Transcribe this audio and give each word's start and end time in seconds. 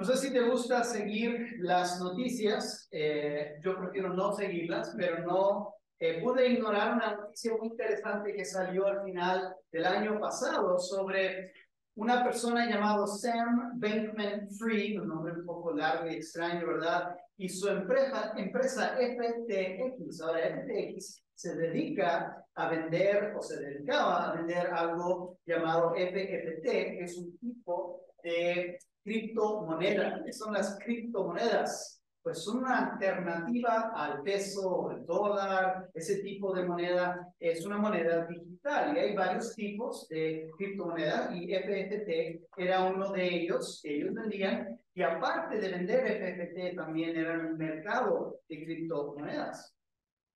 No 0.00 0.06
sé 0.06 0.16
si 0.16 0.32
te 0.32 0.40
gusta 0.40 0.82
seguir 0.82 1.58
las 1.58 2.00
noticias, 2.00 2.88
eh, 2.90 3.60
yo 3.62 3.76
prefiero 3.78 4.14
no 4.14 4.32
seguirlas, 4.32 4.94
pero 4.96 5.26
no 5.26 5.74
eh, 5.98 6.22
pude 6.22 6.48
ignorar 6.48 6.94
una 6.94 7.16
noticia 7.16 7.52
muy 7.58 7.68
interesante 7.68 8.32
que 8.32 8.46
salió 8.46 8.86
al 8.86 9.04
final 9.04 9.54
del 9.70 9.84
año 9.84 10.18
pasado 10.18 10.78
sobre 10.78 11.52
una 11.96 12.24
persona 12.24 12.64
llamada 12.64 13.06
Sam 13.06 13.78
Bankman 13.78 14.48
Fried, 14.58 15.02
un 15.02 15.08
nombre 15.08 15.34
un 15.34 15.44
poco 15.44 15.76
largo 15.76 16.08
y 16.08 16.14
extraño, 16.14 16.66
¿verdad? 16.66 17.14
Y 17.36 17.50
su 17.50 17.68
empresa, 17.68 18.32
empresa 18.38 18.96
FTX. 18.96 20.18
Ahora, 20.22 20.62
FTX 20.64 21.22
se 21.34 21.56
dedica 21.56 22.42
a 22.54 22.70
vender 22.70 23.34
o 23.36 23.42
se 23.42 23.60
dedicaba 23.60 24.30
a 24.30 24.36
vender 24.36 24.66
algo 24.68 25.36
llamado 25.44 25.92
FFT, 25.94 26.62
que 26.62 27.00
es 27.04 27.18
un 27.18 27.36
tipo 27.36 28.00
de 28.22 28.78
criptomoneda. 29.02 30.22
¿Qué 30.24 30.32
son 30.32 30.52
las 30.52 30.78
criptomonedas? 30.82 32.02
Pues 32.22 32.44
son 32.44 32.58
una 32.58 32.92
alternativa 32.92 33.92
al 33.94 34.22
peso, 34.22 34.90
el 34.90 35.06
dólar, 35.06 35.88
ese 35.94 36.16
tipo 36.22 36.52
de 36.52 36.66
moneda 36.66 37.32
es 37.38 37.64
una 37.64 37.78
moneda 37.78 38.26
digital 38.26 38.94
y 38.94 39.00
hay 39.00 39.16
varios 39.16 39.54
tipos 39.54 40.06
de 40.08 40.50
criptomonedas 40.58 41.34
y 41.34 41.54
FFT 41.54 42.46
era 42.58 42.84
uno 42.84 43.10
de 43.12 43.26
ellos 43.26 43.80
ellos 43.84 44.12
vendían 44.12 44.78
y 44.92 45.02
aparte 45.02 45.58
de 45.58 45.70
vender 45.70 46.06
FFT 46.06 46.76
también 46.76 47.16
era 47.16 47.38
un 47.38 47.56
mercado 47.56 48.40
de 48.50 48.64
criptomonedas. 48.64 49.74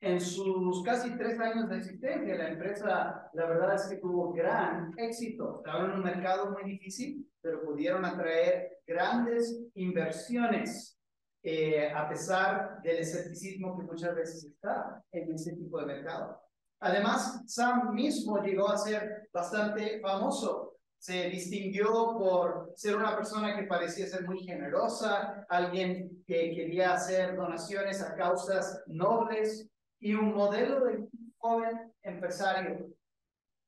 En 0.00 0.20
sus 0.20 0.82
casi 0.82 1.16
tres 1.16 1.38
años 1.40 1.68
de 1.68 1.78
existencia, 1.78 2.34
la 2.36 2.50
empresa, 2.50 3.30
la 3.32 3.46
verdad 3.46 3.74
es 3.74 3.86
que 3.88 3.96
tuvo 3.96 4.32
gran 4.32 4.92
éxito. 4.98 5.62
Estaba 5.64 5.86
en 5.86 5.92
un 5.92 6.02
mercado 6.02 6.50
muy 6.50 6.62
difícil, 6.72 7.26
pero 7.44 7.62
pudieron 7.62 8.06
atraer 8.06 8.78
grandes 8.86 9.54
inversiones, 9.74 10.98
eh, 11.42 11.92
a 11.94 12.08
pesar 12.08 12.80
del 12.82 13.00
escepticismo 13.00 13.76
que 13.76 13.84
muchas 13.84 14.14
veces 14.14 14.44
está 14.44 15.04
en 15.12 15.30
ese 15.30 15.54
tipo 15.54 15.78
de 15.78 15.86
mercado. 15.86 16.40
Además, 16.80 17.42
Sam 17.46 17.92
mismo 17.92 18.42
llegó 18.42 18.70
a 18.70 18.78
ser 18.78 19.28
bastante 19.30 20.00
famoso. 20.00 20.78
Se 20.98 21.28
distinguió 21.28 22.16
por 22.18 22.72
ser 22.76 22.96
una 22.96 23.14
persona 23.14 23.54
que 23.54 23.66
parecía 23.66 24.06
ser 24.06 24.26
muy 24.26 24.42
generosa, 24.42 25.44
alguien 25.50 26.24
que 26.26 26.54
quería 26.54 26.94
hacer 26.94 27.36
donaciones 27.36 28.00
a 28.00 28.16
causas 28.16 28.82
nobles, 28.86 29.68
y 30.00 30.14
un 30.14 30.34
modelo 30.34 30.84
de 30.86 31.06
joven 31.36 31.92
empresario. 32.02 32.88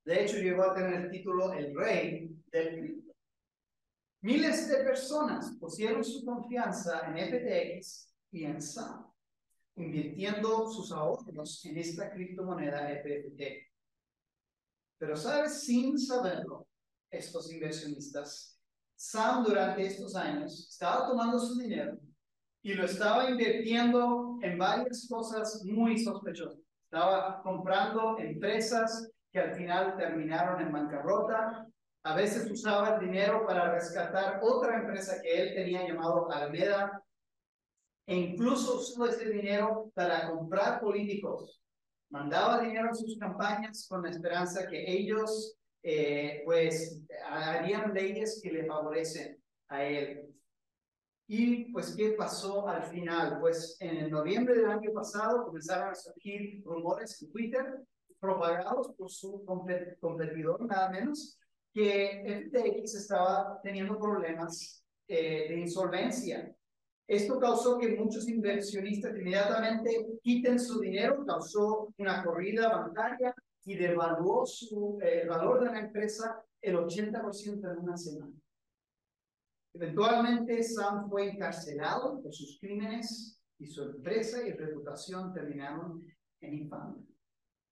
De 0.05 0.23
hecho, 0.23 0.39
llegó 0.39 0.63
a 0.63 0.75
tener 0.75 0.95
el 0.95 1.11
título 1.11 1.53
El 1.53 1.77
Rey 1.77 2.31
del. 2.51 3.06
Miles 4.23 4.69
de 4.69 4.77
personas 4.85 5.57
pusieron 5.61 6.05
su 6.05 6.25
confianza 6.25 7.03
en 7.07 7.17
FTX 7.17 8.13
y 8.33 8.45
en 8.45 8.61
SAM, 8.61 9.07
invirtiendo 9.77 10.69
sus 10.71 10.91
ahorros 10.93 11.65
en 11.65 11.79
esta 11.79 12.11
criptomoneda 12.11 12.89
FTT. 13.03 13.43
Pero, 14.99 15.17
¿sabes? 15.17 15.61
Sin 15.63 15.99
saberlo, 15.99 16.67
estos 17.11 17.53
inversionistas, 17.53 18.59
Sam 18.97 19.45
durante 19.45 19.87
estos 19.87 20.17
años 20.17 20.69
estaba 20.71 21.07
tomando 21.07 21.39
su 21.39 21.59
dinero 21.59 21.99
y 22.63 22.75
lo 22.75 22.87
estaba 22.87 23.29
invirtiendo 23.29 24.39
en 24.43 24.59
varias 24.59 25.07
cosas 25.09 25.63
muy 25.65 25.99
sospechosas. 25.99 26.59
Estaba 26.85 27.43
comprando 27.43 28.19
empresas 28.19 29.11
que 29.31 29.39
al 29.39 29.55
final 29.55 29.97
terminaron 29.97 30.63
en 30.63 30.73
bancarrota. 30.73 31.67
A 32.07 32.15
veces 32.15 32.49
usaba 32.49 32.95
el 32.95 33.01
dinero 33.01 33.45
para 33.45 33.75
rescatar 33.75 34.39
otra 34.41 34.79
empresa 34.79 35.21
que 35.21 35.43
él 35.43 35.55
tenía 35.57 35.89
llamado 35.89 36.31
Alameda. 36.31 37.03
E 38.07 38.15
incluso 38.15 38.77
usó 38.77 39.07
ese 39.07 39.29
dinero 39.29 39.91
para 39.93 40.31
comprar 40.31 40.81
políticos. 40.81 41.61
Mandaba 42.09 42.61
dinero 42.61 42.91
a 42.91 42.95
sus 42.95 43.19
campañas 43.19 43.89
con 43.89 44.05
la 44.05 44.11
esperanza 44.11 44.69
que 44.69 44.89
ellos 44.89 45.57
eh, 45.83 46.43
pues 46.45 47.03
harían 47.29 47.93
leyes 47.93 48.39
que 48.41 48.53
le 48.53 48.67
favorecen 48.67 49.43
a 49.67 49.83
él. 49.83 50.33
Y 51.27 51.73
pues, 51.73 51.93
¿qué 51.97 52.11
pasó 52.13 52.69
al 52.69 52.85
final? 52.85 53.41
Pues 53.41 53.77
en 53.81 53.97
el 53.97 54.11
noviembre 54.13 54.55
del 54.55 54.71
año 54.71 54.93
pasado 54.93 55.45
comenzaron 55.45 55.89
a 55.89 55.95
surgir 55.97 56.63
rumores 56.65 57.21
en 57.21 57.33
Twitter, 57.33 57.83
propagados 58.21 58.93
por 58.97 59.11
su 59.11 59.45
competidor, 59.45 60.65
nada 60.65 60.89
menos, 60.91 61.41
que 61.77 62.49
FTX 62.49 62.95
estaba 62.95 63.61
teniendo 63.63 63.99
problemas 63.99 64.83
eh, 65.07 65.47
de 65.47 65.61
insolvencia. 65.61 66.57
Esto 67.07 67.39
causó 67.39 67.79
que 67.79 67.95
muchos 67.97 68.27
inversionistas 68.29 69.15
inmediatamente 69.15 70.07
quiten 70.23 70.59
su 70.59 70.81
dinero, 70.81 71.23
causó 71.27 71.93
una 71.99 72.25
corrida 72.25 72.71
bancaria 72.71 73.35
y 73.67 73.77
devaluó 73.77 74.47
su, 74.47 74.99
eh, 75.03 75.21
el 75.25 75.29
valor 75.29 75.61
de 75.61 75.67
la 75.67 75.81
empresa 75.81 76.43
el 76.63 76.77
80% 76.77 77.71
en 77.71 77.79
una 77.79 77.99
semana. 77.99 78.33
Eventualmente, 79.75 80.63
Sam 80.63 81.11
fue 81.11 81.29
encarcelado 81.29 82.23
por 82.23 82.33
sus 82.33 82.59
crímenes 82.59 83.39
y 83.59 83.67
su 83.67 83.83
empresa 83.83 84.49
y 84.49 84.53
reputación 84.53 85.31
terminaron 85.35 86.03
en 86.41 86.55
infamia. 86.55 87.05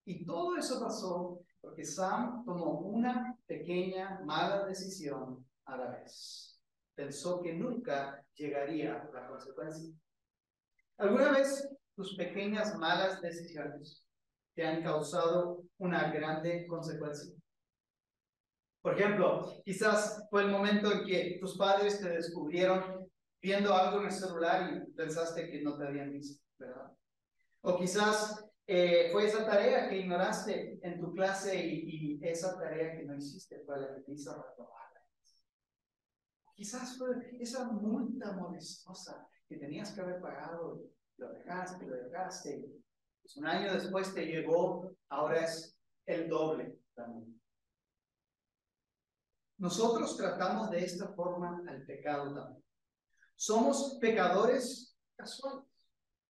Y 0.05 0.23
todo 0.23 0.55
eso 0.57 0.79
pasó 0.79 1.41
porque 1.65 1.83
Sam 1.83 2.45
tomó 2.45 2.79
una 2.81 3.35
pequeña 3.47 4.21
mala 4.23 4.65
decisión 4.65 5.43
a 5.65 5.77
la 5.77 5.89
vez. 5.97 6.61
Pensó 6.93 7.41
que 7.41 7.53
nunca 7.53 8.23
llegaría 8.35 9.01
a 9.01 9.11
la 9.11 9.27
consecuencia. 9.27 9.91
¿Alguna 10.97 11.31
vez 11.31 11.67
tus 11.95 12.15
pequeñas 12.15 12.77
malas 12.77 13.19
decisiones 13.19 14.05
te 14.53 14.65
han 14.65 14.83
causado 14.83 15.63
una 15.79 16.11
grande 16.11 16.67
consecuencia? 16.67 17.33
Por 18.83 18.93
ejemplo, 18.93 19.61
quizás 19.65 20.23
fue 20.29 20.43
el 20.43 20.51
momento 20.51 20.91
en 20.91 21.03
que 21.03 21.37
tus 21.41 21.57
padres 21.57 21.99
te 21.99 22.09
descubrieron 22.09 23.09
viendo 23.41 23.73
algo 23.73 24.01
en 24.01 24.05
el 24.05 24.11
celular 24.11 24.71
y 24.71 24.91
pensaste 24.91 25.49
que 25.49 25.63
no 25.63 25.75
te 25.75 25.87
habían 25.87 26.11
visto, 26.11 26.43
¿verdad? 26.59 26.91
O 27.61 27.75
quizás 27.75 28.45
eh, 28.67 29.09
fue 29.11 29.25
esa 29.25 29.45
tarea 29.45 29.87
que 29.87 29.97
ignoraste 29.97 30.79
en 30.81 30.99
tu 30.99 31.13
clase 31.13 31.55
y, 31.63 32.19
esa 32.25 32.57
tarea 32.57 32.97
que 32.97 33.05
no 33.05 33.15
hiciste 33.15 33.63
fue 33.65 33.79
la 33.79 33.93
que 33.93 34.01
te 34.01 34.13
hizo 34.13 34.33
reprobar. 34.33 34.85
Quizás 36.55 36.97
fue 36.97 37.37
esa 37.39 37.65
multa 37.65 38.31
molestosa 38.31 39.27
que 39.47 39.57
tenías 39.57 39.93
que 39.93 40.01
haber 40.01 40.21
pagado, 40.21 40.81
lo 41.17 41.33
dejaste, 41.33 41.85
lo 41.85 41.95
dejaste. 41.95 42.65
Pues 43.21 43.37
un 43.37 43.45
año 43.45 43.73
después 43.73 44.13
te 44.13 44.25
llegó, 44.25 44.95
ahora 45.09 45.43
es 45.43 45.77
el 46.05 46.29
doble 46.29 46.79
también. 46.95 47.39
Nosotros 49.57 50.17
tratamos 50.17 50.71
de 50.71 50.83
esta 50.83 51.09
forma 51.09 51.61
al 51.67 51.85
pecado 51.85 52.33
también. 52.33 52.63
Somos 53.35 53.97
pecadores 53.99 54.97
casuales. 55.15 55.65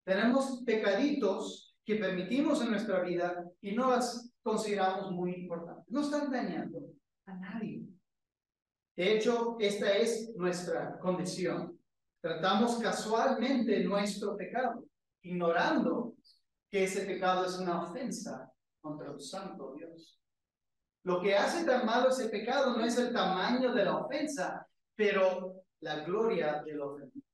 Tenemos 0.03 0.63
pecaditos 0.65 1.64
que 1.85 1.95
permitimos 1.95 2.61
en 2.61 2.71
nuestra 2.71 3.01
vida 3.01 3.45
y 3.61 3.73
no 3.73 3.91
las 3.91 4.31
consideramos 4.41 5.11
muy 5.11 5.33
importantes. 5.33 5.85
No 5.87 6.01
están 6.01 6.31
dañando 6.31 6.79
a 7.27 7.35
nadie. 7.35 7.85
De 8.95 9.15
hecho, 9.15 9.57
esta 9.59 9.95
es 9.95 10.33
nuestra 10.35 10.97
condición. 10.99 11.79
Tratamos 12.21 12.77
casualmente 12.79 13.83
nuestro 13.83 14.35
pecado, 14.35 14.83
ignorando 15.21 16.15
que 16.71 16.85
ese 16.85 17.05
pecado 17.05 17.45
es 17.45 17.57
una 17.59 17.83
ofensa 17.83 18.51
contra 18.81 19.11
el 19.11 19.19
santo 19.19 19.75
Dios. 19.75 20.19
Lo 21.03 21.21
que 21.21 21.35
hace 21.35 21.65
tan 21.65 21.85
malo 21.85 22.09
ese 22.09 22.29
pecado 22.29 22.75
no 22.75 22.83
es 22.83 22.97
el 22.97 23.13
tamaño 23.13 23.73
de 23.73 23.85
la 23.85 23.97
ofensa, 23.97 24.67
pero 24.95 25.65
la 25.81 26.03
gloria 26.03 26.63
del 26.63 26.81
ofendido. 26.81 27.27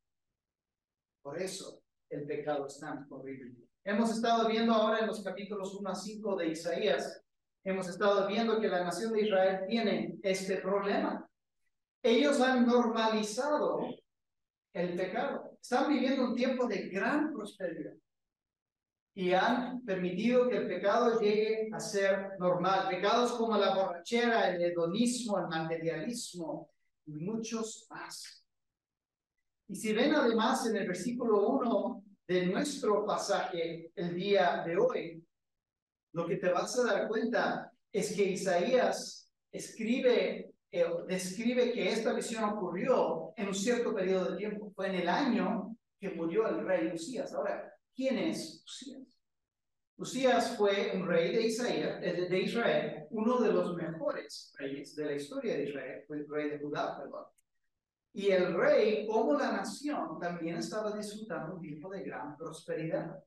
Por 1.21 1.41
eso 1.41 1.81
el 2.09 2.25
pecado 2.25 2.67
es 2.67 2.79
tan 2.79 3.07
horrible. 3.09 3.70
Hemos 3.83 4.11
estado 4.11 4.47
viendo 4.47 4.73
ahora 4.73 4.99
en 4.99 5.07
los 5.07 5.23
capítulos 5.23 5.73
1 5.73 5.89
a 5.89 5.95
5 5.95 6.35
de 6.35 6.49
Isaías, 6.49 7.23
hemos 7.63 7.89
estado 7.89 8.27
viendo 8.27 8.61
que 8.61 8.67
la 8.67 8.83
nación 8.83 9.11
de 9.11 9.23
Israel 9.23 9.65
tiene 9.67 10.19
este 10.21 10.57
problema. 10.57 11.27
Ellos 12.03 12.39
han 12.41 12.67
normalizado 12.67 13.87
el 14.73 14.95
pecado. 14.95 15.57
Están 15.59 15.89
viviendo 15.89 16.25
un 16.25 16.35
tiempo 16.35 16.67
de 16.67 16.89
gran 16.89 17.33
prosperidad 17.33 17.93
y 19.15 19.33
han 19.33 19.83
permitido 19.83 20.47
que 20.47 20.57
el 20.57 20.67
pecado 20.67 21.19
llegue 21.19 21.71
a 21.73 21.79
ser 21.79 22.37
normal. 22.37 22.87
Pecados 22.87 23.33
como 23.33 23.57
la 23.57 23.73
borrachera, 23.73 24.53
el 24.53 24.61
hedonismo, 24.61 25.39
el 25.39 25.47
materialismo 25.47 26.69
y 27.07 27.13
muchos 27.13 27.87
más. 27.89 28.45
Y 29.67 29.75
si 29.75 29.91
ven 29.91 30.13
además 30.13 30.67
en 30.67 30.75
el 30.75 30.87
versículo 30.87 31.47
1 31.47 32.03
de 32.31 32.45
nuestro 32.45 33.05
pasaje 33.05 33.91
el 33.93 34.15
día 34.15 34.63
de 34.65 34.77
hoy, 34.77 35.21
lo 36.13 36.25
que 36.25 36.37
te 36.37 36.49
vas 36.49 36.79
a 36.79 36.85
dar 36.85 37.07
cuenta 37.09 37.69
es 37.91 38.15
que 38.15 38.23
Isaías 38.23 39.29
escribe, 39.51 40.53
eh, 40.71 40.85
describe 41.09 41.73
que 41.73 41.89
esta 41.89 42.13
visión 42.13 42.45
ocurrió 42.45 43.33
en 43.35 43.49
un 43.49 43.53
cierto 43.53 43.93
periodo 43.93 44.31
de 44.31 44.37
tiempo. 44.37 44.71
Fue 44.73 44.87
en 44.87 44.95
el 44.95 45.09
año 45.09 45.75
que 45.99 46.11
murió 46.11 46.47
el 46.47 46.65
rey 46.65 46.93
Usías. 46.93 47.33
Ahora, 47.33 47.69
¿quién 47.93 48.17
es 48.17 48.63
Usías? 48.65 49.19
Usías 49.97 50.55
fue 50.55 50.93
un 50.95 51.05
rey 51.05 51.35
de 51.35 51.47
Israel, 51.47 51.99
eh, 52.01 52.27
de 52.29 52.39
Israel, 52.39 53.07
uno 53.09 53.41
de 53.41 53.51
los 53.51 53.75
mejores 53.75 54.53
reyes 54.57 54.95
de 54.95 55.05
la 55.05 55.13
historia 55.15 55.57
de 55.57 55.63
Israel, 55.65 56.03
fue 56.07 56.19
el 56.19 56.29
rey 56.29 56.49
de 56.49 56.59
Judá, 56.59 56.97
perdón. 56.97 57.25
Y 58.13 58.29
el 58.29 58.53
rey, 58.53 59.07
como 59.07 59.33
la 59.33 59.51
nación, 59.53 60.19
también 60.19 60.57
estaba 60.57 60.95
disfrutando 60.95 61.55
un 61.55 61.61
tiempo 61.61 61.89
de 61.89 62.03
gran 62.03 62.35
prosperidad. 62.35 63.23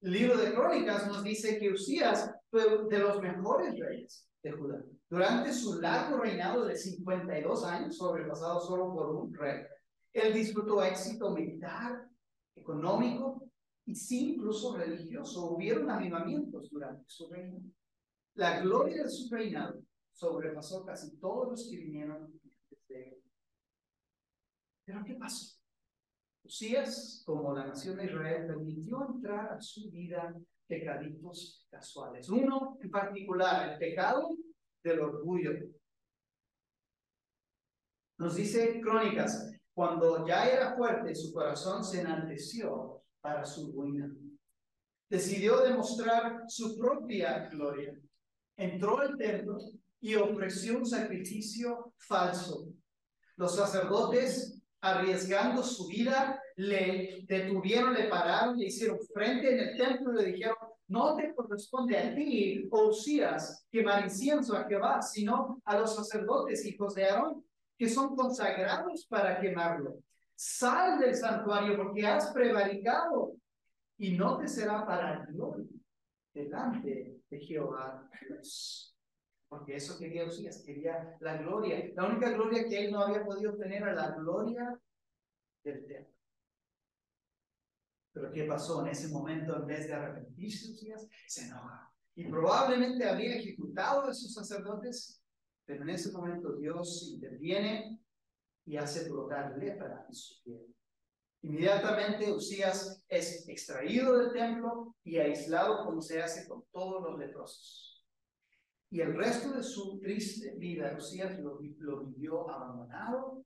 El 0.00 0.12
libro 0.12 0.38
de 0.38 0.54
Crónicas 0.54 1.06
nos 1.08 1.22
dice 1.22 1.58
que 1.58 1.72
Usías 1.72 2.30
fue 2.50 2.86
de 2.88 2.98
los 2.98 3.20
mejores 3.20 3.78
reyes 3.78 4.26
de 4.42 4.52
Judá. 4.52 4.82
Durante 5.08 5.52
su 5.52 5.80
largo 5.80 6.18
reinado 6.18 6.64
de 6.64 6.76
52 6.76 7.64
años, 7.64 7.96
sobrepasado 7.96 8.60
solo 8.60 8.92
por 8.92 9.10
un 9.10 9.34
rey, 9.34 9.62
él 10.12 10.32
disfrutó 10.32 10.82
éxito 10.82 11.30
militar, 11.30 12.08
económico 12.54 13.50
y 13.84 13.94
sí 13.94 14.34
incluso 14.34 14.76
religioso. 14.76 15.50
Hubieron 15.50 15.90
avivamientos 15.90 16.70
durante 16.70 17.04
su 17.06 17.28
reino. 17.28 17.60
La 18.34 18.60
gloria 18.60 19.02
de 19.02 19.10
su 19.10 19.28
reinado 19.28 19.82
sobrepasó 20.12 20.84
casi 20.84 21.16
todos 21.18 21.50
los 21.50 21.68
que 21.68 21.76
vinieron. 21.76 22.39
Pero 24.84 25.04
¿qué 25.04 25.14
pasó? 25.14 25.58
Usías, 26.42 27.22
como 27.24 27.54
la 27.54 27.66
nación 27.66 27.96
de 27.96 28.06
Israel, 28.06 28.46
permitió 28.46 29.06
entrar 29.08 29.52
a 29.52 29.60
su 29.60 29.90
vida 29.90 30.34
pecaditos 30.66 31.66
casuales. 31.70 32.28
Uno 32.28 32.78
en 32.80 32.90
particular, 32.90 33.72
el 33.72 33.78
pecado 33.78 34.36
del 34.82 35.00
orgullo. 35.00 35.52
Nos 38.18 38.36
dice 38.36 38.80
Crónicas, 38.80 39.50
cuando 39.72 40.26
ya 40.26 40.48
era 40.48 40.76
fuerte, 40.76 41.14
su 41.14 41.32
corazón 41.32 41.84
se 41.84 42.00
enalteció 42.00 43.02
para 43.20 43.44
su 43.44 43.72
ruina. 43.72 44.10
Decidió 45.08 45.60
demostrar 45.60 46.44
su 46.48 46.78
propia 46.78 47.48
gloria. 47.48 47.98
Entró 48.56 48.98
al 48.98 49.16
templo 49.16 49.58
y 50.00 50.14
ofreció 50.14 50.78
un 50.78 50.86
sacrificio 50.86 51.94
falso. 51.96 52.68
Los 53.36 53.56
sacerdotes, 53.56 54.59
arriesgando 54.80 55.62
su 55.62 55.86
vida, 55.86 56.40
le 56.56 57.24
detuvieron, 57.26 57.94
le 57.94 58.08
pararon, 58.08 58.58
le 58.58 58.66
hicieron 58.66 58.98
frente 59.12 59.52
en 59.52 59.60
el 59.60 59.76
templo 59.76 60.12
y 60.12 60.16
le 60.16 60.32
dijeron, 60.32 60.56
no 60.88 61.14
te 61.16 61.34
corresponde 61.34 61.96
a 61.96 62.14
ti, 62.14 62.68
Osías, 62.70 63.66
quemar 63.70 64.04
incienso 64.04 64.56
a 64.56 64.64
Jehová, 64.64 65.00
sino 65.02 65.60
a 65.64 65.78
los 65.78 65.94
sacerdotes, 65.94 66.64
hijos 66.66 66.94
de 66.94 67.04
Aarón, 67.06 67.44
que 67.78 67.88
son 67.88 68.16
consagrados 68.16 69.06
para 69.06 69.40
quemarlo. 69.40 69.98
Sal 70.34 70.98
del 70.98 71.14
santuario 71.14 71.76
porque 71.76 72.06
has 72.06 72.32
prevaricado 72.32 73.34
y 73.98 74.16
no 74.16 74.38
te 74.38 74.48
será 74.48 74.86
para 74.86 75.26
gloria 75.26 75.68
delante 76.32 77.20
de 77.28 77.40
Jehová 77.40 78.08
Porque 79.50 79.74
eso 79.74 79.98
quería 79.98 80.26
Osías, 80.26 80.62
quería 80.64 81.16
la 81.18 81.36
gloria. 81.36 81.90
La 81.96 82.06
única 82.06 82.30
gloria 82.30 82.68
que 82.68 82.84
él 82.84 82.92
no 82.92 83.00
había 83.00 83.24
podido 83.24 83.56
tener 83.56 83.82
era 83.82 83.94
la 83.94 84.12
gloria 84.12 84.80
del 85.64 85.84
templo. 85.86 86.14
Pero 88.12 88.30
¿qué 88.30 88.44
pasó? 88.44 88.80
En 88.82 88.92
ese 88.92 89.08
momento, 89.08 89.56
en 89.56 89.66
vez 89.66 89.88
de 89.88 89.94
arrepentirse, 89.94 90.72
se 91.26 91.46
enoja. 91.46 91.92
Y 92.14 92.28
probablemente 92.28 93.04
habría 93.08 93.36
ejecutado 93.36 94.06
a 94.06 94.12
esos 94.12 94.32
sacerdotes, 94.32 95.20
pero 95.64 95.82
en 95.82 95.90
ese 95.90 96.12
momento 96.12 96.56
Dios 96.56 97.10
interviene 97.12 97.98
y 98.66 98.76
hace 98.76 99.10
brotar 99.10 99.58
lepra 99.58 100.06
en 100.06 100.14
su 100.14 100.40
piel. 100.44 100.74
Inmediatamente 101.42 102.30
Usías 102.30 103.02
es 103.08 103.48
extraído 103.48 104.16
del 104.16 104.32
templo 104.32 104.94
y 105.02 105.18
aislado 105.18 105.84
como 105.84 106.00
se 106.00 106.22
hace 106.22 106.46
con 106.46 106.64
todos 106.70 107.02
los 107.02 107.18
leprosos. 107.18 107.99
Y 108.90 109.00
el 109.00 109.16
resto 109.16 109.52
de 109.52 109.62
su 109.62 110.00
triste 110.00 110.56
vida, 110.56 110.96
Usías 110.98 111.38
lo, 111.38 111.58
vivió 111.58 112.50
abandonado 112.50 113.44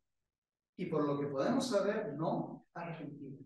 y 0.76 0.87
por 0.87 1.05
lo 1.05 1.20
que 1.20 1.26
podemos 1.26 1.69
saber, 1.69 2.14
no 2.14 2.67
arrepentido. 2.73 3.38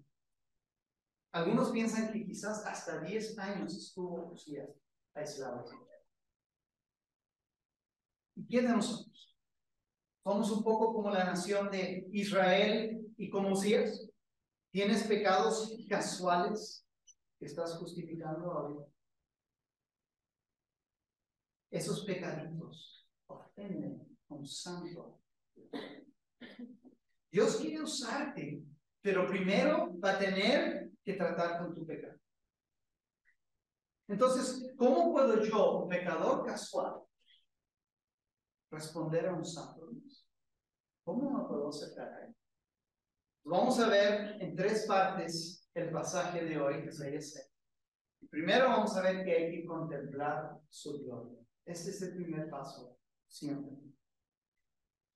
Algunos 1.32 1.72
piensan 1.72 2.12
que 2.12 2.24
quizás 2.24 2.64
hasta 2.64 3.00
10 3.00 3.38
años 3.40 3.76
estuvo 3.76 4.30
Usías 4.32 4.70
aislado. 5.12 5.64
¿Y 8.36 8.46
quién 8.46 8.66
de 8.66 8.72
nosotros? 8.74 9.36
¿Somos 10.22 10.50
un 10.52 10.62
poco 10.62 10.94
como 10.94 11.10
la 11.10 11.24
nación 11.24 11.68
de 11.70 12.08
Israel 12.12 13.12
y 13.16 13.28
como 13.28 13.50
Usías? 13.50 14.08
¿Tienes 14.70 15.02
pecados 15.02 15.76
casuales 15.88 16.86
que 17.40 17.46
estás 17.46 17.76
justificando 17.76 18.52
ahora? 18.52 18.86
Esos 21.70 22.04
pecaditos 22.04 23.08
ofenden 23.26 24.18
a 24.28 24.34
un 24.34 24.46
santo. 24.46 25.20
Dios 27.30 27.56
quiere 27.56 27.82
usarte, 27.82 28.62
pero 29.02 29.26
primero 29.26 29.98
va 29.98 30.12
a 30.12 30.18
tener 30.18 30.90
que 31.04 31.14
tratar 31.14 31.58
con 31.58 31.74
tu 31.74 31.86
pecado. 31.86 32.18
Entonces, 34.08 34.72
¿cómo 34.76 35.12
puedo 35.12 35.42
yo, 35.42 35.86
pecador 35.88 36.46
casual, 36.46 37.02
responder 38.70 39.28
a 39.28 39.34
un 39.34 39.44
santo? 39.44 39.90
¿Cómo 41.04 41.30
me 41.30 41.46
puedo 41.46 41.68
acercar 41.68 42.12
a 42.14 42.24
él? 42.24 42.34
Vamos 43.44 43.78
a 43.80 43.88
ver 43.88 44.42
en 44.42 44.56
tres 44.56 44.86
partes 44.86 45.68
el 45.74 45.90
pasaje 45.90 46.44
de 46.44 46.58
hoy, 46.58 46.82
que 46.82 46.88
es 46.88 47.50
Primero 48.30 48.68
vamos 48.68 48.96
a 48.96 49.02
ver 49.02 49.24
que 49.24 49.32
hay 49.32 49.50
que 49.50 49.66
contemplar 49.66 50.58
su 50.68 51.04
gloria. 51.04 51.47
Este 51.68 51.90
es 51.90 52.00
el 52.00 52.14
primer 52.14 52.48
paso, 52.48 52.96
siempre. 53.26 53.76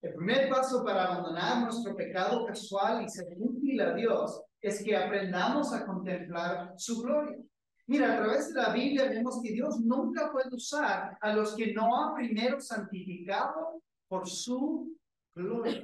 El 0.03 0.15
primer 0.15 0.51
paso 0.51 0.85
para 0.85 1.05
abandonar 1.05 1.65
nuestro 1.65 1.97
pecado 1.97 2.45
casual 2.45 3.05
y 3.05 3.09
ser 3.09 3.29
útil 3.39 3.81
a 3.81 3.95
Dios 3.95 4.43
es 4.61 4.85
que 4.85 4.95
aprendamos 4.95 5.73
a 5.73 5.87
contemplar 5.87 6.75
su 6.77 7.01
gloria. 7.01 7.39
Mira, 7.87 8.13
a 8.13 8.17
través 8.19 8.53
de 8.53 8.61
la 8.61 8.73
Biblia 8.73 9.09
vemos 9.09 9.41
que 9.43 9.53
Dios 9.53 9.81
nunca 9.81 10.31
puede 10.31 10.55
usar 10.55 11.17
a 11.19 11.33
los 11.33 11.57
que 11.57 11.73
no 11.73 11.97
ha 11.97 12.15
primero 12.15 12.61
santificado 12.61 13.83
por 14.07 14.29
su 14.29 14.95
gloria. 15.35 15.83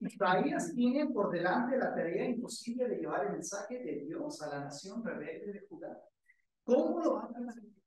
Isaías 0.00 0.74
tiene 0.74 1.06
por 1.06 1.30
delante 1.30 1.78
la 1.78 1.94
tarea 1.94 2.28
imposible 2.28 2.88
de 2.88 2.96
llevar 2.98 3.24
el 3.24 3.32
mensaje 3.32 3.78
de 3.78 4.04
Dios 4.04 4.42
a 4.42 4.48
la 4.48 4.64
nación 4.64 5.02
rebelde 5.02 5.52
de 5.52 5.66
Judá. 5.66 5.98
¿Cómo 6.62 7.00
lo 7.00 7.14
va 7.14 7.24
a 7.24 7.40
Dios? 7.40 7.81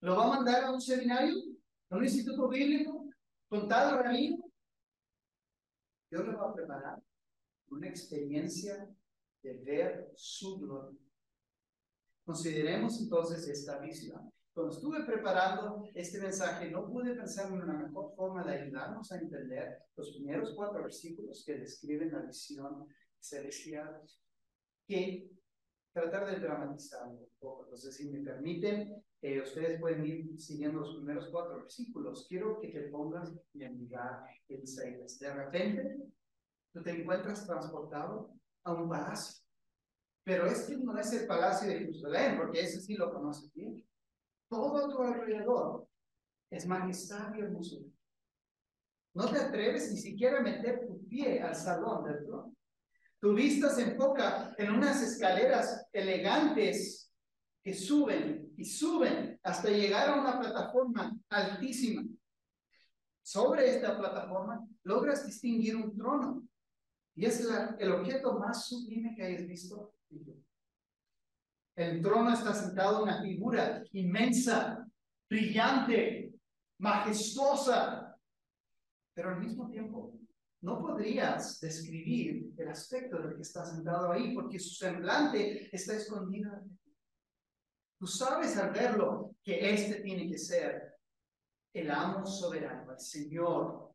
¿Lo 0.00 0.16
va 0.16 0.24
a 0.24 0.36
mandar 0.36 0.64
a 0.64 0.72
un 0.72 0.80
seminario? 0.80 1.36
¿A 1.90 1.96
un 1.96 2.04
instituto 2.04 2.48
bíblico? 2.48 3.08
¿Con 3.48 3.68
tal 3.68 4.02
rabino? 4.02 4.50
Dios 6.10 6.26
lo 6.26 6.38
va 6.38 6.50
a 6.50 6.54
preparar 6.54 7.02
una 7.68 7.88
experiencia 7.88 8.88
de 9.42 9.54
ver 9.58 10.12
su 10.16 10.58
gloria. 10.58 10.98
Consideremos 12.24 13.00
entonces 13.00 13.46
esta 13.48 13.78
visión. 13.78 14.32
Cuando 14.52 14.72
estuve 14.72 15.04
preparando 15.04 15.88
este 15.94 16.20
mensaje, 16.20 16.70
no 16.70 16.86
pude 16.86 17.14
pensar 17.14 17.48
en 17.48 17.62
una 17.62 17.74
mejor 17.74 18.14
forma 18.14 18.44
de 18.44 18.58
ayudarnos 18.58 19.10
a 19.12 19.18
entender 19.18 19.84
los 19.96 20.10
primeros 20.12 20.52
cuatro 20.54 20.82
versículos 20.82 21.44
que 21.44 21.58
describen 21.58 22.12
la 22.12 22.22
visión 22.22 22.86
celestial 23.18 24.02
que 24.86 25.30
tratar 25.92 26.30
de 26.30 26.40
dramatizarlo 26.40 27.12
un 27.12 27.28
poco. 27.38 27.64
Entonces, 27.64 27.96
si 27.96 28.10
me 28.10 28.20
permiten, 28.20 29.02
eh, 29.22 29.42
ustedes 29.42 29.80
pueden 29.80 30.06
ir 30.06 30.40
siguiendo 30.40 30.80
los 30.80 30.96
primeros 30.96 31.28
cuatro 31.30 31.56
versículos. 31.56 32.26
Quiero 32.28 32.60
que 32.60 32.68
te 32.68 32.88
pongas 32.88 33.32
en 33.54 33.78
lugar 33.78 34.24
en 34.48 34.62
Isaías. 34.62 35.18
De 35.18 35.34
repente, 35.34 35.96
tú 36.72 36.82
te 36.82 36.90
encuentras 36.90 37.46
transportado 37.46 38.32
a 38.64 38.72
un 38.72 38.88
palacio. 38.88 39.44
Pero 40.24 40.46
este 40.46 40.76
no 40.76 40.98
es 40.98 41.12
el 41.12 41.26
palacio 41.26 41.68
de 41.68 41.78
Jerusalén, 41.80 42.36
porque 42.36 42.60
ese 42.60 42.80
sí 42.80 42.94
lo 42.94 43.12
conoces 43.12 43.52
bien. 43.52 43.84
Todo 44.48 44.76
a 44.76 44.88
tu 44.88 45.02
alrededor 45.02 45.88
es 46.50 46.66
majestad 46.66 47.34
y 47.34 47.40
hermosura. 47.40 47.88
No 49.14 49.28
te 49.28 49.38
atreves 49.38 49.90
ni 49.90 49.98
siquiera 49.98 50.38
a 50.38 50.42
meter 50.42 50.86
tu 50.86 51.04
pie 51.08 51.40
al 51.40 51.54
salón 51.54 52.04
del 52.04 52.24
trono. 52.24 52.54
Tu 53.20 53.34
vista 53.34 53.68
se 53.68 53.82
enfoca 53.82 54.54
en 54.56 54.70
unas 54.72 55.02
escaleras 55.02 55.86
elegantes 55.92 57.12
que 57.62 57.74
suben 57.74 58.54
y 58.56 58.64
suben 58.64 59.38
hasta 59.42 59.68
llegar 59.68 60.08
a 60.08 60.20
una 60.20 60.40
plataforma 60.40 61.18
altísima. 61.28 62.02
Sobre 63.22 63.76
esta 63.76 63.98
plataforma 63.98 64.66
logras 64.84 65.26
distinguir 65.26 65.76
un 65.76 65.94
trono 65.94 66.42
y 67.14 67.26
es 67.26 67.46
el 67.78 67.92
objeto 67.92 68.38
más 68.38 68.66
sublime 68.66 69.14
que 69.14 69.22
hayas 69.22 69.46
visto. 69.46 69.92
El 71.76 72.00
trono 72.00 72.32
está 72.32 72.54
sentado 72.54 72.98
en 72.98 73.02
una 73.02 73.22
figura 73.22 73.82
inmensa, 73.92 74.86
brillante, 75.28 76.32
majestuosa, 76.78 78.18
pero 79.14 79.30
al 79.30 79.40
mismo 79.40 79.68
tiempo 79.68 80.19
no 80.62 80.78
podrías 80.78 81.58
describir 81.60 82.52
el 82.56 82.68
aspecto 82.68 83.18
del 83.18 83.36
que 83.36 83.42
está 83.42 83.64
sentado 83.64 84.12
ahí, 84.12 84.34
porque 84.34 84.58
su 84.58 84.74
semblante 84.74 85.74
está 85.74 85.94
escondido. 85.94 86.50
Tú 87.98 88.06
sabes 88.06 88.56
al 88.56 88.70
verlo 88.70 89.36
que 89.42 89.72
este 89.72 90.00
tiene 90.02 90.28
que 90.28 90.38
ser 90.38 90.94
el 91.72 91.90
amo 91.90 92.26
soberano, 92.26 92.92
el 92.92 92.98
Señor, 92.98 93.94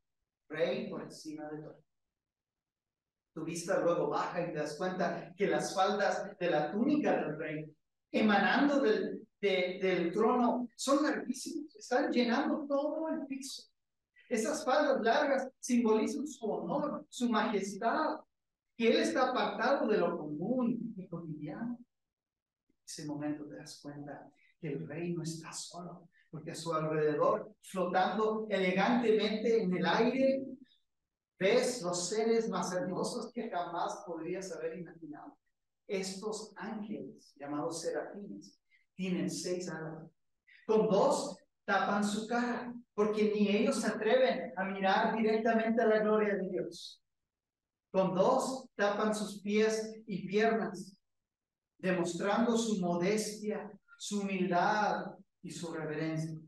rey 0.50 0.90
por 0.90 1.04
encima 1.04 1.50
de 1.50 1.62
todo. 1.62 1.84
Tu 3.34 3.44
vista 3.44 3.80
luego 3.82 4.10
baja 4.10 4.42
y 4.42 4.54
te 4.54 4.60
das 4.60 4.78
cuenta 4.78 5.34
que 5.36 5.48
las 5.48 5.76
faldas 5.76 6.38
de 6.40 6.50
la 6.50 6.72
túnica 6.72 7.12
del 7.18 7.38
rey, 7.38 7.76
emanando 8.12 8.80
del, 8.80 9.28
del 9.42 10.12
trono, 10.12 10.70
son 10.76 11.04
larguísimas, 11.04 11.76
están 11.76 12.12
llenando 12.12 12.66
todo 12.66 13.10
el 13.10 13.28
piso. 13.28 13.75
Esas 14.30 14.66
faldas 14.66 15.02
largas 15.02 15.50
simbolizan 15.60 16.28
su 16.28 16.46
honor, 16.46 17.06
su 17.10 17.30
majestad, 17.30 18.20
que 18.76 18.90
Él 18.90 18.98
está 18.98 19.30
apartado 19.30 19.88
de 19.88 19.98
lo 19.98 20.18
común 20.18 20.94
y 20.98 21.08
cotidiano. 21.08 21.78
En 22.68 22.76
ese 22.86 23.06
momento 23.06 23.46
te 23.46 23.56
das 23.56 23.80
cuenta 23.82 24.32
que 24.60 24.68
el 24.68 24.88
rey 24.88 25.14
no 25.14 25.24
está 25.24 25.52
solo, 25.52 26.10
porque 26.30 26.52
a 26.52 26.56
su 26.56 26.74
alrededor, 26.74 27.56
flotando 27.62 28.48
elegantemente 28.50 29.62
en 29.62 29.76
el 29.76 29.86
aire, 29.86 30.46
ves 31.40 31.82
los 31.82 32.10
seres 32.10 32.50
más 32.50 32.74
hermosos 32.74 33.32
que 33.32 33.50
jamás 33.50 34.04
podrías 34.06 34.52
haber 34.52 34.80
imaginado. 34.80 35.38
Estos 35.88 36.52
ángeles, 36.56 37.34
llamados 37.36 37.82
serafines, 37.82 38.60
tienen 38.96 39.30
seis 39.30 39.70
alas. 39.70 40.10
Con 40.66 40.88
dos 40.88 41.38
tapan 41.64 42.04
su 42.04 42.28
cara, 42.28 42.74
porque 42.96 43.32
ni 43.36 43.50
ellos 43.50 43.82
se 43.82 43.88
atreven 43.88 44.54
a 44.56 44.64
mirar 44.64 45.16
directamente 45.16 45.82
a 45.82 45.88
la 45.88 46.00
gloria 46.00 46.36
de 46.36 46.50
Dios. 46.50 47.04
Con 47.92 48.16
dos 48.16 48.70
tapan 48.76 49.14
sus 49.14 49.42
pies 49.42 50.02
y 50.08 50.26
piernas, 50.26 50.98
demostrando 51.78 52.58
su 52.58 52.80
modestia, 52.80 53.72
su 53.98 54.22
humildad 54.22 55.14
y 55.42 55.52
su 55.52 55.74
reverencia. 55.74 56.40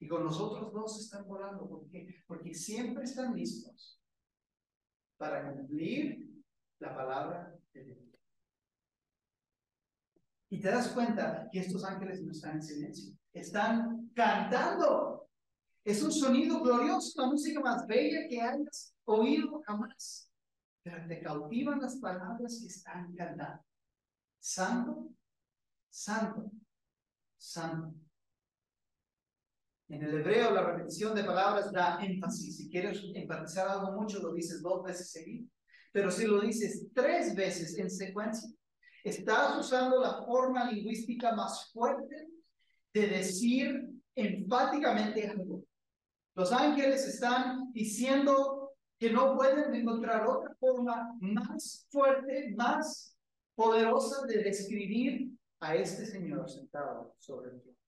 Y 0.00 0.08
con 0.08 0.24
nosotros 0.24 0.72
dos 0.72 1.00
están 1.00 1.26
volando. 1.26 1.68
¿Por 1.68 1.88
qué? 1.88 2.22
Porque 2.26 2.52
siempre 2.52 3.04
están 3.04 3.34
listos 3.34 4.00
para 5.16 5.52
cumplir 5.52 6.28
la 6.80 6.94
palabra 6.94 7.54
de 7.72 7.84
Dios. 7.84 7.98
Y 10.50 10.60
te 10.60 10.68
das 10.68 10.88
cuenta 10.88 11.48
que 11.50 11.60
estos 11.60 11.84
ángeles 11.84 12.22
no 12.22 12.32
están 12.32 12.56
en 12.56 12.62
silencio, 12.62 13.14
están 13.32 14.10
cantando. 14.14 15.28
Es 15.84 16.02
un 16.02 16.10
sonido 16.10 16.60
glorioso, 16.60 17.20
la 17.20 17.28
música 17.28 17.60
más 17.60 17.86
bella 17.86 18.26
que 18.26 18.40
hayas 18.40 18.94
oído 19.04 19.60
jamás. 19.66 20.30
Pero 20.82 21.06
te 21.06 21.20
cautivan 21.20 21.80
las 21.80 21.96
palabras 21.96 22.58
que 22.60 22.68
están 22.68 23.14
cantando. 23.14 23.62
Santo, 24.38 25.10
santo, 25.90 26.50
santo. 27.36 27.94
En 29.88 30.02
el 30.02 30.14
hebreo 30.14 30.50
la 30.50 30.62
repetición 30.62 31.14
de 31.14 31.24
palabras 31.24 31.70
da 31.70 32.02
énfasis. 32.02 32.56
Si 32.56 32.70
quieres 32.70 33.02
enfatizar 33.14 33.68
algo 33.68 33.92
mucho, 33.92 34.20
lo 34.20 34.32
dices 34.32 34.62
dos 34.62 34.82
veces 34.82 35.10
seguido. 35.10 35.46
Pero 35.92 36.10
si 36.10 36.26
lo 36.26 36.40
dices 36.40 36.86
tres 36.94 37.34
veces 37.34 37.78
en 37.78 37.90
secuencia, 37.90 38.50
estás 39.04 39.58
usando 39.58 40.00
la 40.00 40.24
forma 40.24 40.70
lingüística 40.70 41.34
más 41.36 41.70
fuerte 41.72 42.26
de 42.94 43.06
decir 43.06 43.90
enfáticamente 44.14 45.28
algo. 45.28 45.63
Los 46.34 46.50
ángeles 46.52 47.06
están 47.06 47.72
diciendo 47.72 48.72
que 48.98 49.10
no 49.10 49.36
pueden 49.36 49.74
encontrar 49.74 50.26
otra 50.26 50.54
forma 50.58 51.16
más 51.20 51.86
fuerte, 51.90 52.52
más 52.56 53.16
poderosa 53.54 54.26
de 54.26 54.42
describir 54.42 55.30
a 55.60 55.76
este 55.76 56.06
Señor 56.06 56.50
sentado 56.50 57.14
sobre 57.18 57.50
el 57.50 57.62
trono. 57.62 57.78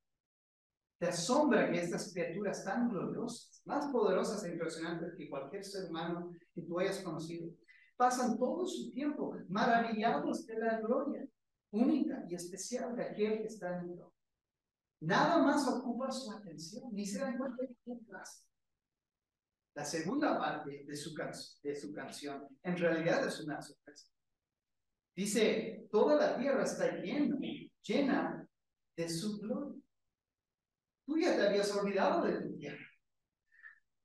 Te 0.99 1.09
asombra 1.09 1.71
que 1.71 1.81
estas 1.81 2.12
criaturas 2.12 2.65
tan 2.65 2.88
gloriosas, 2.88 3.61
más 3.67 3.87
poderosas 3.88 4.45
e 4.45 4.53
impresionantes 4.53 5.15
que 5.17 5.29
cualquier 5.29 5.65
ser 5.65 5.91
humano 5.91 6.33
que 6.55 6.62
tú 6.62 6.79
hayas 6.79 7.00
conocido, 7.00 7.50
pasan 7.97 8.38
todo 8.38 8.65
su 8.67 8.91
tiempo 8.93 9.37
maravillados 9.49 10.47
de 10.47 10.59
la 10.59 10.81
gloria 10.81 11.26
única 11.73 12.25
y 12.29 12.35
especial 12.35 12.95
de 12.97 13.05
aquel 13.05 13.38
que 13.38 13.47
está 13.47 13.76
en 13.79 13.91
el 13.91 13.97
trono. 13.97 14.15
Nada 15.00 15.38
más 15.38 15.67
ocupa 15.69 16.11
su 16.11 16.33
atención, 16.33 16.85
ni 16.93 17.07
se 17.07 17.19
dan 17.19 17.37
cuenta 17.37 17.62
de 17.62 17.76
qué 17.85 17.99
La 19.75 19.85
segunda 19.85 20.38
parte 20.38 20.85
de 20.87 20.97
su, 20.97 21.15
de 21.62 21.76
su 21.76 21.93
canción 21.93 22.49
en 22.62 22.76
realidad 22.76 23.26
es 23.26 23.41
una 23.41 23.61
sorpresa. 23.61 24.09
Dice, 25.15 25.87
toda 25.91 26.17
la 26.17 26.38
tierra 26.38 26.65
está 26.65 26.97
llena, 26.97 27.38
llena 27.83 28.49
de 28.97 29.09
su 29.09 29.38
gloria. 29.38 29.81
Tú 31.07 31.19
ya 31.19 31.37
te 31.37 31.47
habías 31.47 31.75
olvidado 31.75 32.25
de 32.25 32.41
tu 32.41 32.57
tierra. 32.57 32.85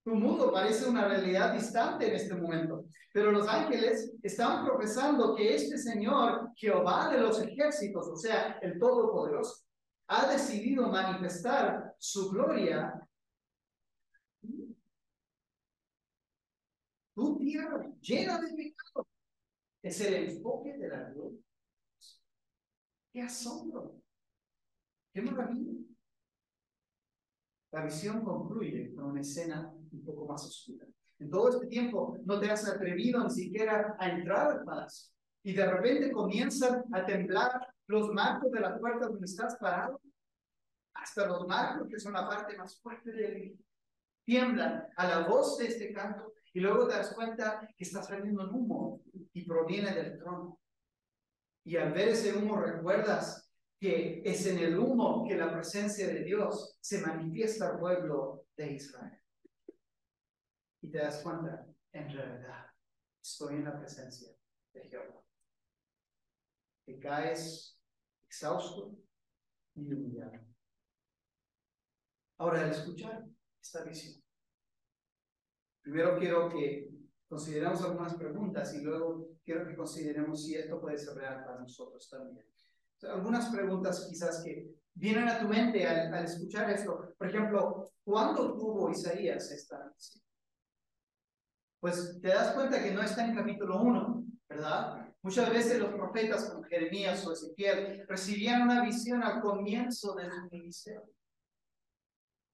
Tu 0.03 0.15
mundo 0.15 0.51
parece 0.51 0.89
una 0.89 1.07
realidad 1.07 1.53
distante 1.53 2.07
en 2.07 2.15
este 2.15 2.33
momento, 2.33 2.85
pero 3.13 3.31
los 3.31 3.47
ángeles 3.47 4.13
están 4.23 4.65
profesando 4.65 5.35
que 5.35 5.55
este 5.55 5.77
Señor, 5.77 6.49
Jehová 6.55 7.11
de 7.11 7.19
los 7.19 7.41
ejércitos, 7.41 8.07
o 8.07 8.15
sea, 8.15 8.57
el 8.61 8.79
Todopoderoso, 8.79 9.65
ha 10.13 10.29
decidido 10.29 10.89
manifestar 10.89 11.95
su 11.97 12.29
gloria. 12.29 13.07
Tu 17.15 17.37
tierra 17.37 17.89
llena 18.01 18.41
de 18.41 18.53
pecado 18.53 19.07
es 19.81 20.01
el 20.01 20.13
enfoque 20.29 20.77
de 20.77 20.89
la 20.89 21.09
gloria. 21.11 21.39
¡Qué 23.13 23.21
asombro! 23.21 24.01
¡Qué 25.13 25.21
maravilla! 25.21 25.79
La 27.71 27.85
visión 27.85 28.21
concluye 28.25 28.93
con 28.93 29.05
una 29.05 29.21
escena 29.21 29.73
un 29.93 30.03
poco 30.03 30.25
más 30.25 30.45
oscura. 30.45 30.87
En 31.19 31.29
todo 31.29 31.49
este 31.49 31.67
tiempo 31.67 32.17
no 32.25 32.37
te 32.37 32.51
has 32.51 32.67
atrevido 32.67 33.23
ni 33.23 33.29
siquiera 33.29 33.95
a 33.97 34.09
entrar 34.09 34.51
al 34.51 34.65
palacio. 34.65 35.13
Y 35.43 35.53
de 35.53 35.71
repente 35.71 36.11
comienzan 36.11 36.83
a 36.91 37.05
temblar 37.05 37.73
los 37.91 38.09
marcos 38.09 38.51
de 38.51 38.59
la 38.59 38.79
puerta 38.79 39.07
donde 39.07 39.25
estás 39.25 39.57
parado. 39.57 40.01
Hasta 40.93 41.25
los 41.25 41.47
marcos, 41.47 41.87
que 41.89 41.99
son 41.99 42.13
la 42.13 42.27
parte 42.27 42.57
más 42.57 42.79
fuerte 42.79 43.11
del 43.11 43.57
tiemblan 44.23 44.87
a 44.95 45.07
la 45.07 45.27
voz 45.27 45.57
de 45.57 45.67
este 45.67 45.91
canto 45.93 46.33
y 46.53 46.59
luego 46.59 46.87
te 46.87 46.95
das 46.95 47.13
cuenta 47.13 47.67
que 47.75 47.83
está 47.83 48.03
saliendo 48.03 48.43
un 48.43 48.53
humo 48.53 49.01
y 49.33 49.45
proviene 49.45 49.93
del 49.93 50.17
trono. 50.17 50.59
Y 51.63 51.77
al 51.77 51.93
ver 51.93 52.09
ese 52.09 52.35
humo 52.35 52.59
recuerdas 52.59 53.49
que 53.79 54.21
es 54.23 54.45
en 54.45 54.59
el 54.59 54.77
humo 54.77 55.25
que 55.27 55.35
la 55.35 55.51
presencia 55.51 56.07
de 56.07 56.23
Dios 56.23 56.77
se 56.81 57.01
manifiesta 57.01 57.69
al 57.69 57.79
pueblo 57.79 58.45
de 58.55 58.73
Israel. 58.73 59.19
Y 60.81 60.91
te 60.91 60.97
das 60.97 61.21
cuenta, 61.21 61.65
en 61.91 62.11
realidad, 62.11 62.67
estoy 63.21 63.55
en 63.55 63.65
la 63.65 63.77
presencia 63.77 64.29
de 64.73 64.81
Jehová. 64.81 65.23
Que 66.85 66.99
caes 66.99 67.80
exhausto 68.31 68.97
y 69.75 69.93
humillado. 69.93 70.39
Ahora, 72.37 72.63
al 72.63 72.71
escuchar 72.71 73.25
esta 73.61 73.83
visión, 73.83 74.23
primero 75.81 76.17
quiero 76.17 76.49
que 76.49 76.89
consideremos 77.27 77.81
algunas 77.83 78.15
preguntas 78.15 78.73
y 78.73 78.81
luego 78.81 79.29
quiero 79.43 79.67
que 79.67 79.75
consideremos 79.75 80.43
si 80.43 80.55
esto 80.55 80.79
puede 80.79 80.97
ser 80.97 81.15
real 81.15 81.43
para 81.45 81.59
nosotros 81.59 82.09
también 82.09 82.51
algunas 83.07 83.49
preguntas 83.49 84.05
quizás 84.09 84.43
que 84.43 84.69
vienen 84.93 85.27
a 85.27 85.39
tu 85.39 85.47
mente 85.47 85.87
al, 85.87 86.13
escuchar 86.23 86.69
esto. 86.69 87.13
Por 87.17 87.27
ejemplo, 87.27 87.91
¿cuándo 88.03 88.55
tuvo 88.57 88.89
Isaías 88.89 89.51
esta 89.51 89.91
visión? 89.95 90.23
Pues 91.79 92.19
te 92.21 92.27
das 92.27 92.53
cuenta 92.53 92.81
que 92.81 92.91
no 92.91 93.01
está 93.01 93.25
en 93.25 93.35
capítulo 93.35 93.81
1, 93.81 94.23
¿verdad? 94.47 95.10
Muchas 95.23 95.51
veces 95.51 95.79
los 95.79 95.93
profetas 95.93 96.49
como 96.49 96.63
Jeremías 96.63 97.25
o 97.27 97.33
Ezequiel 97.33 98.05
recibían 98.07 98.63
una 98.63 98.83
visión 98.83 99.21
al 99.21 99.41
comienzo 99.41 100.15
de 100.15 100.29
su 100.31 100.49
ministerio. 100.51 101.13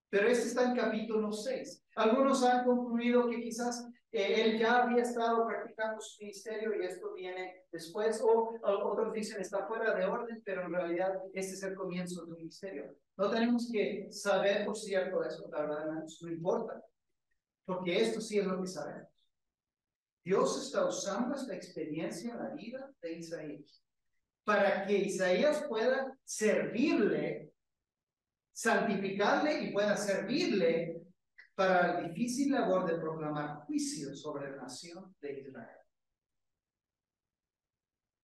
Pero 0.10 0.28
este 0.28 0.48
está 0.48 0.70
en 0.70 0.76
capítulo 0.76 1.32
6. 1.32 1.86
Algunos 1.96 2.44
han 2.44 2.66
concluido 2.66 3.30
que 3.30 3.42
quizás 3.42 3.88
él 4.12 4.58
ya 4.58 4.84
había 4.84 5.04
estado 5.04 5.46
practicando 5.46 6.02
su 6.02 6.22
ministerio 6.24 6.74
y 6.76 6.86
esto 6.86 7.14
viene 7.14 7.66
después, 7.72 8.22
o, 8.22 8.58
otros 8.64 9.14
dicen 9.14 9.42
está 9.42 9.68
fuera 9.68 9.94
de 9.94 10.06
orden, 10.06 10.42
pero 10.44 10.64
en 10.64 10.74
realidad 10.74 11.22
este 11.34 11.54
es 11.54 11.64
el 11.64 11.76
comienzo 11.76 12.22
de 12.22 12.32
un 12.32 12.38
ministerio. 12.38 12.96
No 13.18 13.30
tenemos 13.30 13.70
que 13.72 14.08
saber 14.12 14.66
por 14.66 14.78
cierto 14.78 15.24
eso, 15.24 15.50
la 15.52 15.62
verdad, 15.62 15.86
no 16.22 16.32
importa, 16.32 16.84
porque 17.66 18.02
esto 18.02 18.22
sí 18.22 18.40
es 18.40 18.46
lo 18.46 18.62
que 18.62 18.68
sabemos. 18.68 19.17
Dios 20.28 20.62
está 20.62 20.86
usando 20.86 21.36
esta 21.36 21.56
experiencia 21.56 22.34
en 22.34 22.38
la 22.38 22.50
vida 22.50 22.94
de 23.02 23.14
Isaías 23.14 23.82
para 24.44 24.86
que 24.86 24.98
Isaías 24.98 25.64
pueda 25.70 26.20
servirle, 26.26 27.54
santificarle 28.52 29.64
y 29.64 29.72
pueda 29.72 29.96
servirle 29.96 31.02
para 31.56 31.94
la 31.94 32.10
difícil 32.10 32.52
labor 32.52 32.92
de 32.92 33.00
proclamar 33.00 33.66
juicio 33.68 34.14
sobre 34.18 34.52
la 34.52 34.64
nación 34.64 35.16
de 35.22 35.40
Israel. 35.40 35.80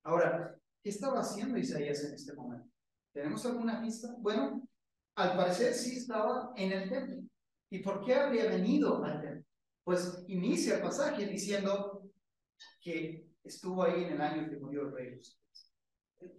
Ahora, 0.03 0.59
¿qué 0.83 0.89
estaba 0.89 1.21
haciendo 1.21 1.57
Isaías 1.57 2.03
en 2.03 2.15
este 2.15 2.33
momento? 2.33 2.69
¿Tenemos 3.13 3.45
alguna 3.45 3.81
pista? 3.81 4.13
Bueno, 4.19 4.67
al 5.15 5.37
parecer 5.37 5.73
sí 5.73 5.99
estaba 5.99 6.51
en 6.57 6.73
el 6.73 6.89
templo. 6.89 7.21
¿Y 7.69 7.79
por 7.79 8.03
qué 8.03 8.15
habría 8.15 8.49
venido 8.49 9.01
al 9.05 9.21
templo? 9.21 9.32
Pues 9.83 10.23
inicia 10.27 10.75
el 10.75 10.81
pasaje 10.81 11.25
diciendo 11.25 12.03
que 12.79 13.27
estuvo 13.43 13.83
ahí 13.83 14.03
en 14.03 14.13
el 14.13 14.21
año 14.21 14.49
que 14.49 14.57
murió 14.57 14.83
el 14.83 14.93
rey 14.93 15.19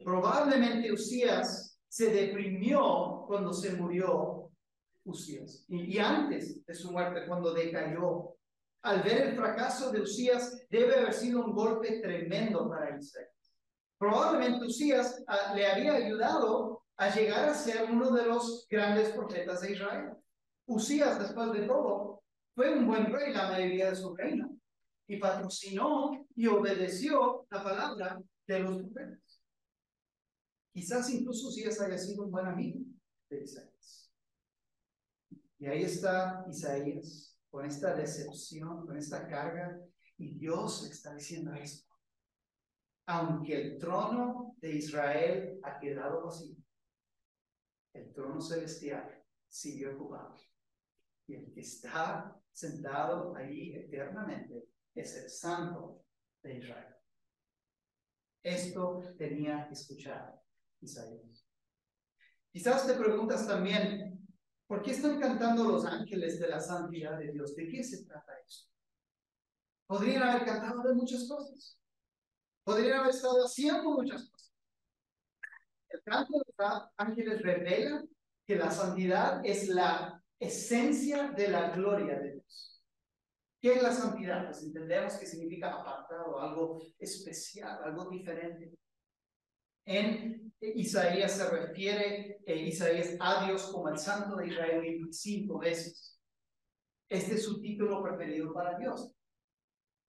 Probablemente 0.02 0.92
Usías 0.92 1.78
se 1.88 2.10
deprimió 2.10 3.24
cuando 3.26 3.52
se 3.52 3.74
murió 3.74 4.50
Usías. 5.04 5.64
Y, 5.68 5.98
antes 5.98 6.64
de 6.64 6.74
su 6.74 6.90
muerte, 6.90 7.26
cuando 7.26 7.52
decayó, 7.52 8.36
al 8.82 9.02
ver 9.02 9.28
el 9.28 9.36
fracaso 9.36 9.92
de 9.92 10.00
Usías, 10.00 10.66
debe 10.70 10.96
haber 10.96 11.12
sido 11.12 11.44
un 11.44 11.52
golpe 11.52 12.00
tremendo 12.00 12.68
para 12.68 12.98
Israel. 12.98 13.28
Probablemente 13.98 14.66
Usías 14.66 15.22
ah, 15.26 15.52
le 15.54 15.66
había 15.66 15.94
ayudado 15.94 16.82
a 16.96 17.14
llegar 17.14 17.48
a 17.48 17.54
ser 17.54 17.90
uno 17.90 18.10
de 18.12 18.26
los 18.26 18.66
grandes 18.68 19.10
profetas 19.10 19.60
de 19.60 19.72
Israel. 19.72 20.12
Usías, 20.66 21.18
después 21.18 21.52
de 21.52 21.66
todo, 21.66 22.23
fue 22.54 22.72
un 22.72 22.86
buen 22.86 23.12
rey 23.12 23.32
la 23.32 23.48
mayoría 23.50 23.90
de 23.90 23.96
su 23.96 24.14
reino 24.14 24.56
y 25.06 25.16
patrocinó 25.16 26.26
y 26.34 26.46
obedeció 26.46 27.46
la 27.50 27.62
palabra 27.62 28.22
de 28.46 28.58
los 28.60 28.76
profetas. 28.76 29.42
Quizás 30.72 31.10
incluso 31.10 31.48
Usías 31.48 31.80
haya 31.80 31.98
sido 31.98 32.24
un 32.24 32.30
buen 32.30 32.46
amigo 32.46 32.80
de 33.28 33.42
Isaías. 33.42 34.12
Y 35.58 35.66
ahí 35.66 35.82
está 35.82 36.44
Isaías 36.48 37.38
con 37.50 37.64
esta 37.64 37.94
decepción, 37.94 38.86
con 38.86 38.96
esta 38.96 39.28
carga, 39.28 39.78
y 40.16 40.34
Dios 40.34 40.88
está 40.90 41.14
diciendo 41.14 41.54
esto. 41.54 41.92
Aunque 43.06 43.60
el 43.60 43.78
trono 43.78 44.56
de 44.60 44.72
Israel 44.72 45.60
ha 45.62 45.78
quedado 45.78 46.24
vacío, 46.24 46.56
el 47.92 48.12
trono 48.12 48.40
celestial 48.40 49.22
sigue 49.48 49.88
ocupado. 49.88 50.34
Y 51.26 51.34
el 51.34 51.52
que 51.52 51.60
está 51.60 52.36
sentado 52.54 53.34
ahí 53.34 53.74
eternamente 53.74 54.68
es 54.94 55.16
el 55.16 55.28
santo 55.28 56.04
de 56.42 56.58
Israel. 56.58 56.94
Esto 58.42 59.02
tenía 59.18 59.66
que 59.66 59.74
escuchar 59.74 60.40
Isaías. 60.80 61.46
Quizás 62.52 62.86
te 62.86 62.94
preguntas 62.94 63.46
también, 63.46 64.24
¿por 64.68 64.82
qué 64.82 64.92
están 64.92 65.18
cantando 65.18 65.64
los 65.64 65.84
ángeles 65.84 66.38
de 66.38 66.48
la 66.48 66.60
santidad 66.60 67.18
de 67.18 67.32
Dios? 67.32 67.56
¿De 67.56 67.66
qué 67.68 67.82
se 67.82 68.04
trata 68.04 68.32
eso? 68.46 68.68
Podrían 69.86 70.22
haber 70.22 70.44
cantado 70.44 70.82
de 70.82 70.94
muchas 70.94 71.28
cosas. 71.28 71.80
Podrían 72.62 73.00
haber 73.00 73.14
estado 73.14 73.44
haciendo 73.44 73.90
muchas 73.90 74.28
cosas. 74.30 74.52
El 75.88 76.02
canto 76.02 76.38
de 76.38 76.54
los 76.56 76.82
ángeles 76.96 77.42
revela 77.42 78.04
que 78.46 78.56
la 78.56 78.70
santidad 78.70 79.44
es 79.44 79.68
la 79.68 80.23
esencia 80.38 81.30
de 81.30 81.48
la 81.48 81.70
gloria 81.70 82.18
de 82.18 82.32
Dios. 82.32 82.82
¿Qué 83.60 83.72
es 83.74 83.82
la 83.82 83.92
santidad? 83.92 84.44
Pues 84.44 84.62
entendemos 84.62 85.14
que 85.14 85.26
significa 85.26 85.72
apartado, 85.72 86.38
algo 86.38 86.82
especial, 86.98 87.82
algo 87.82 88.10
diferente. 88.10 88.74
En 89.86 90.52
Isaías 90.60 91.32
se 91.32 91.48
refiere 91.48 92.40
eh, 92.46 92.56
Isaías 92.56 93.16
a 93.20 93.46
Dios 93.46 93.70
como 93.72 93.88
el 93.88 93.98
Santo 93.98 94.36
de 94.36 94.48
Israel 94.48 95.08
cinco 95.10 95.58
veces. 95.58 96.18
Este 97.08 97.34
es 97.34 97.44
su 97.44 97.60
título 97.60 98.02
preferido 98.02 98.52
para 98.52 98.78
Dios. 98.78 99.12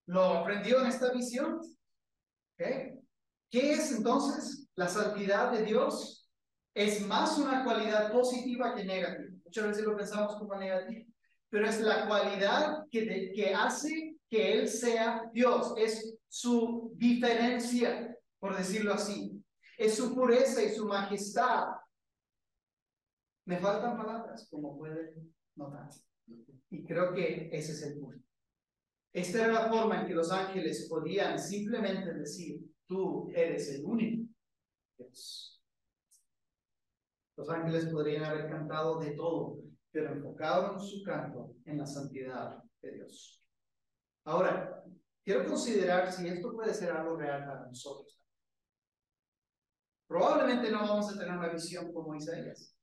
Lo 0.08 0.24
aprendió 0.24 0.82
en 0.82 0.88
esta 0.88 1.12
visión. 1.12 1.60
¿Qué 2.58 3.02
es 3.52 3.92
entonces 3.92 4.70
la 4.76 4.88
santidad 4.88 5.52
de 5.52 5.64
Dios? 5.64 6.30
Es 6.74 7.06
más 7.08 7.38
una 7.38 7.64
cualidad 7.64 8.12
positiva 8.12 8.76
que 8.76 8.86
negativa. 8.86 9.25
Muchas 9.56 9.70
veces 9.70 9.86
lo 9.86 9.96
pensamos 9.96 10.36
como 10.36 10.54
negativo, 10.58 11.06
pero 11.50 11.66
es 11.66 11.80
la 11.80 12.08
cualidad 12.08 12.84
que, 12.92 13.32
que 13.34 13.54
hace 13.54 14.18
que 14.30 14.52
Él 14.52 14.68
sea 14.68 15.30
Dios, 15.32 15.74
es 15.78 16.18
su 16.28 16.92
diferencia, 16.96 18.18
por 18.38 18.58
decirlo 18.58 18.96
así, 18.96 19.42
es 19.78 19.96
su 19.96 20.14
pureza 20.14 20.62
y 20.62 20.76
su 20.76 20.86
majestad. 20.86 21.68
Me 23.46 23.58
faltan 23.58 23.96
palabras, 23.96 24.46
como 24.52 24.78
pueden 24.78 25.34
notar. 25.56 25.90
Y 26.70 26.84
creo 26.84 27.14
que 27.14 27.48
ese 27.54 27.72
es 27.72 27.84
el 27.84 27.98
punto. 27.98 28.26
Esta 29.14 29.46
era 29.46 29.54
la 29.54 29.70
forma 29.70 30.02
en 30.02 30.08
que 30.08 30.16
los 30.16 30.34
ángeles 30.34 30.86
podían 30.90 31.40
simplemente 31.40 32.14
decir, 32.14 32.60
tú 32.86 33.32
eres 33.34 33.70
el 33.70 33.86
único 33.86 34.28
Dios. 34.98 35.55
Los 37.38 37.50
ángeles 37.50 37.88
podrían 37.88 38.24
haber 38.24 38.50
cantado 38.50 39.00
de 39.00 39.12
todo, 39.12 39.58
pero 39.92 40.14
enfocaron 40.14 40.80
su 40.80 41.04
canto 41.04 41.56
en 41.66 41.78
la 41.78 41.86
santidad 41.86 42.64
de 42.82 42.92
Dios. 42.92 43.44
Ahora, 44.24 44.84
quiero 45.24 45.46
considerar 45.46 46.12
si 46.12 46.28
esto 46.28 46.54
puede 46.54 46.74
ser 46.74 46.92
algo 46.92 47.16
real 47.18 47.46
para 47.46 47.68
nosotros. 47.68 48.20
Probablemente 50.08 50.72
no 50.72 50.80
vamos 50.80 51.10
a 51.10 51.20
tener 51.20 51.38
una 51.38 51.50
visión 51.50 51.92
como 51.92 52.16
Isaías, 52.16 52.76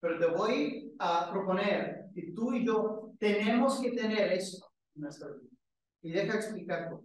pero 0.00 0.18
te 0.18 0.26
voy 0.26 0.94
a 0.98 1.30
proponer 1.30 2.06
que 2.14 2.32
tú 2.32 2.54
y 2.54 2.66
yo 2.66 3.12
tenemos 3.18 3.80
que 3.80 3.92
tener 3.92 4.32
esto 4.32 4.66
en 4.94 5.02
nuestra 5.02 5.28
vida. 5.28 5.50
Y 6.02 6.12
deja 6.12 6.36
explicar 6.36 6.90
cómo. 6.90 7.04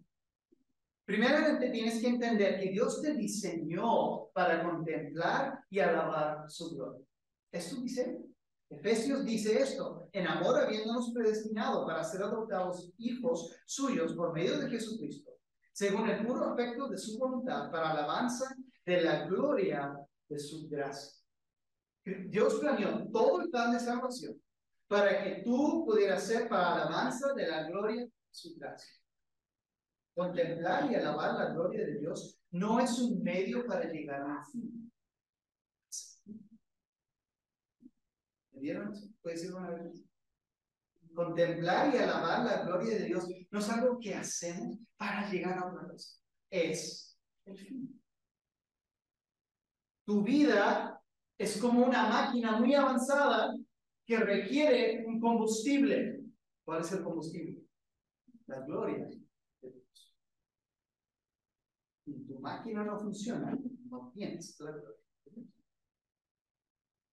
Primeramente 1.13 1.69
tienes 1.69 2.01
que 2.01 2.07
entender 2.07 2.59
que 2.59 2.71
Dios 2.71 2.99
te 2.99 3.13
diseñó 3.13 4.29
para 4.33 4.63
contemplar 4.63 5.63
y 5.69 5.77
alabar 5.79 6.49
su 6.49 6.71
gloria. 6.71 7.05
Es 7.51 7.69
tu 7.69 7.83
diseño. 7.83 8.25
Efesios 8.67 9.23
dice 9.23 9.61
esto, 9.61 10.09
en 10.11 10.25
amor 10.25 10.59
habiéndonos 10.59 11.11
predestinado 11.13 11.85
para 11.85 12.03
ser 12.03 12.23
adoptados 12.23 12.91
hijos 12.97 13.55
suyos 13.67 14.13
por 14.13 14.33
medio 14.33 14.57
de 14.57 14.71
Jesucristo, 14.71 15.29
según 15.71 16.09
el 16.09 16.25
puro 16.25 16.45
afecto 16.45 16.87
de 16.87 16.97
su 16.97 17.19
voluntad, 17.19 17.69
para 17.69 17.91
alabanza 17.91 18.51
de 18.83 19.01
la 19.01 19.27
gloria 19.27 19.95
de 20.27 20.39
su 20.39 20.67
gracia. 20.67 21.21
Dios 22.27 22.55
planeó 22.55 23.07
todo 23.11 23.41
el 23.41 23.51
plan 23.51 23.71
de 23.71 23.79
salvación 23.79 24.41
para 24.87 25.23
que 25.23 25.43
tú 25.43 25.85
pudieras 25.85 26.23
ser 26.23 26.49
para 26.49 26.73
alabanza 26.73 27.33
de 27.35 27.47
la 27.47 27.69
gloria 27.69 28.01
de 28.01 28.11
su 28.31 28.55
gracia. 28.55 29.02
Contemplar 30.15 30.91
y 30.91 30.95
alabar 30.95 31.33
la 31.33 31.53
gloria 31.53 31.85
de 31.85 31.99
Dios 31.99 32.39
no 32.51 32.79
es 32.79 32.99
un 32.99 33.23
medio 33.23 33.65
para 33.65 33.91
llegar 33.91 34.21
a 34.21 34.45
fin. 34.45 34.91
¿Me 38.51 38.59
vieron? 38.59 38.93
¿Puede 39.21 39.35
decir 39.35 39.55
una 39.55 39.71
vez? 39.71 40.03
Contemplar 41.15 41.93
y 41.93 41.97
alabar 41.97 42.45
la 42.45 42.63
gloria 42.63 42.95
de 42.95 43.05
Dios 43.05 43.27
no 43.49 43.59
es 43.59 43.69
algo 43.69 43.99
que 43.99 44.13
hacemos 44.13 44.77
para 44.97 45.29
llegar 45.31 45.57
a 45.57 45.65
una 45.65 45.87
cosa. 45.87 46.19
Es 46.49 47.17
el 47.45 47.57
fin. 47.57 48.01
Tu 50.05 50.21
vida 50.21 51.01
es 51.39 51.57
como 51.57 51.85
una 51.85 52.07
máquina 52.07 52.59
muy 52.59 52.75
avanzada 52.75 53.55
que 54.05 54.17
requiere 54.17 55.03
un 55.07 55.19
combustible. 55.19 56.19
¿Cuál 56.63 56.81
es 56.81 56.91
el 56.91 57.03
combustible? 57.03 57.63
La 58.45 58.59
gloria 58.59 59.09
y 62.05 62.25
tu 62.25 62.32
máquina 62.43 62.83
no 62.83 62.99
funciona, 62.99 63.57
no 63.89 64.11
tienes 64.13 64.57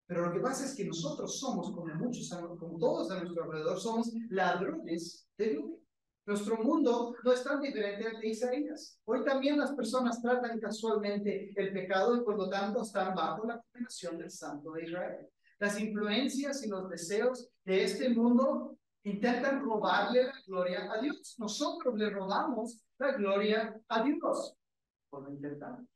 Pero 0.07 0.27
lo 0.27 0.33
que 0.33 0.41
pasa 0.41 0.67
es 0.67 0.75
que 0.75 0.85
nosotros 0.85 1.39
somos, 1.39 1.71
como 1.73 1.95
muchos, 1.95 2.29
como 2.59 2.79
todos 2.79 3.11
a 3.11 3.21
nuestro 3.21 3.45
alrededor, 3.45 3.81
somos 3.81 4.13
ladrones 4.29 5.29
de 5.39 5.55
gloria. 5.55 5.77
Nuestro 6.27 6.59
mundo 6.59 7.17
no 7.25 7.33
es 7.33 7.43
tan 7.43 7.61
diferente 7.61 8.07
al 8.07 8.21
de 8.21 8.29
Isaías. 8.29 9.01
Hoy 9.05 9.25
también 9.25 9.59
las 9.59 9.73
personas 9.73 10.21
tratan 10.21 10.61
casualmente 10.61 11.53
el 11.57 11.73
pecado 11.73 12.17
y 12.17 12.25
por 12.25 12.37
lo 12.37 12.49
tanto 12.49 12.83
están 12.83 13.15
bajo 13.15 13.47
la 13.47 13.61
condenación 13.61 14.19
del 14.19 14.31
Santo 14.31 14.73
de 14.73 14.85
Israel. 14.85 15.29
Las 15.59 15.81
influencias 15.81 16.65
y 16.65 16.69
los 16.69 16.89
deseos 16.89 17.49
de 17.65 17.85
este 17.85 18.11
mundo 18.11 18.77
intentan 19.05 19.61
robarle 19.61 20.25
la 20.25 20.35
gloria 20.47 20.93
a 20.93 21.01
Dios. 21.01 21.37
Nosotros 21.39 21.97
le 21.97 22.11
robamos 22.11 22.81
la 22.99 23.13
gloria 23.13 23.81
a 23.89 24.03
Dios 24.03 24.60
por 25.11 25.25
lo 25.25 25.33
intentamos. 25.35 25.87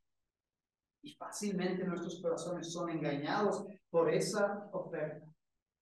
Y 1.02 1.14
fácilmente 1.14 1.84
nuestros 1.84 2.20
corazones 2.20 2.72
son 2.72 2.90
engañados 2.90 3.64
por 3.90 4.12
esa 4.12 4.68
oferta. 4.72 5.26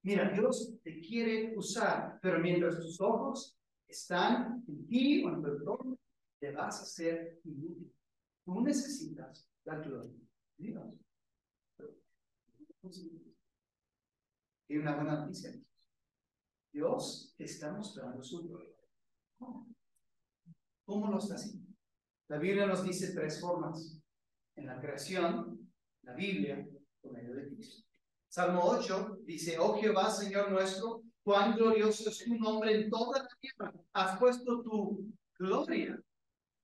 Mira, 0.03 0.31
Dios 0.31 0.75
te 0.83 1.01
quiere 1.01 1.57
usar, 1.57 2.19
pero 2.21 2.41
mientras 2.41 2.77
tus 2.77 3.01
ojos 3.01 3.57
están 3.87 4.65
en 4.67 4.87
ti 4.89 5.25
o 5.25 5.29
en 5.29 5.43
tu 5.43 5.49
entorno, 5.49 5.99
te 6.41 6.51
vas 6.53 6.83
a 6.83 6.85
ser 6.85 7.41
inútil. 7.45 7.93
Tú 8.45 8.61
necesitas 8.61 9.49
la 9.65 9.77
gloria 9.77 10.13
de 10.59 10.67
Dios. 10.67 11.03
Y 14.69 14.77
una 14.77 14.97
buena 14.97 15.21
noticia. 15.21 15.53
Dios 16.73 17.35
está 17.39 17.73
mostrando 17.73 18.25
su 18.25 18.49
gloria. 18.49 18.75
¿Cómo 20.85 21.11
lo 21.11 21.19
está 21.19 21.35
haciendo? 21.35 21.72
La 22.29 22.39
Biblia 22.39 22.67
nos 22.67 22.83
dice 22.83 23.13
tres 23.15 23.41
formas. 23.41 24.01
En 24.55 24.67
la 24.67 24.81
creación, 24.81 25.73
la 26.03 26.15
Biblia, 26.15 26.67
por 27.01 27.13
medio 27.13 27.35
de 27.35 27.49
Cristo. 27.49 27.87
Salmo 28.29 28.63
8 28.65 29.19
dice, 29.25 29.59
oh 29.59 29.79
Jehová, 29.79 30.11
Señor 30.11 30.51
nuestro, 30.51 31.03
cuán 31.23 31.57
glorioso 31.57 32.09
es 32.09 32.25
tu 32.25 32.35
nombre 32.37 32.75
en 32.75 32.91
toda 32.91 33.23
la 33.23 33.29
tierra. 33.41 33.75
Has 33.93 34.19
puesto 34.19 34.63
tu 34.63 35.13
gloria 35.39 36.01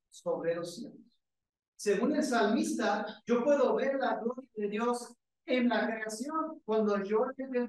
sobre 0.08 0.54
los 0.54 0.76
cielos. 0.76 0.98
Según 1.76 2.16
el 2.16 2.24
salmista, 2.24 3.22
yo 3.26 3.44
puedo 3.44 3.74
ver 3.74 3.96
la 3.96 4.18
gloria 4.18 4.50
de 4.54 4.68
Dios 4.68 5.14
en 5.46 5.68
la 5.68 5.86
creación, 5.86 6.60
cuando 6.64 7.02
yo 7.04 7.26
le 7.36 7.62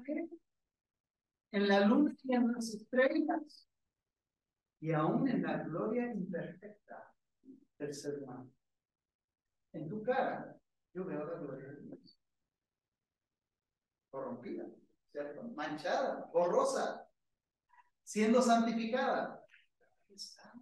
en 1.52 1.68
la 1.68 1.86
luna 1.86 2.14
y 2.22 2.34
en 2.34 2.52
las 2.52 2.74
estrellas, 2.74 3.68
y 4.80 4.92
aún 4.92 5.28
en 5.28 5.42
la 5.42 5.62
gloria 5.62 6.12
imperfecta 6.12 7.09
del 7.80 7.94
ser 7.94 8.18
humano. 8.22 8.52
En 9.72 9.88
tu 9.88 10.02
cara, 10.02 10.56
yo 10.92 11.04
veo 11.04 11.24
la 11.24 11.38
gloria 11.38 11.68
de 11.68 11.80
Dios. 11.82 12.18
Corrompida, 14.10 14.66
¿cierto? 15.10 15.42
Manchada, 15.54 16.28
borrosa, 16.32 17.08
siendo 18.02 18.42
santificada. 18.42 19.44
está. 20.08 20.52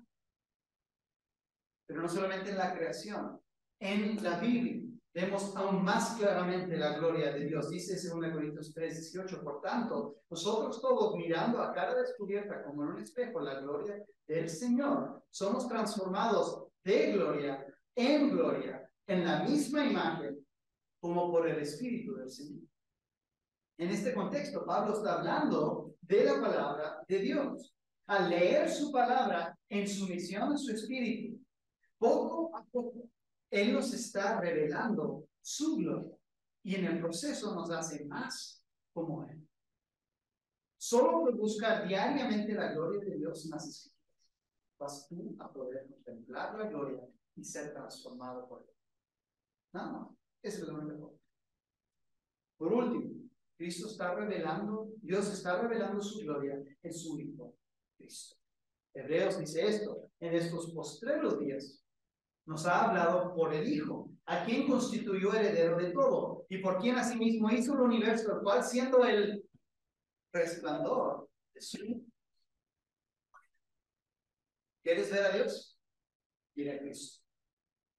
Pero 1.86 2.02
no 2.02 2.08
solamente 2.08 2.50
en 2.50 2.58
la 2.58 2.74
creación, 2.74 3.40
en 3.80 4.22
la 4.22 4.38
Biblia 4.38 4.88
vemos 5.14 5.56
aún 5.56 5.82
más 5.82 6.16
claramente 6.16 6.76
la 6.76 6.98
gloria 6.98 7.32
de 7.32 7.46
Dios. 7.46 7.70
Dice 7.70 7.94
2 7.94 8.32
Corintios 8.32 8.72
3, 8.74 8.96
18, 8.96 9.42
por 9.42 9.60
tanto, 9.62 10.20
nosotros 10.28 10.80
todos 10.80 11.16
mirando 11.16 11.62
a 11.62 11.72
cara 11.72 11.94
descubierta 11.94 12.62
como 12.62 12.84
en 12.84 12.90
un 12.90 12.98
espejo 12.98 13.40
la 13.40 13.60
gloria 13.60 14.04
del 14.26 14.48
Señor, 14.48 15.24
somos 15.30 15.66
transformados 15.66 16.67
de 16.88 17.12
gloria 17.12 17.66
en 17.94 18.30
gloria, 18.30 18.90
en 19.06 19.24
la 19.24 19.42
misma 19.42 19.84
imagen, 19.84 20.46
como 21.00 21.30
por 21.30 21.48
el 21.48 21.58
Espíritu 21.58 22.14
del 22.14 22.30
Señor. 22.30 22.62
En 23.76 23.90
este 23.90 24.14
contexto, 24.14 24.64
Pablo 24.64 24.94
está 24.94 25.18
hablando 25.18 25.94
de 26.00 26.24
la 26.24 26.40
palabra 26.40 27.04
de 27.06 27.18
Dios. 27.18 27.74
Al 28.06 28.30
leer 28.30 28.70
su 28.70 28.90
palabra 28.90 29.56
en 29.68 29.86
sumisión 29.86 30.52
a 30.52 30.56
su 30.56 30.70
espíritu, 30.72 31.38
poco 31.98 32.56
a 32.56 32.64
poco 32.64 33.08
él 33.50 33.72
nos 33.72 33.92
está 33.92 34.40
revelando 34.40 35.28
su 35.40 35.76
gloria 35.76 36.16
y 36.62 36.74
en 36.74 36.84
el 36.86 37.00
proceso 37.00 37.54
nos 37.54 37.70
hace 37.70 38.04
más 38.04 38.62
como 38.92 39.24
Él. 39.24 39.46
Solo 40.76 41.20
por 41.20 41.36
buscar 41.36 41.86
diariamente 41.86 42.52
la 42.52 42.72
gloria 42.72 43.00
de 43.04 43.16
Dios 43.16 43.44
en 43.44 43.50
las 43.52 43.66
vas 44.78 45.08
tú 45.08 45.36
a 45.38 45.52
poder 45.52 45.86
contemplar 45.88 46.58
la 46.58 46.68
gloria 46.68 47.06
y 47.36 47.44
ser 47.44 47.72
transformado 47.72 48.48
por 48.48 48.62
Él. 48.62 48.74
Nada 49.72 49.92
más. 49.92 50.08
Eso 50.42 50.62
es 50.62 50.68
lo 50.68 50.82
mejor. 50.82 51.18
Por 52.56 52.72
último, 52.72 53.28
Cristo 53.56 53.88
está 53.88 54.14
revelando, 54.14 54.88
Dios 55.02 55.28
está 55.32 55.60
revelando 55.60 56.00
su 56.00 56.20
gloria 56.20 56.62
en 56.82 56.92
su 56.92 57.18
Hijo, 57.18 57.56
Cristo. 57.96 58.36
Hebreos 58.94 59.38
dice 59.38 59.66
esto, 59.66 60.10
en 60.20 60.34
estos 60.34 60.72
postreros 60.72 61.38
días 61.38 61.84
nos 62.46 62.66
ha 62.66 62.88
hablado 62.88 63.34
por 63.34 63.52
el 63.52 63.68
Hijo, 63.68 64.10
a 64.26 64.44
quien 64.44 64.66
constituyó 64.66 65.34
heredero 65.34 65.76
de 65.76 65.90
todo 65.92 66.46
y 66.48 66.58
por 66.58 66.78
quien 66.78 66.96
asimismo 66.96 67.50
hizo 67.50 67.74
el 67.74 67.80
universo, 67.80 68.32
el 68.36 68.42
cual 68.42 68.64
siendo 68.64 69.04
el 69.04 69.44
resplandor 70.32 71.28
de 71.52 71.60
su 71.60 72.07
¿Quieres 74.88 75.10
ver 75.10 75.22
a 75.22 75.36
Dios? 75.36 75.78
Mira 76.54 76.76
a 76.76 76.78
Cristo. 76.78 77.22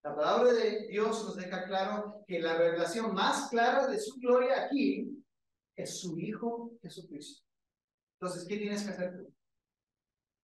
La 0.02 0.16
palabra 0.16 0.54
de 0.54 0.88
Dios 0.88 1.24
nos 1.24 1.36
deja 1.36 1.68
claro 1.68 2.24
que 2.26 2.40
la 2.40 2.58
revelación 2.58 3.14
más 3.14 3.48
clara 3.52 3.86
de 3.86 4.00
su 4.00 4.20
gloria 4.20 4.64
aquí 4.64 5.24
es 5.76 6.00
su 6.00 6.18
Hijo 6.18 6.72
Jesucristo. 6.82 7.46
Entonces, 8.16 8.48
¿qué 8.48 8.58
tienes 8.58 8.82
que 8.82 8.90
hacer 8.90 9.16
tú? 9.16 9.32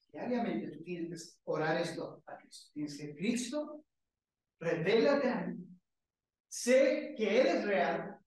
Diariamente 0.09 0.77
tú 0.77 0.83
tienes 0.83 1.33
que 1.33 1.41
orar 1.45 1.81
esto 1.81 2.21
a 2.27 2.37
Cristo. 2.37 2.69
Tienes 2.75 2.95
que 2.95 3.15
Cristo 3.15 3.83
revélate 4.59 5.27
a 5.27 5.47
mí. 5.47 5.65
Sé 6.47 7.15
que 7.17 7.41
Él 7.41 7.47
es 7.47 7.65
real, 7.65 8.19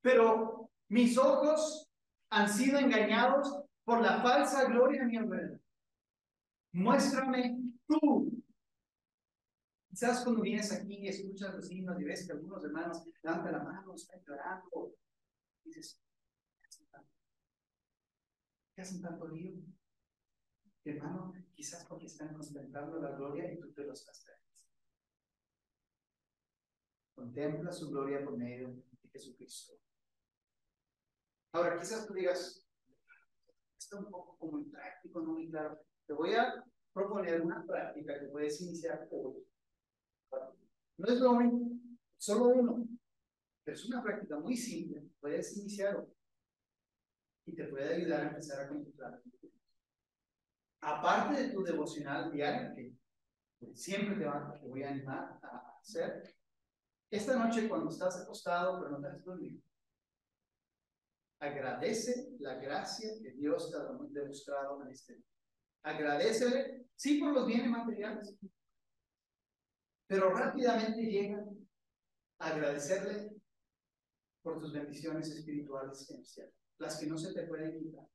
pero 0.00 0.70
mis 0.88 1.18
ojos 1.18 1.86
han 2.30 2.48
sido 2.48 2.78
engañados 2.78 3.62
por 3.84 4.00
la 4.00 4.22
falsa 4.22 4.64
gloria 4.64 5.02
de 5.02 5.06
mi 5.06 5.18
alrededor. 5.18 5.60
Muéstrame 6.72 7.60
tú. 7.86 8.42
Quizás 9.88 10.22
cuando 10.22 10.42
vienes 10.42 10.70
aquí 10.72 10.98
y 10.98 11.08
escuchas 11.08 11.54
los 11.54 11.70
himnos 11.70 12.00
y 12.00 12.04
ves 12.04 12.26
que 12.26 12.32
algunos 12.32 12.62
hermanos 12.62 13.02
levantan 13.22 13.52
la 13.52 13.64
mano, 13.64 13.94
están 13.94 14.20
llorando, 14.24 14.94
dices, 15.64 16.00
¿qué 18.74 18.82
hacen 18.82 19.02
tanto 19.02 19.28
lío? 19.28 19.54
Hermano, 20.84 21.34
quizás 21.54 21.84
porque 21.86 22.06
están 22.06 22.34
contemplando 22.34 23.00
la 23.00 23.10
gloria 23.10 23.52
y 23.52 23.58
tú 23.58 23.72
te 23.72 23.84
los 23.84 23.98
estás 23.98 24.24
Contempla 27.14 27.72
su 27.72 27.90
gloria 27.90 28.24
por 28.24 28.36
medio 28.36 28.68
de 28.68 29.08
Jesucristo. 29.10 29.74
Ahora, 31.50 31.76
quizás 31.76 32.06
tú 32.06 32.14
digas, 32.14 32.64
está 33.76 33.98
un 33.98 34.08
poco 34.08 34.38
como 34.38 34.64
práctico, 34.70 35.20
no 35.20 35.32
muy 35.32 35.50
claro. 35.50 35.80
Te 36.08 36.14
voy 36.14 36.32
a 36.34 36.64
proponer 36.90 37.42
una 37.42 37.62
práctica 37.66 38.18
que 38.18 38.28
puedes 38.28 38.58
iniciar 38.62 39.06
hoy. 39.10 39.46
No 40.96 41.06
es 41.06 41.20
lo 41.20 41.32
único, 41.32 41.70
solo 42.16 42.48
uno, 42.48 42.88
pero 43.62 43.76
es 43.76 43.84
una 43.84 44.02
práctica 44.02 44.38
muy 44.40 44.56
simple. 44.56 45.06
Puedes 45.20 45.54
iniciar 45.58 45.96
hoy 45.96 46.08
y 47.44 47.54
te 47.54 47.64
puede 47.64 47.94
ayudar 47.94 48.22
a 48.22 48.28
empezar 48.30 48.64
a 48.64 48.68
contemplar. 48.68 49.22
Aparte 50.80 51.42
de 51.42 51.52
tu 51.52 51.62
devocional 51.62 52.32
diario, 52.32 52.74
que 52.74 53.74
siempre 53.74 54.16
te, 54.16 54.24
va, 54.24 54.58
te 54.58 54.66
voy 54.66 54.82
a 54.84 54.90
animar 54.90 55.38
a 55.42 55.78
hacer, 55.78 56.22
esta 57.10 57.36
noche 57.36 57.68
cuando 57.68 57.90
estás 57.90 58.18
acostado 58.22 58.80
pero 58.80 58.98
no 58.98 59.06
has 59.06 59.22
dormido, 59.22 59.60
agradece 61.38 62.34
la 62.38 62.54
gracia 62.54 63.10
que 63.22 63.32
Dios 63.32 63.70
te 63.70 63.76
ha 63.76 64.22
demostrado 64.22 64.82
en 64.82 64.88
este 64.88 65.16
día. 65.16 65.37
Agradecele, 65.82 66.86
sí, 66.96 67.18
por 67.18 67.32
los 67.32 67.46
bienes 67.46 67.70
materiales, 67.70 68.36
pero 70.06 70.30
rápidamente 70.30 71.02
llega 71.02 71.44
a 72.38 72.48
agradecerle 72.48 73.30
por 74.42 74.60
tus 74.60 74.72
bendiciones 74.72 75.30
espirituales 75.30 76.08
en 76.10 76.18
el 76.18 76.24
cielo, 76.24 76.52
las 76.78 76.98
que 76.98 77.06
no 77.06 77.18
se 77.18 77.34
te 77.34 77.46
pueden 77.46 77.78
quitar. 77.78 78.06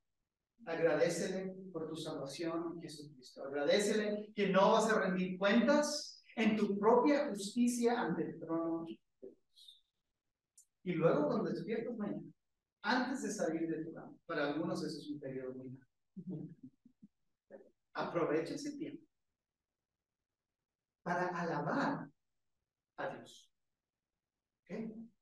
Agradecele 0.66 1.56
por 1.72 1.90
tu 1.90 1.96
salvación 1.96 2.74
en 2.74 2.82
Jesucristo. 2.82 3.44
Agradecele 3.44 4.32
que 4.34 4.50
no 4.50 4.72
vas 4.72 4.90
a 4.90 5.00
rendir 5.02 5.38
cuentas 5.38 6.24
en 6.36 6.56
tu 6.56 6.80
propia 6.80 7.28
justicia 7.30 8.00
ante 8.02 8.24
el 8.24 8.40
trono 8.40 8.86
de 8.86 9.00
Dios. 9.22 9.84
Y 10.84 10.94
luego 10.94 11.28
cuando 11.28 11.50
despiertas 11.50 11.98
mañana, 11.98 12.24
antes 12.82 13.24
de 13.24 13.32
salir 13.32 13.68
de 13.68 13.84
tu 13.84 13.94
cama, 13.94 14.16
para 14.26 14.50
algunos 14.50 14.84
eso 14.84 14.98
es 14.98 15.10
un 15.10 15.20
periodo 15.20 15.54
muy 15.54 15.78
largo, 15.78 16.48
aprovecha 17.94 18.56
ese 18.56 18.78
tiempo 18.78 19.04
para 21.04 21.28
alabar 21.28 22.10
a 22.98 23.08
Dios. 23.10 23.50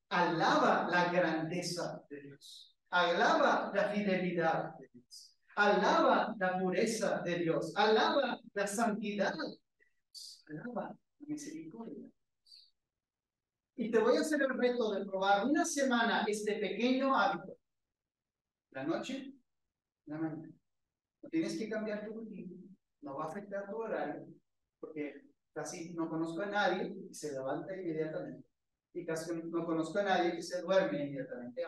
Alaba 0.09 0.87
la 0.89 1.11
grandeza 1.11 2.03
de 2.09 2.21
Dios. 2.21 2.75
Alaba 2.89 3.71
la 3.73 3.89
fidelidad 3.89 4.77
de 4.77 4.89
Dios. 4.93 5.37
Alaba 5.55 6.35
la 6.37 6.59
pureza 6.59 7.21
de 7.21 7.39
Dios. 7.39 7.73
Alaba 7.75 8.39
la 8.53 8.67
santidad 8.67 9.33
de 9.33 9.57
Dios. 9.57 10.43
Alaba 10.47 10.95
misericordia. 11.19 12.09
Y 13.75 13.89
te 13.89 13.99
voy 13.99 14.17
a 14.17 14.21
hacer 14.21 14.41
el 14.41 14.57
reto 14.57 14.91
de 14.93 15.05
probar 15.05 15.47
una 15.47 15.65
semana 15.65 16.23
este 16.27 16.59
pequeño 16.59 17.15
hábito. 17.17 17.57
La 18.71 18.83
noche, 18.83 19.33
la 20.05 20.17
mañana. 20.17 20.60
No 21.21 21.29
tienes 21.29 21.57
que 21.57 21.69
cambiar 21.69 22.05
tu 22.05 22.13
rutina, 22.13 22.57
no 23.01 23.17
va 23.17 23.25
a 23.25 23.27
afectar 23.27 23.69
tu 23.69 23.77
horario, 23.77 24.27
porque 24.79 25.21
casi 25.53 25.93
no 25.93 26.09
conozco 26.09 26.41
a 26.41 26.47
nadie 26.47 26.93
que 26.93 27.13
se 27.13 27.31
levanta 27.33 27.75
inmediatamente. 27.75 28.47
Y 28.93 29.05
casi 29.05 29.33
no 29.33 29.65
conozco 29.65 29.99
a 29.99 30.03
nadie 30.03 30.35
que 30.35 30.41
se 30.41 30.61
duerme 30.61 31.05
inmediatamente, 31.05 31.63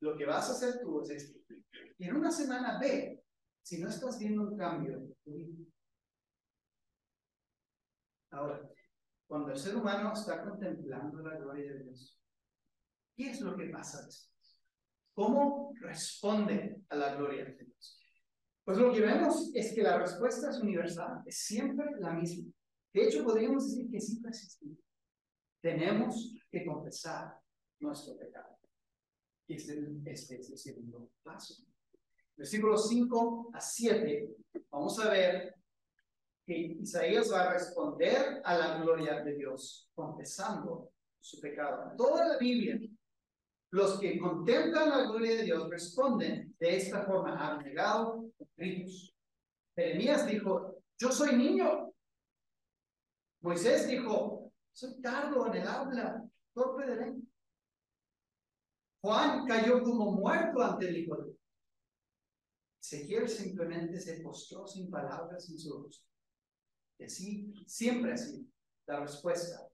lo 0.00 0.16
que 0.16 0.26
vas 0.26 0.48
a 0.48 0.52
hacer 0.52 0.80
tú 0.80 1.00
es 1.02 1.10
esto. 1.10 1.40
Y 1.98 2.04
en 2.04 2.16
una 2.16 2.30
semana 2.30 2.78
ve 2.78 3.22
si 3.62 3.80
no 3.82 3.88
estás 3.88 4.18
viendo 4.18 4.42
un 4.42 4.56
cambio 4.56 5.02
Ahora, 8.30 8.70
cuando 9.26 9.52
el 9.52 9.58
ser 9.58 9.76
humano 9.76 10.12
está 10.12 10.44
contemplando 10.44 11.20
la 11.22 11.38
gloria 11.38 11.72
de 11.72 11.82
Dios, 11.84 12.18
¿qué 13.16 13.30
es 13.30 13.40
lo 13.40 13.56
que 13.56 13.66
pasa? 13.66 14.06
¿Cómo 15.18 15.72
responde 15.80 16.84
a 16.90 16.94
la 16.94 17.16
gloria 17.16 17.44
de 17.44 17.56
Dios? 17.56 18.00
Pues 18.62 18.78
lo 18.78 18.92
que 18.92 19.00
vemos 19.00 19.50
es 19.52 19.74
que 19.74 19.82
la 19.82 19.98
respuesta 19.98 20.48
es 20.48 20.60
universal, 20.60 21.24
es 21.26 21.38
siempre 21.40 21.86
la 21.98 22.12
misma. 22.12 22.52
De 22.92 23.02
hecho, 23.02 23.24
podríamos 23.24 23.66
decir 23.66 23.90
que 23.90 24.00
siempre. 24.00 24.30
Tenemos 25.60 26.36
que 26.48 26.64
confesar 26.64 27.36
nuestro 27.80 28.16
pecado. 28.16 28.60
Este, 29.48 29.90
este 30.04 30.36
es 30.36 30.50
el 30.52 30.58
segundo 30.58 31.10
paso. 31.24 31.64
Versículos 32.36 32.88
5 32.88 33.50
a 33.54 33.60
7, 33.60 34.36
vamos 34.70 35.00
a 35.00 35.10
ver 35.10 35.52
que 36.46 36.56
Isaías 36.80 37.32
va 37.32 37.42
a 37.42 37.52
responder 37.54 38.40
a 38.44 38.56
la 38.56 38.80
gloria 38.80 39.20
de 39.24 39.34
Dios, 39.34 39.90
confesando 39.96 40.92
su 41.18 41.40
pecado. 41.40 41.96
Toda 41.96 42.24
la 42.24 42.38
Biblia, 42.38 42.78
los 43.70 44.00
que 44.00 44.18
contemplan 44.18 44.88
la 44.88 45.02
gloria 45.04 45.36
de 45.36 45.42
Dios 45.44 45.68
responden 45.68 46.54
de 46.58 46.76
esta 46.76 47.04
forma, 47.04 47.36
abnegado, 47.36 48.30
gritos. 48.56 49.14
Jeremías 49.76 50.26
dijo, 50.26 50.82
yo 50.98 51.12
soy 51.12 51.36
niño. 51.36 51.92
Moisés 53.40 53.86
dijo, 53.86 54.52
soy 54.72 55.00
tardo 55.00 55.46
en 55.46 55.54
el 55.54 55.68
habla, 55.68 56.24
torpe 56.52 56.86
de 56.86 56.96
lengua. 56.96 57.28
Juan 59.00 59.46
cayó 59.46 59.82
como 59.82 60.12
muerto 60.12 60.60
ante 60.62 60.88
el 60.88 60.98
Hijo 60.98 61.16
de 61.16 61.24
Dios. 61.24 61.38
Simplemente 63.32 64.00
se 64.00 64.20
postró 64.20 64.66
sin 64.66 64.90
palabras 64.90 65.48
en 65.50 65.58
su 65.58 65.82
rostro. 65.82 66.08
Y 66.98 67.04
así 67.04 67.54
siempre 67.66 68.16
sido 68.16 68.44
la 68.86 69.00
respuesta 69.00 69.68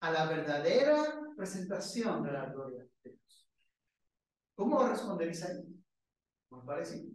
a 0.00 0.10
la 0.12 0.26
verdadera 0.26 1.20
presentación 1.36 2.22
de 2.22 2.32
la 2.32 2.46
gloria 2.46 2.84
de 3.02 3.10
Dios. 3.10 3.19
¿Cómo 4.60 4.86
responderéis 4.86 5.42
ahí? 5.42 5.64
Muy 6.50 6.66
parecido. 6.66 7.10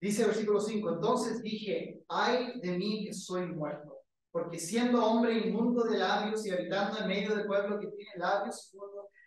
Dice 0.00 0.22
el 0.22 0.28
versículo 0.28 0.58
5, 0.58 0.94
entonces 0.94 1.42
dije, 1.42 2.02
ay 2.08 2.58
de 2.62 2.78
mí 2.78 3.04
que 3.04 3.12
soy 3.12 3.44
muerto, 3.48 3.98
porque 4.30 4.58
siendo 4.58 5.04
hombre 5.04 5.36
inmundo 5.46 5.84
de 5.84 5.98
labios 5.98 6.46
y 6.46 6.50
habitando 6.50 6.98
en 6.98 7.08
medio 7.08 7.36
del 7.36 7.46
pueblo 7.46 7.78
que 7.78 7.88
tiene 7.88 8.10
labios 8.16 8.74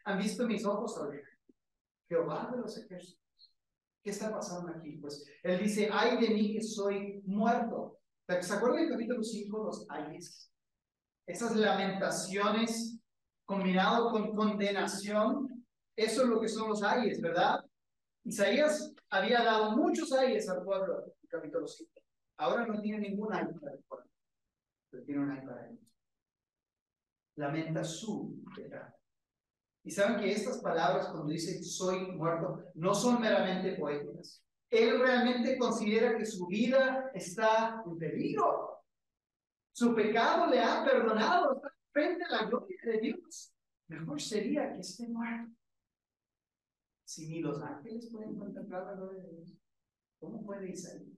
han 0.05 0.17
visto 0.17 0.47
mis 0.47 0.65
ojos 0.65 0.97
al 0.97 1.21
Jehová 2.09 2.49
de 2.51 2.61
los 2.61 2.75
ejércitos. 2.79 3.53
¿Qué 4.01 4.09
está 4.09 4.31
pasando 4.31 4.71
aquí? 4.71 4.97
Pues 4.97 5.23
él 5.43 5.59
dice, 5.59 5.87
ay 5.93 6.17
de 6.19 6.33
mí 6.33 6.51
que 6.51 6.63
soy 6.63 7.21
muerto. 7.27 7.99
¿Se 8.41 8.53
acuerdan 8.53 8.81
del 8.81 8.89
capítulo 8.89 9.21
5, 9.21 9.65
los 9.65 9.85
ayes? 9.87 10.51
Esas 11.27 11.55
lamentaciones 11.55 12.99
combinado 13.45 14.09
con 14.09 14.35
condenación, 14.35 15.54
eso 15.95 16.23
es 16.23 16.27
lo 16.27 16.39
que 16.41 16.49
son 16.49 16.69
los 16.69 16.83
ayes, 16.83 17.21
¿verdad? 17.21 17.63
Isaías 18.23 18.93
había 19.09 19.43
dado 19.43 19.71
muchos 19.77 20.11
ayes 20.11 20.49
al 20.49 20.63
pueblo, 20.63 21.05
el 21.21 21.29
capítulo 21.29 21.67
5. 21.67 21.91
Ahora 22.37 22.65
no 22.65 22.81
tiene 22.81 23.09
ningún 23.09 23.33
ay 23.33 23.45
para 23.59 23.73
el 23.73 23.83
pueblo, 23.83 24.09
pero 24.89 25.03
tiene 25.03 25.21
un 25.21 25.31
ay 25.31 25.45
para 25.45 25.69
él. 25.69 25.79
Lamenta 27.37 27.83
su 27.83 28.43
pecado. 28.55 28.93
Y 29.83 29.91
saben 29.91 30.19
que 30.19 30.31
estas 30.31 30.57
palabras, 30.59 31.09
cuando 31.09 31.31
dice 31.31 31.61
soy 31.63 32.11
muerto, 32.11 32.71
no 32.73 32.95
son 32.95 33.21
meramente 33.21 33.73
poéticas. 33.73 34.43
Él 34.69 34.99
realmente 34.99 35.57
considera 35.57 36.17
que 36.17 36.25
su 36.25 36.47
vida 36.47 37.11
está 37.13 37.83
en 37.85 37.97
peligro. 37.97 38.83
Su 39.71 39.93
pecado 39.93 40.47
le 40.47 40.59
ha 40.59 40.83
perdonado, 40.83 41.61
frente 41.91 42.23
a 42.23 42.29
la 42.29 42.45
gloria 42.45 42.79
de 42.83 42.99
Dios. 42.99 43.53
Mejor 43.87 44.19
sería 44.19 44.73
que 44.73 44.79
esté 44.79 45.07
muerto. 45.07 45.53
Si 47.05 47.27
ni 47.27 47.39
los 47.39 47.61
ángeles 47.61 48.09
pueden 48.11 48.35
contemplar 48.35 48.85
la 48.85 48.95
gloria 48.95 49.21
de 49.23 49.35
Dios, 49.35 49.57
¿cómo 50.19 50.43
puede 50.43 50.71
Isaías? 50.71 51.15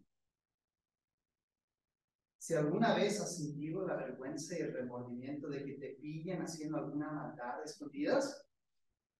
Si 2.37 2.53
alguna 2.53 2.95
vez 2.95 3.19
has 3.19 3.37
sentido 3.37 3.85
la 3.85 3.95
vergüenza 3.95 4.57
y 4.57 4.61
el 4.61 4.73
remordimiento 4.73 5.49
de 5.49 5.65
que 5.65 5.73
te 5.73 5.97
pillen 6.01 6.41
haciendo 6.41 6.77
alguna 6.77 7.11
maldad 7.11 7.63
escondidas, 7.63 8.45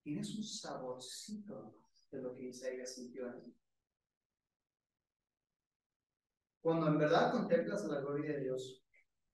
tienes 0.01 0.35
un 0.35 0.43
saborcito 0.43 1.75
de 2.11 2.21
lo 2.21 2.35
que 2.35 2.49
Isaías 2.49 2.95
sintió 2.95 3.27
en 3.27 3.53
Cuando 6.61 6.87
en 6.87 6.97
verdad 6.97 7.31
contemplas 7.31 7.85
la 7.85 7.99
gloria 8.01 8.33
de 8.33 8.43
Dios, 8.43 8.83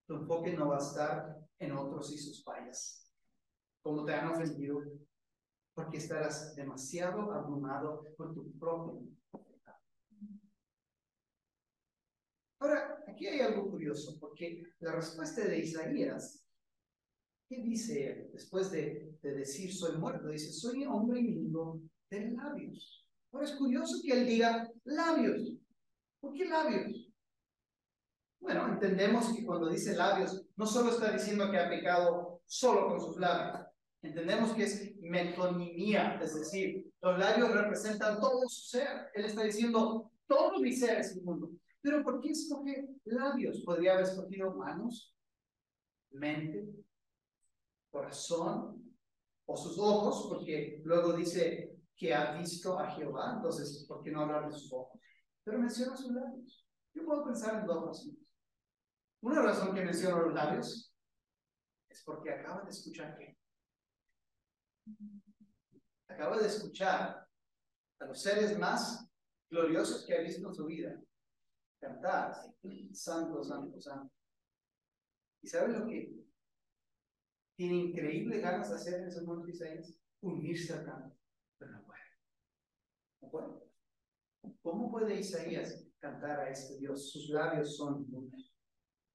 tu 0.05 0.15
enfoque 0.15 0.53
no 0.53 0.69
va 0.69 0.77
a 0.77 0.81
estar 0.81 1.37
en 1.59 1.71
otros 1.71 2.11
y 2.11 2.17
sus 2.17 2.43
fallas, 2.43 3.11
como 3.81 4.05
te 4.05 4.13
han 4.13 4.31
ofendido, 4.31 4.81
porque 5.73 5.97
estarás 5.97 6.55
demasiado 6.55 7.31
abrumado 7.31 8.05
por 8.17 8.33
tu 8.33 8.51
propio 8.59 9.01
pecado. 9.31 9.79
Ahora, 12.59 13.03
aquí 13.07 13.27
hay 13.27 13.41
algo 13.41 13.69
curioso, 13.69 14.17
porque 14.19 14.63
la 14.79 14.93
respuesta 14.93 15.43
de 15.45 15.59
Isaías 15.59 16.43
¿Qué 17.53 17.61
dice 17.61 18.07
él 18.07 18.29
después 18.33 18.71
de, 18.71 19.15
decir 19.21 19.73
soy 19.73 19.97
muerto? 19.97 20.29
Dice, 20.29 20.51
soy 20.51 20.85
hombre 20.85 21.19
inmundo 21.19 21.81
de 22.09 22.31
labios. 22.31 23.05
Ahora 23.31 23.45
es 23.45 23.53
curioso 23.53 23.97
que 24.03 24.13
él 24.13 24.25
diga 24.25 24.71
labios. 24.85 25.53
¿Por 26.19 26.33
qué 26.33 26.45
labios? 26.45 27.11
Bueno, 28.39 28.73
entendemos 28.73 29.33
que 29.33 29.45
cuando 29.45 29.69
dice 29.69 29.95
labios, 29.95 30.45
no 30.55 30.65
solo 30.65 30.91
está 30.91 31.11
diciendo 31.11 31.49
que 31.51 31.57
ha 31.57 31.69
pecado 31.69 32.41
solo 32.45 32.87
con 32.87 32.99
sus 32.99 33.17
labios. 33.17 33.67
Entendemos 34.03 34.53
que 34.53 34.63
es 34.63 34.95
metonimia, 34.99 36.19
es 36.21 36.35
decir, 36.35 36.93
los 37.01 37.17
labios 37.17 37.53
representan 37.53 38.19
todo 38.19 38.41
su 38.49 38.67
ser. 38.77 39.09
Él 39.13 39.25
está 39.25 39.43
diciendo, 39.43 40.11
todo 40.27 40.59
mi 40.59 40.73
ser 40.73 40.99
es 40.99 41.15
inmundo. 41.15 41.51
Pero 41.81 42.03
¿por 42.03 42.19
qué 42.19 42.31
escoge 42.31 42.89
labios? 43.05 43.63
¿Podría 43.63 43.93
haber 43.93 44.03
escogido 44.03 44.53
manos, 44.55 45.15
mente, 46.11 46.67
corazón 47.89 48.93
o 49.45 49.55
sus 49.55 49.79
ojos, 49.79 50.27
porque 50.27 50.81
luego 50.83 51.13
dice 51.13 51.77
que 51.95 52.13
ha 52.13 52.37
visto 52.37 52.77
a 52.77 52.91
Jehová, 52.91 53.35
entonces, 53.37 53.85
¿por 53.87 54.03
qué 54.03 54.11
no 54.11 54.21
hablar 54.21 54.47
de 54.47 54.51
sus 54.51 54.71
ojos? 54.73 54.99
Pero 55.45 55.59
menciona 55.59 55.95
sus 55.95 56.11
labios. 56.11 56.67
Yo 56.93 57.05
puedo 57.05 57.23
pensar 57.23 57.61
en 57.61 57.65
dos 57.65 57.85
razones. 57.85 58.19
Una 59.21 59.41
razón 59.41 59.73
que 59.73 59.85
menciona 59.85 60.17
los 60.17 60.33
labios 60.33 60.93
es 61.87 62.03
porque 62.03 62.31
acaba 62.31 62.63
de 62.63 62.69
escuchar 62.69 63.15
que 63.17 63.37
acaba 66.07 66.37
de 66.37 66.47
escuchar 66.47 67.27
a 67.99 68.05
los 68.05 68.21
seres 68.21 68.57
más 68.57 69.07
gloriosos 69.49 70.05
que 70.05 70.15
ha 70.15 70.21
visto 70.21 70.47
en 70.47 70.53
su 70.53 70.65
vida 70.65 71.01
cantar, 71.79 72.33
santo, 72.93 73.43
santo, 73.43 73.81
santo. 73.81 74.13
¿Y 75.41 75.47
sabe 75.47 75.77
lo 75.77 75.85
que 75.85 76.23
tiene 77.55 77.75
increíbles 77.75 78.41
ganas 78.41 78.69
de 78.69 78.75
hacer 78.75 79.01
en 79.01 79.07
ese 79.07 79.21
momento 79.21 79.49
Isaías, 79.49 79.99
unirse 80.21 80.73
al 80.73 80.85
canto, 80.85 81.15
pero 81.57 81.71
no 81.73 81.83
puede. 81.83 82.01
No 83.21 83.29
puede. 83.29 83.47
¿Cómo 84.61 84.91
puede 84.91 85.19
Isaías 85.19 85.85
cantar 85.99 86.39
a 86.39 86.49
este 86.49 86.77
Dios? 86.77 87.11
Sus 87.11 87.29
labios 87.29 87.75
son 87.75 88.09
mudos. 88.09 88.55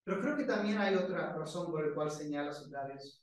Pero 0.04 0.20
creo 0.20 0.36
que 0.36 0.44
también 0.44 0.78
hay 0.78 0.94
otra 0.94 1.34
razón 1.34 1.70
por 1.70 1.86
la 1.86 1.94
cual 1.94 2.10
señala 2.10 2.52
sus 2.52 2.70
labios. 2.70 3.22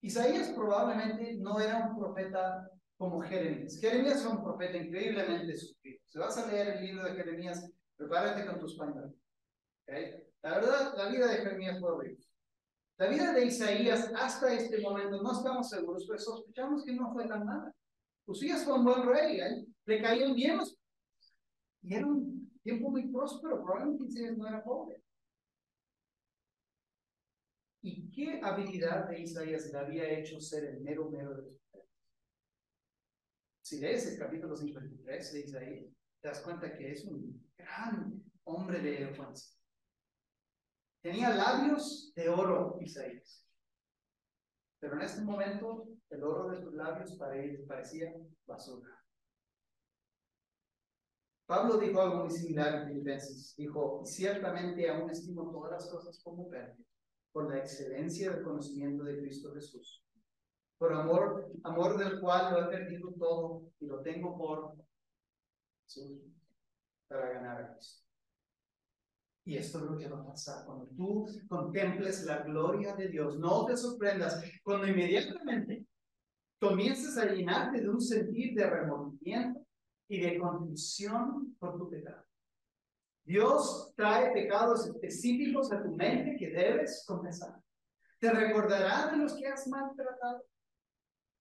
Isaías 0.00 0.50
probablemente 0.50 1.36
no 1.38 1.58
era 1.58 1.88
un 1.88 1.98
profeta 1.98 2.70
como 2.96 3.20
Jeremías. 3.20 3.78
Jeremías 3.80 4.22
fue 4.22 4.32
un 4.32 4.44
profeta 4.44 4.76
increíblemente 4.76 5.56
sufrido. 5.56 6.00
Si 6.04 6.18
vas 6.18 6.36
a 6.38 6.46
leer 6.46 6.76
el 6.76 6.84
libro 6.84 7.04
de 7.04 7.14
Jeremías, 7.14 7.70
prepárate 7.96 8.46
con 8.46 8.58
tus 8.58 8.76
pañuelos. 8.76 9.12
La 10.42 10.54
verdad, 10.58 10.94
la 10.96 11.08
vida 11.08 11.26
de 11.26 11.36
Jeremías 11.38 11.80
fue 11.80 11.92
horrible. 11.92 12.24
La 12.98 13.08
vida 13.08 13.32
de 13.32 13.44
Isaías 13.44 14.10
hasta 14.16 14.54
este 14.54 14.80
momento 14.80 15.22
no 15.22 15.32
estamos 15.32 15.68
seguros, 15.68 16.06
pero 16.08 16.18
sospechamos 16.18 16.84
que 16.84 16.94
no 16.94 17.12
fue 17.12 17.28
tan 17.28 17.44
mala. 17.44 17.74
Usías 18.26 18.64
fue 18.64 18.78
un 18.78 18.84
buen 18.84 19.06
rey, 19.06 19.40
¿eh? 19.40 19.66
le 19.84 20.02
caían 20.02 20.34
bien 20.34 20.56
los... 20.56 20.76
Y 21.82 21.94
era 21.94 22.06
un 22.06 22.50
tiempo 22.62 22.90
muy 22.90 23.06
próspero, 23.12 23.62
probablemente 23.62 24.06
Isaías 24.06 24.36
no 24.36 24.48
era 24.48 24.64
pobre. 24.64 25.02
Qué 28.16 28.40
habilidad 28.42 29.10
de 29.10 29.20
Isaías 29.20 29.70
le 29.70 29.78
había 29.78 30.08
hecho 30.08 30.40
ser 30.40 30.64
el 30.64 30.80
mero 30.80 31.10
mero 31.10 31.34
de 31.34 31.42
los 31.42 31.60
Si 33.60 33.78
lees 33.78 34.06
el 34.06 34.18
capítulo 34.18 34.56
53 34.56 35.32
de 35.32 35.40
Isaías, 35.40 35.84
te 36.22 36.28
das 36.28 36.40
cuenta 36.40 36.74
que 36.74 36.92
es 36.92 37.04
un 37.04 37.46
gran 37.58 38.24
hombre 38.44 38.80
de 38.80 39.02
elocuencia. 39.02 39.54
Tenía 41.02 41.36
labios 41.36 42.10
de 42.16 42.28
oro, 42.30 42.78
Isaías. 42.80 43.46
Pero 44.80 44.94
en 44.94 45.02
este 45.02 45.20
momento, 45.20 45.86
el 46.08 46.24
oro 46.24 46.48
de 46.48 46.62
sus 46.62 46.72
labios 46.72 47.18
parecía 47.68 48.14
basura. 48.46 48.96
Pablo 51.44 51.76
dijo 51.76 52.00
algo 52.00 52.24
muy 52.24 52.30
similar 52.30 52.74
en 52.74 52.88
Filipenses. 52.88 53.54
Dijo, 53.56 54.02
ciertamente 54.06 54.88
aún 54.88 55.10
estimo 55.10 55.50
todas 55.52 55.72
las 55.72 55.90
cosas 55.90 56.18
como 56.22 56.48
pérdida 56.48 56.86
por 57.36 57.50
la 57.50 57.58
excelencia 57.58 58.30
del 58.30 58.42
conocimiento 58.42 59.04
de 59.04 59.18
Cristo 59.18 59.52
Jesús, 59.52 60.02
por 60.78 60.94
amor, 60.94 61.52
amor 61.64 61.98
del 61.98 62.18
cual 62.18 62.50
lo 62.50 62.62
he 62.62 62.74
perdido 62.74 63.12
todo 63.12 63.62
y 63.78 63.84
lo 63.84 64.00
tengo 64.00 64.38
por 64.38 64.74
para 67.06 67.34
ganar 67.34 67.60
a 67.60 67.74
Cristo. 67.74 68.06
Y 69.44 69.58
esto 69.58 69.76
es 69.80 69.84
lo 69.84 69.98
que 69.98 70.08
va 70.08 70.22
a 70.22 70.26
pasar 70.26 70.64
cuando 70.64 70.86
tú 70.96 71.26
contemples 71.46 72.24
la 72.24 72.38
gloria 72.38 72.96
de 72.96 73.08
Dios. 73.08 73.38
No 73.38 73.66
te 73.66 73.76
sorprendas 73.76 74.42
cuando 74.62 74.86
inmediatamente 74.86 75.86
comiences 76.58 77.18
a 77.18 77.26
llenarte 77.26 77.82
de 77.82 77.90
un 77.90 78.00
sentir 78.00 78.54
de 78.54 78.64
remordimiento 78.64 79.60
y 80.08 80.22
de 80.22 80.38
confusión 80.38 81.54
por 81.58 81.76
tu 81.76 81.90
pecado. 81.90 82.25
Dios 83.26 83.92
trae 83.96 84.32
pecados 84.32 84.86
específicos 84.86 85.72
a 85.72 85.82
tu 85.82 85.96
mente 85.96 86.36
que 86.36 86.48
debes 86.48 87.04
confesar. 87.04 87.60
Te 88.20 88.30
recordará 88.30 89.10
de 89.10 89.16
los 89.18 89.34
que 89.34 89.48
has 89.48 89.66
maltratado. 89.66 90.44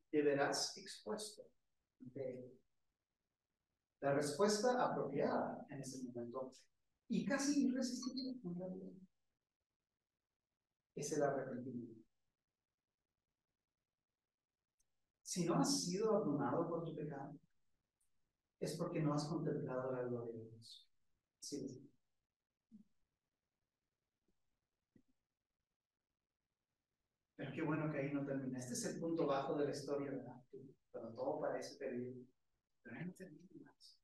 Te 0.10 0.24
verás 0.24 0.76
expuesto 0.78 1.43
de 2.00 2.52
La 4.02 4.13
respuesta 4.13 4.84
apropiada 4.84 5.65
en 5.69 5.82
ese 5.82 6.04
momento 6.04 6.52
y 7.08 7.24
casi 7.24 7.67
irresistible 7.67 8.39
es 10.95 11.12
el 11.12 11.24
arrepentimiento. 11.24 12.02
Si 15.21 15.45
no 15.45 15.56
has 15.56 15.84
sido 15.84 16.15
abrumado 16.15 16.67
por 16.67 16.84
tu 16.84 16.95
pecado, 16.95 17.38
es 18.60 18.76
porque 18.76 19.02
no 19.02 19.13
has 19.13 19.26
contemplado 19.26 19.91
la 19.91 20.04
gloria 20.04 20.34
de 20.34 20.50
Dios. 20.50 20.85
Sí. 21.45 21.91
Pero 27.36 27.51
qué 27.53 27.62
bueno 27.62 27.91
que 27.91 27.99
ahí 27.99 28.12
no 28.12 28.25
termina. 28.25 28.58
Este 28.58 28.73
es 28.73 28.84
el 28.86 28.99
punto 28.99 29.27
bajo 29.27 29.55
de 29.55 29.65
la 29.65 29.71
historia, 29.71 30.10
¿verdad? 30.10 30.41
Cuando 30.89 31.13
todo 31.13 31.41
parece 31.41 31.77
perdido. 31.77 32.15
Pero 32.81 32.95
ahí 32.95 33.05
no 33.05 33.13
termina 33.13 33.45
más. 33.62 33.99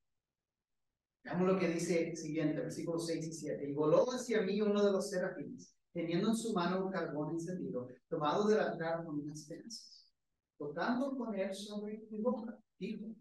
Veamos 1.24 1.48
lo 1.48 1.58
que 1.58 1.70
dice 1.70 2.16
siguiente, 2.16 2.62
versículos 2.62 3.08
6 3.08 3.26
y 3.26 3.34
7. 3.34 3.70
Y 3.70 3.74
voló 3.74 4.06
hacia 4.12 4.44
mí 4.44 4.62
uno 4.62 4.86
de 4.86 4.92
los 4.92 5.10
serafines, 5.10 5.76
teniendo 5.94 6.28
en 6.30 6.36
su 6.36 6.54
mano 6.54 6.86
un 6.86 6.92
carbón 6.92 7.32
encendido, 7.32 7.88
tomado 8.08 8.48
del 8.48 8.60
altar 8.60 9.04
con 9.04 9.20
unas 9.20 9.48
tenazas. 9.48 10.14
Tocando 10.60 11.18
con 11.18 11.34
él 11.34 11.56
sobre 11.56 12.06
mi 12.12 12.22
boca, 12.22 12.56
dijo, 12.78 13.16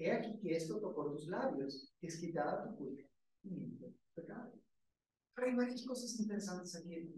he 0.00 0.10
aquí 0.10 0.40
que 0.40 0.56
esto 0.56 0.80
tocó 0.80 1.12
tus 1.12 1.28
labios, 1.28 1.94
es 2.00 2.18
quitada 2.18 2.64
tu 2.64 2.76
culpa 2.76 3.13
hay 5.44 5.54
varias 5.54 5.84
cosas 5.84 6.18
interesantes 6.18 6.76
aquí. 6.76 7.12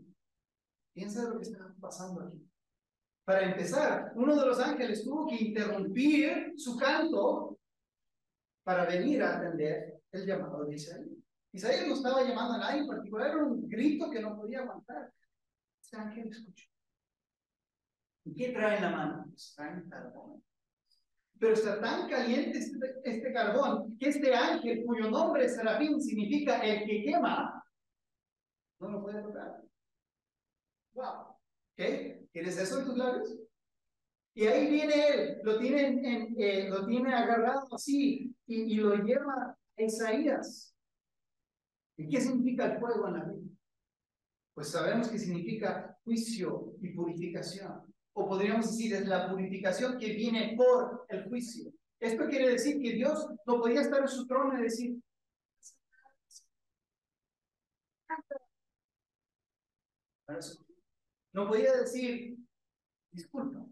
Piensa 0.93 1.23
de 1.23 1.31
lo 1.31 1.39
que 1.39 1.45
está 1.45 1.75
pasando 1.81 2.23
aquí. 2.23 2.47
Para 3.25 3.51
empezar, 3.51 4.13
uno 4.15 4.39
de 4.39 4.47
los 4.47 4.59
ángeles 4.61 5.05
tuvo 5.05 5.27
que 5.27 5.37
interrumpir 5.37 6.55
su 6.57 6.77
canto 6.77 7.59
para 8.63 8.87
venir 8.87 9.23
a 9.23 9.37
atender 9.37 10.01
el 10.13 10.27
llamado 10.27 10.65
de 10.65 10.75
Isaías. 10.75 11.09
Isaías 11.53 11.87
no 11.89 11.95
estaba 11.95 12.23
llamando 12.23 12.55
a 12.55 12.59
nadie 12.59 12.81
en 12.81 12.87
particular, 12.87 13.31
era 13.31 13.45
un 13.45 13.69
grito 13.69 14.11
que 14.11 14.21
no 14.21 14.37
podía 14.37 14.61
aguantar. 14.61 15.13
Este 15.81 15.97
ángel 15.97 16.29
escuchó. 16.29 16.69
¿Y 18.25 18.35
qué 18.35 18.51
trae 18.51 18.77
en 18.77 18.83
la 18.83 18.91
mano? 18.91 19.25
Pues 19.29 19.55
trae 19.55 19.89
carbón. 19.89 20.43
Pero 21.39 21.53
está 21.53 21.81
tan 21.81 22.09
caliente 22.09 22.59
este, 22.59 22.79
este, 23.05 23.33
carbón 23.33 23.97
que 23.99 24.09
este 24.09 24.35
ángel, 24.35 24.85
cuyo 24.85 25.11
nombre 25.11 25.49
Serafín 25.49 26.01
significa 26.01 26.61
el 26.61 26.87
que 26.87 27.05
quema, 27.05 27.56
no 28.81 28.89
lo 28.89 29.03
puede 29.03 29.23
tocar. 29.23 29.63
Wow. 30.95 31.37
¿Qué? 31.77 32.27
¿Tienes 32.33 32.59
eso 32.59 32.81
en 32.81 32.87
tus 32.87 32.97
labios? 32.97 33.37
Y 34.35 34.47
ahí 34.47 34.71
viene 34.71 35.09
él, 35.09 35.39
lo 35.45 35.59
tiene, 35.59 35.87
en, 35.87 36.35
eh, 36.39 36.69
lo 36.69 36.85
tiene 36.87 37.15
agarrado 37.15 37.75
así 37.75 38.35
y, 38.47 38.75
lo 38.75 38.95
lleva 38.97 39.57
Isaías. 39.79 40.75
¿Y 41.97 42.07
qué 42.09 42.21
significa 42.21 42.67
el 42.67 42.79
fuego 42.79 43.09
en 43.09 43.15
la 43.15 43.25
Biblia? 43.25 43.57
Pues 44.55 44.69
sabemos 44.69 45.09
que 45.09 45.19
significa 45.19 45.99
juicio 46.05 46.75
y 46.83 46.91
purificación. 46.91 47.83
O 48.13 48.29
podríamos 48.29 48.71
decir, 48.71 48.95
es 48.95 49.07
la 49.07 49.31
purificación 49.31 49.99
que 49.99 50.13
viene 50.13 50.55
por 50.55 51.07
el 51.09 51.29
juicio. 51.29 51.73
Esto 51.99 52.27
quiere 52.27 52.51
decir 52.51 52.81
que 52.83 52.93
Dios 52.93 53.27
no 53.47 53.59
podía 53.59 53.81
estar 53.81 54.03
en 54.03 54.09
su 54.09 54.27
trono 54.27 54.59
y 54.59 54.63
decir, 54.63 54.99
no 61.33 61.49
podía 61.49 61.77
decir, 61.77 62.37
disculpa, 63.13 63.67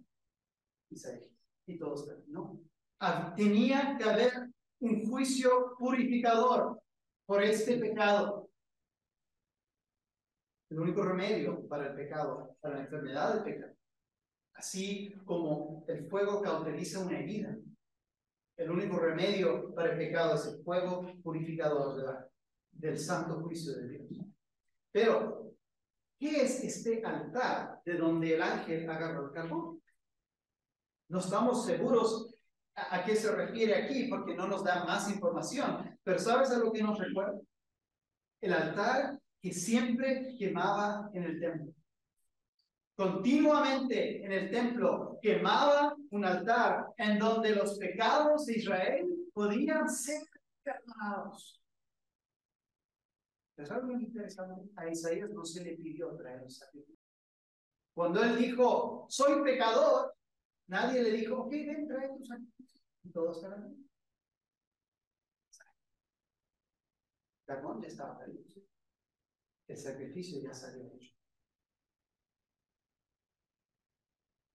Isaías, 0.90 1.31
y 1.67 1.79
todos, 1.79 2.09
no. 2.29 2.61
Tenía 3.37 3.97
que 3.99 4.05
haber 4.05 4.51
un 4.81 5.07
juicio 5.07 5.75
purificador 5.79 6.81
por 7.27 7.43
este 7.43 7.79
pecado. 7.79 8.51
El 10.71 10.81
único 10.81 11.03
remedio 11.03 11.67
para 11.69 11.88
el 11.88 11.95
pecado, 11.95 12.57
para 12.61 12.77
la 12.77 12.83
enfermedad 12.83 13.35
del 13.35 13.45
pecado, 13.45 13.75
así 14.55 15.12
como 15.25 15.85
el 15.88 16.09
fuego 16.09 16.40
cauteriza 16.40 17.05
una 17.05 17.19
herida. 17.19 17.57
El 18.57 18.71
único 18.71 18.99
remedio 18.99 19.75
para 19.75 19.93
el 19.93 19.99
pecado 19.99 20.37
es 20.37 20.47
el 20.47 20.62
fuego 20.62 21.12
purificador 21.23 22.31
del 22.73 22.99
santo 22.99 23.40
juicio 23.40 23.75
de 23.75 23.88
Dios. 23.88 24.27
Pero, 24.93 25.43
¿qué 26.24 26.40
es 26.40 26.64
este 26.64 27.04
altar 27.04 27.82
de 27.84 27.98
donde 27.98 28.34
el 28.34 28.40
ángel 28.40 28.88
agarró 28.88 29.26
el 29.26 29.32
carbón? 29.32 29.82
No 31.10 31.18
estamos 31.18 31.66
seguros 31.66 32.34
a, 32.74 33.04
qué 33.04 33.14
se 33.14 33.30
refiere 33.30 33.74
aquí 33.74 34.08
porque 34.08 34.34
no 34.34 34.48
nos 34.48 34.64
da 34.64 34.87
más 34.87 35.10
información. 35.10 35.98
Pero 36.02 36.18
¿sabes 36.18 36.50
a 36.50 36.58
lo 36.58 36.72
que 36.72 36.82
nos 36.82 36.98
recuerda? 36.98 37.38
El 38.40 38.54
altar 38.54 39.18
que 39.38 39.52
siempre 39.52 40.34
quemaba 40.38 41.10
en 41.12 41.24
el 41.24 41.38
templo. 41.38 41.74
Continuamente 42.96 44.24
en 44.24 44.32
el 44.32 44.50
templo 44.50 45.18
quemaba 45.20 45.94
un 46.08 46.24
altar 46.24 46.87
en 46.96 47.18
donde 47.18 47.54
los 47.54 47.76
pecados 47.76 48.46
de 48.46 48.54
Israel 48.54 49.06
podían 49.34 49.90
ser 49.90 50.22
perdonados. 50.62 51.60
¿Es 53.57 53.71
algo 53.71 53.93
interesante? 53.93 54.69
A 54.77 54.88
Isaías 54.88 55.31
no 55.31 55.45
se 55.45 55.62
le 55.62 55.77
pidió 55.77 56.14
traer 56.17 56.43
un 56.43 56.51
sacrificio. 56.51 56.99
Cuando 57.95 58.23
él 58.25 58.37
dijo, 58.37 59.07
soy 59.09 59.43
pecador, 59.45 60.17
nadie 60.67 61.03
le 61.03 61.12
dijo, 61.12 61.43
ok, 61.43 61.51
ven, 61.51 61.87
trae 61.87 62.09
tu 62.09 62.25
sacrificio 62.25 62.83
y 63.05 63.11
todos 63.11 63.37
estarán 63.37 63.69
bien. 63.69 63.90
Carbón 67.47 67.81
ya 67.81 67.88
estaba 67.88 68.19
feliz. 68.19 68.59
El 69.69 69.77
sacrificio 69.77 70.43
ya 70.43 70.53
salió 70.53 70.87
hecho. 70.87 71.14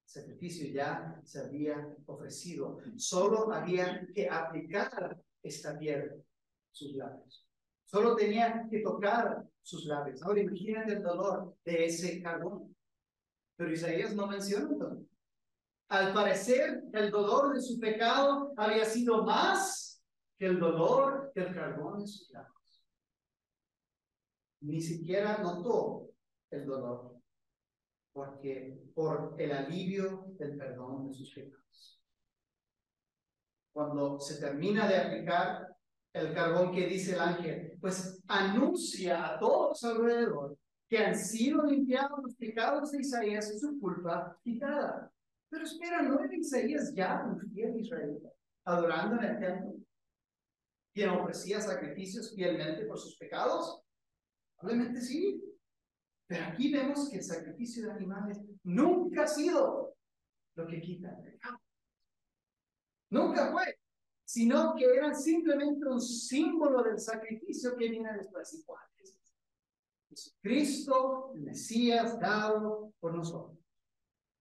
El 0.04 0.10
sacrificio 0.10 0.74
ya 0.74 1.22
se 1.24 1.40
había 1.40 1.96
ofrecido. 2.08 2.80
Solo 2.98 3.54
había 3.54 4.06
que 4.14 4.28
aplicar 4.28 5.22
esta 5.42 5.78
piedra 5.78 6.16
sus 6.72 6.96
labios. 6.96 7.49
Solo 7.91 8.15
tenía 8.15 8.67
que 8.69 8.82
tocar 8.82 9.43
sus 9.63 9.86
labios. 9.86 10.21
Ahora 10.21 10.41
imagínate 10.41 10.93
el 10.93 11.02
dolor 11.02 11.56
de 11.65 11.86
ese 11.86 12.21
carbón. 12.21 12.75
Pero 13.56 13.71
Isaías 13.71 14.15
no 14.15 14.28
menciona 14.28 14.67
dolor. 14.67 14.99
Al 15.88 16.13
parecer, 16.13 16.84
el 16.93 17.10
dolor 17.10 17.56
de 17.56 17.62
su 17.62 17.80
pecado 17.80 18.54
había 18.58 18.86
sido 18.86 19.23
más 19.23 20.04
que 20.38 20.45
el 20.45 20.60
dolor 20.60 21.32
del 21.34 21.52
carbón 21.52 22.02
de 22.02 22.08
sus 22.08 22.30
labios. 22.30 22.86
Ni 24.62 24.82
siquiera 24.82 25.39
notó 25.39 26.12
el 26.52 26.67
dolor, 26.67 27.19
porque 28.13 28.84
por 28.93 29.34
el 29.39 29.52
alivio 29.52 30.25
del 30.38 30.58
perdón 30.58 31.08
de 31.08 31.13
sus 31.15 31.34
pecados. 31.34 32.04
Cuando 33.73 34.19
se 34.19 34.39
termina 34.39 34.88
de 34.88 34.97
aplicar 34.97 35.78
el 36.14 36.34
carbón 36.34 36.72
que 36.72 36.88
dice 36.88 37.14
el 37.14 37.20
ángel, 37.20 37.78
pues 37.80 38.22
anuncia 38.28 39.34
a 39.36 39.39
todos 39.39 39.84
alrededor 39.84 40.57
que 40.88 40.97
han 40.97 41.16
sido 41.16 41.64
limpiados 41.66 42.20
los 42.24 42.36
pecados 42.36 42.91
de 42.91 43.01
Isaías 43.01 43.53
y 43.53 43.60
su 43.60 43.80
culpa 43.80 44.38
quitada. 44.43 45.12
Pero 45.49 45.64
espera, 45.64 46.01
¿no 46.01 46.20
era 46.24 46.36
Isaías 46.36 46.93
ya 46.95 47.24
un 47.26 47.39
fiel 47.51 47.80
israelita, 47.80 48.30
adorando 48.66 49.22
en 49.22 49.24
el 49.24 49.39
templo? 49.39 49.76
¿Quien 50.91 51.10
ofrecía 51.10 51.62
sacrificios 51.62 52.34
fielmente 52.36 52.86
por 52.86 52.97
sus 52.97 53.16
pecados? 53.18 53.82
Probablemente 54.57 55.01
sí. 55.01 55.43
Pero 56.28 56.45
aquí 56.45 56.72
vemos 56.72 57.10
que 57.10 57.18
el 57.18 57.24
sacrificio 57.24 57.86
de 57.86 57.91
animales 57.91 58.39
nunca 58.64 59.24
ha 59.24 59.28
sido 59.28 59.95
lo 60.55 60.68
que 60.68 60.82
quita 60.82 61.10
el 61.10 61.24
pecado. 61.24 61.60
Nunca 63.12 63.51
fue, 63.51 63.78
sino 64.30 64.75
que 64.75 64.86
eran 64.86 65.15
simplemente 65.15 65.88
un 65.88 65.99
símbolo 65.99 66.84
del 66.84 66.99
sacrificio 66.99 67.75
que 67.75 67.89
viene 67.89 68.13
después. 68.13 68.53
¿Y 68.53 68.63
cuál 68.63 68.86
es? 68.97 69.19
Jesucristo, 70.07 71.32
el 71.34 71.41
Mesías 71.41 72.19
dado 72.19 72.93
por 72.99 73.15
nosotros 73.15 73.57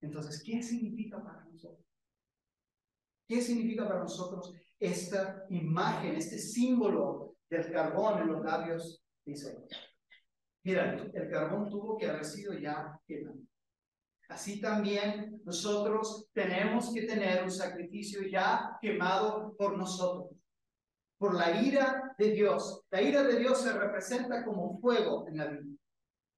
Entonces, 0.03 0.43
¿qué 0.45 0.62
significa 0.62 1.24
para 1.24 1.43
nosotros? 1.47 1.86
¿Qué 3.26 3.41
significa 3.41 3.89
para 3.89 4.01
nosotros 4.01 4.53
esta 4.78 5.47
imagen, 5.49 6.16
este 6.16 6.36
símbolo 6.36 7.36
del 7.49 7.72
carbón 7.72 8.20
en 8.20 8.26
los 8.26 8.45
labios 8.45 9.03
de 9.24 9.32
Isaías? 9.32 9.68
Mira, 10.64 10.97
el 11.14 11.30
carbón 11.30 11.70
tuvo 11.70 11.97
que 11.97 12.11
haber 12.11 12.26
sido 12.26 12.53
ya 12.53 13.01
quemado. 13.07 13.39
Así 14.29 14.61
también 14.61 15.41
nosotros 15.45 16.29
tenemos 16.35 16.93
que 16.93 17.03
tener 17.03 17.43
un 17.43 17.51
sacrificio 17.51 18.22
ya 18.29 18.79
quemado 18.81 19.55
por 19.57 19.76
nosotros, 19.76 20.37
por 21.18 21.35
la 21.35 21.62
ira 21.62 22.14
de 22.18 22.33
Dios. 22.33 22.85
La 22.91 23.01
ira 23.01 23.22
de 23.22 23.39
Dios 23.39 23.62
se 23.62 23.72
representa 23.72 24.45
como 24.45 24.79
fuego 24.81 25.26
en 25.29 25.39
la 25.39 25.47
vida. 25.47 25.64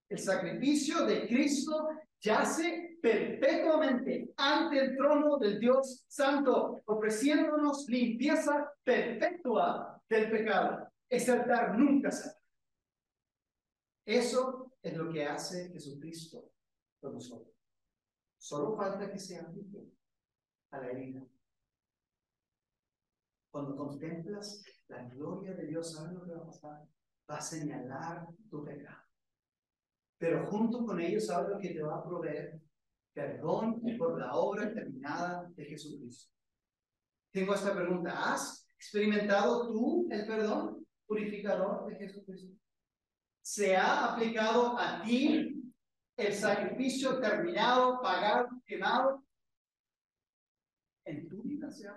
El 0.08 0.18
sacrificio 0.18 1.04
de 1.04 1.26
Cristo 1.26 1.88
yace 2.20 2.98
perpetuamente 3.02 4.32
ante 4.36 4.78
el 4.78 4.96
trono 4.96 5.38
del 5.38 5.58
Dios 5.58 6.04
Santo, 6.06 6.82
ofreciéndonos 6.84 7.86
limpieza 7.88 8.72
perpetua 8.84 10.00
del 10.08 10.30
pecado. 10.30 10.88
Ese 11.08 11.32
altar 11.32 11.76
nunca 11.76 12.12
se 12.12 12.30
Eso 14.06 14.72
es 14.80 14.96
lo 14.96 15.12
que 15.12 15.26
hace 15.26 15.70
Jesucristo 15.70 16.52
por 17.00 17.14
nosotros. 17.14 17.59
Solo 18.40 18.74
falta 18.74 19.12
que 19.12 19.18
se 19.18 19.38
aplique 19.38 19.92
a 20.70 20.78
la 20.78 20.90
herida. 20.90 21.22
Cuando 23.50 23.76
contemplas 23.76 24.64
la 24.88 25.02
gloria 25.08 25.52
de 25.52 25.66
Dios, 25.66 25.92
¿sabes 25.92 26.14
lo 26.14 26.24
que 26.24 26.32
va 26.32 26.38
a 26.38 26.46
pasar? 26.46 26.88
Va 27.30 27.36
a 27.36 27.40
señalar 27.40 28.26
tu 28.48 28.64
pecado. 28.64 29.04
Pero 30.16 30.46
junto 30.46 30.86
con 30.86 30.98
ello, 31.00 31.20
¿sabes 31.20 31.50
lo 31.50 31.58
que 31.58 31.74
te 31.74 31.82
va 31.82 31.96
a 31.96 32.02
proveer? 32.02 32.58
Perdón 33.12 33.82
por 33.98 34.18
la 34.18 34.34
obra 34.34 34.72
terminada 34.72 35.46
de 35.54 35.64
Jesucristo. 35.66 36.32
Tengo 37.30 37.54
esta 37.54 37.74
pregunta. 37.74 38.32
¿Has 38.32 38.66
experimentado 38.76 39.66
tú 39.66 40.08
el 40.10 40.26
perdón 40.26 40.86
purificador 41.06 41.86
de 41.86 41.96
Jesucristo? 41.96 42.56
¿Se 43.42 43.76
ha 43.76 44.14
aplicado 44.14 44.78
a 44.78 45.02
ti 45.02 45.49
el 46.20 46.34
sacrificio 46.34 47.18
terminado, 47.18 48.00
pagado, 48.00 48.48
quemado, 48.66 49.24
en 51.04 51.28
tu 51.28 51.42
vida 51.42 51.70
se 51.70 51.88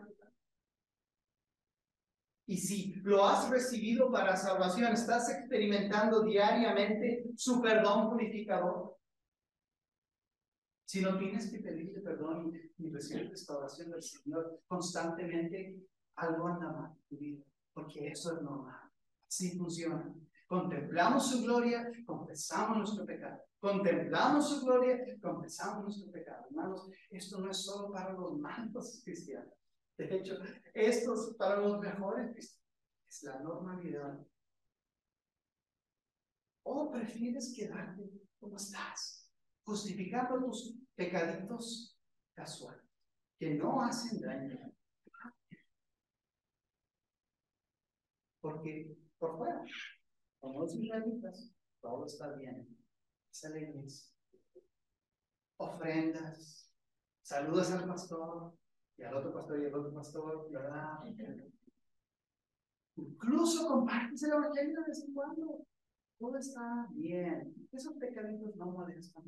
Y 2.45 2.57
si 2.57 2.93
lo 3.03 3.26
has 3.26 3.49
recibido 3.49 4.11
para 4.11 4.36
salvación, 4.36 4.93
estás 4.93 5.30
experimentando 5.30 6.24
diariamente 6.24 7.26
su 7.36 7.61
perdón 7.61 8.09
purificador. 8.09 8.97
Si 10.86 11.01
no 11.01 11.17
tienes 11.17 11.49
que 11.49 11.59
pedirle 11.59 12.01
perdón 12.01 12.53
y, 12.78 12.89
recibir 12.89 13.30
restauración 13.30 13.91
del 13.91 14.03
Señor 14.03 14.61
constantemente, 14.67 15.80
algo 16.15 16.47
anda 16.47 16.71
mal 16.71 16.91
en 16.91 17.03
tu 17.07 17.17
vida, 17.17 17.43
porque 17.74 18.07
eso 18.09 18.36
es 18.36 18.41
normal. 18.41 18.91
Así 19.28 19.57
funciona. 19.57 20.13
Contemplamos 20.53 21.31
su 21.31 21.41
gloria, 21.41 21.91
confesamos 22.05 22.77
nuestro 22.77 23.07
pecado. 23.07 23.43
Contemplamos 23.57 24.47
su 24.47 24.63
gloria, 24.63 24.99
confesamos 25.19 25.85
nuestro 25.85 26.11
pecado. 26.11 26.45
Hermanos, 26.45 26.91
esto 27.09 27.39
no 27.39 27.49
es 27.49 27.57
solo 27.57 27.91
para 27.91 28.13
los 28.13 28.37
malos 28.37 29.01
cristianos. 29.03 29.51
De 29.97 30.15
hecho, 30.15 30.35
esto 30.75 31.13
es 31.15 31.35
para 31.39 31.55
los 31.55 31.79
mejores 31.79 32.33
cristianos. 32.33 32.69
Es 33.09 33.23
la 33.23 33.39
normalidad. 33.39 34.19
¿O 36.61 36.91
prefieres 36.91 37.51
quedarte 37.55 38.11
como 38.39 38.57
estás, 38.57 39.27
justificando 39.63 40.39
tus 40.45 40.75
pecaditos 40.93 41.97
casuales, 42.35 42.85
que 43.39 43.55
no 43.55 43.81
hacen 43.81 44.21
daño? 44.21 44.71
Porque 48.39 48.95
por 49.17 49.35
fuera 49.35 49.63
como 50.43 50.59
los 50.59 50.75
israelitas, 50.75 51.49
todo 51.79 52.05
está 52.05 52.33
bien. 52.33 52.67
Es 53.31 54.13
Ofrendas, 55.55 56.69
saludas 57.21 57.71
al 57.71 57.87
pastor 57.87 58.53
y 58.97 59.03
al 59.03 59.15
otro 59.15 59.33
pastor 59.33 59.61
y 59.61 59.67
al 59.67 59.73
otro 59.73 59.93
pastor, 59.93 60.51
¿verdad? 60.51 60.99
Incluso 62.97 63.67
compartes 63.69 64.21
el 64.23 64.31
evangelio 64.31 64.81
de 64.81 64.87
vez 64.87 65.03
en 65.05 65.13
cuando. 65.13 65.65
Todo 66.19 66.37
está 66.37 66.87
bien. 66.91 67.55
Esos 67.71 67.93
pecaditos 67.95 68.53
no 68.57 68.65
molestan. 68.65 69.23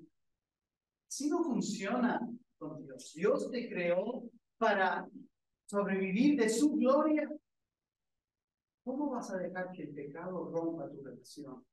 Si 1.07 1.30
no 1.30 1.41
funciona 1.43 2.20
con 2.57 2.84
Dios, 2.84 3.13
Dios 3.16 3.49
te 3.51 3.70
creó 3.70 4.30
para 4.57 5.07
sobrevivir 5.66 6.38
de 6.38 6.49
su 6.49 6.74
gloria 6.76 7.30
¿Cómo 8.86 9.10
vas 9.10 9.32
a 9.32 9.38
dejar 9.38 9.72
que 9.72 9.82
el 9.82 9.96
pecado 9.96 10.48
rompa 10.52 10.88
tu 10.88 11.02
relación? 11.04 11.66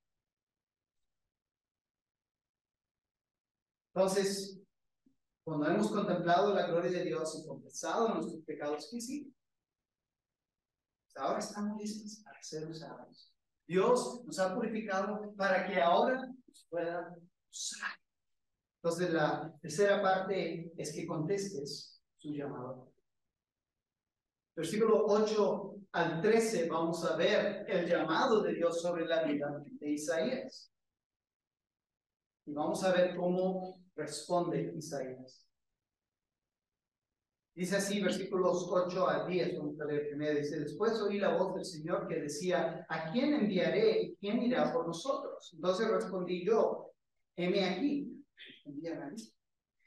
Entonces, 3.95 4.59
cuando 5.45 5.69
hemos 5.69 5.91
contemplado 5.91 6.55
la 6.55 6.67
gloria 6.69 6.91
de 6.91 7.05
Dios 7.05 7.39
y 7.39 7.47
confesado 7.47 8.15
nuestros 8.15 8.43
pecados, 8.45 8.89
¿qué 8.91 8.99
sí? 8.99 9.35
Ahora 11.17 11.41
estamos 11.41 11.79
listos 11.79 12.23
para 12.25 12.43
ser 12.43 12.67
usados. 12.67 13.31
Dios 13.67 14.23
nos 14.25 14.39
ha 14.39 14.55
purificado 14.55 15.35
para 15.37 15.67
que 15.67 15.83
ahora 15.83 16.27
nos 16.47 16.67
pueda 16.71 17.15
usar. 17.51 17.91
Entonces, 18.77 19.13
la 19.13 19.55
tercera 19.61 20.01
parte 20.01 20.73
es 20.79 20.95
que 20.95 21.07
contestes 21.07 22.03
su 22.17 22.33
llamado. 22.33 22.92
Versículo 24.55 25.07
8 25.07 25.75
al 25.93 26.21
13 26.21 26.69
vamos 26.69 27.05
a 27.05 27.17
ver 27.17 27.65
el 27.69 27.87
llamado 27.87 28.43
de 28.43 28.55
Dios 28.55 28.81
sobre 28.83 29.07
la 29.07 29.25
vida 29.25 29.63
de 29.65 29.91
Isaías. 29.91 30.71
Y 32.45 32.53
vamos 32.53 32.83
a 32.85 32.93
ver 32.93 33.17
cómo 33.17 33.81
responde 33.95 34.75
Isaías. 34.77 35.47
Dice 37.55 37.77
así, 37.77 38.01
versículos 38.01 38.67
8 38.71 39.09
al 39.09 39.27
10, 39.27 39.59
vamos 39.59 39.79
a 39.81 39.85
leer 39.85 40.09
primero, 40.09 40.39
dice, 40.39 40.61
después 40.61 40.99
oí 41.03 41.19
la 41.19 41.37
voz 41.37 41.55
del 41.55 41.67
Señor 41.67 42.09
que 42.09 42.23
decía, 42.23 42.87
¿a 42.89 43.13
quién 43.13 43.35
enviaré 43.35 44.03
y 44.03 44.17
quién 44.17 44.43
irá 44.43 44.73
por 44.73 44.87
nosotros? 44.87 45.53
Entonces 45.55 45.89
respondí 45.89 46.47
yo, 46.47 46.93
heme 47.37 47.65
aquí, 47.65 48.25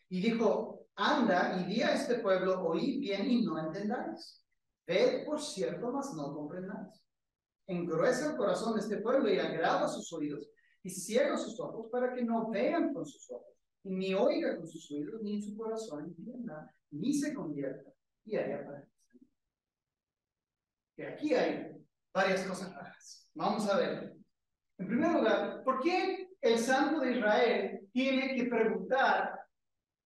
Y 0.10 0.22
dijo, 0.22 0.86
anda 0.96 1.60
y 1.60 1.74
di 1.74 1.82
a 1.82 1.96
este 1.96 2.20
pueblo, 2.20 2.64
oí 2.68 3.00
bien 3.00 3.30
y 3.30 3.44
no 3.44 3.58
entendáis. 3.58 4.45
Ved, 4.88 5.26
por 5.26 5.42
cierto, 5.42 5.92
mas 5.92 6.14
no 6.14 6.34
comprendáis. 6.34 7.04
Engruesa 7.68 8.32
el 8.32 8.38
corazón 8.38 8.76
de 8.76 8.82
este 8.82 8.98
pueblo 8.98 9.32
y 9.32 9.40
agrava 9.40 9.88
sus 9.88 10.12
oídos, 10.14 10.48
y 10.84 10.90
cierra 10.90 11.38
sus 11.38 11.60
ojos 11.60 11.88
para 11.92 12.14
que 12.14 12.24
no 12.24 12.50
vean 12.52 12.94
con 12.94 13.06
sus 13.06 13.30
ojos, 13.32 13.56
y 13.84 13.90
ni 13.90 14.14
oiga 14.14 14.56
con 14.56 14.68
sus 14.68 14.90
oídos, 14.92 15.22
ni 15.24 15.36
en 15.36 15.42
su 15.42 15.58
corazón 15.58 16.06
entienda, 16.06 16.72
ni 16.92 17.14
se 17.14 17.34
convierta, 17.34 17.92
y 18.24 18.36
haya 18.36 18.64
para 18.64 18.88
Que 20.96 21.08
aquí 21.08 21.34
hay 21.34 21.76
varias 22.14 22.46
cosas 22.46 22.74
raras. 22.74 23.28
Vamos 23.34 23.68
a 23.68 23.78
ver. 23.78 24.16
En 24.78 24.88
primer 24.88 25.12
lugar, 25.14 25.64
¿por 25.64 25.82
qué 25.82 26.30
el 26.42 26.60
santo 26.60 27.00
de 27.00 27.14
Israel 27.18 27.90
tiene 27.92 28.36
que 28.36 28.46
preguntar, 28.46 29.40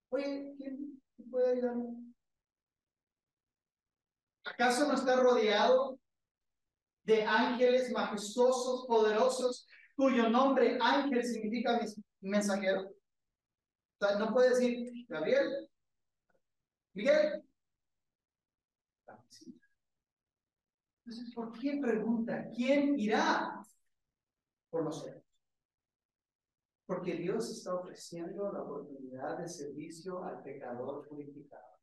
oye, 0.09 0.53
¿quién 0.57 1.01
puede 1.29 1.53
ayudarme? 1.53 1.98
¿Acaso 4.59 4.89
no 4.89 4.95
está 4.95 5.15
rodeado 5.15 5.97
de 7.05 7.23
ángeles 7.23 7.93
majestuosos, 7.93 8.85
poderosos, 8.87 9.65
cuyo 9.95 10.27
nombre 10.29 10.77
ángel 10.81 11.23
significa 11.23 11.79
mensajero? 12.19 12.91
No 14.01 14.33
puede 14.33 14.49
decir 14.49 15.05
Gabriel, 15.07 15.69
Miguel. 16.93 17.41
Entonces, 21.05 21.33
¿por 21.33 21.57
qué 21.57 21.79
pregunta? 21.81 22.49
¿Quién 22.53 22.99
irá 22.99 23.63
por 24.69 24.83
nosotros? 24.83 25.23
Porque 26.85 27.13
Dios 27.13 27.49
está 27.49 27.75
ofreciendo 27.75 28.51
la 28.51 28.63
oportunidad 28.63 29.37
de 29.37 29.47
servicio 29.47 30.21
al 30.21 30.43
pecador 30.43 31.07
purificado. 31.07 31.79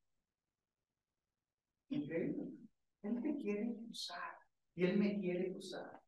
Increíble. 1.88 2.65
Él 3.07 3.22
te 3.22 3.36
quiere 3.36 3.76
usar 3.88 4.36
y 4.74 4.84
Él 4.84 4.98
me 4.98 5.18
quiere 5.20 5.57
usar. 5.57 6.02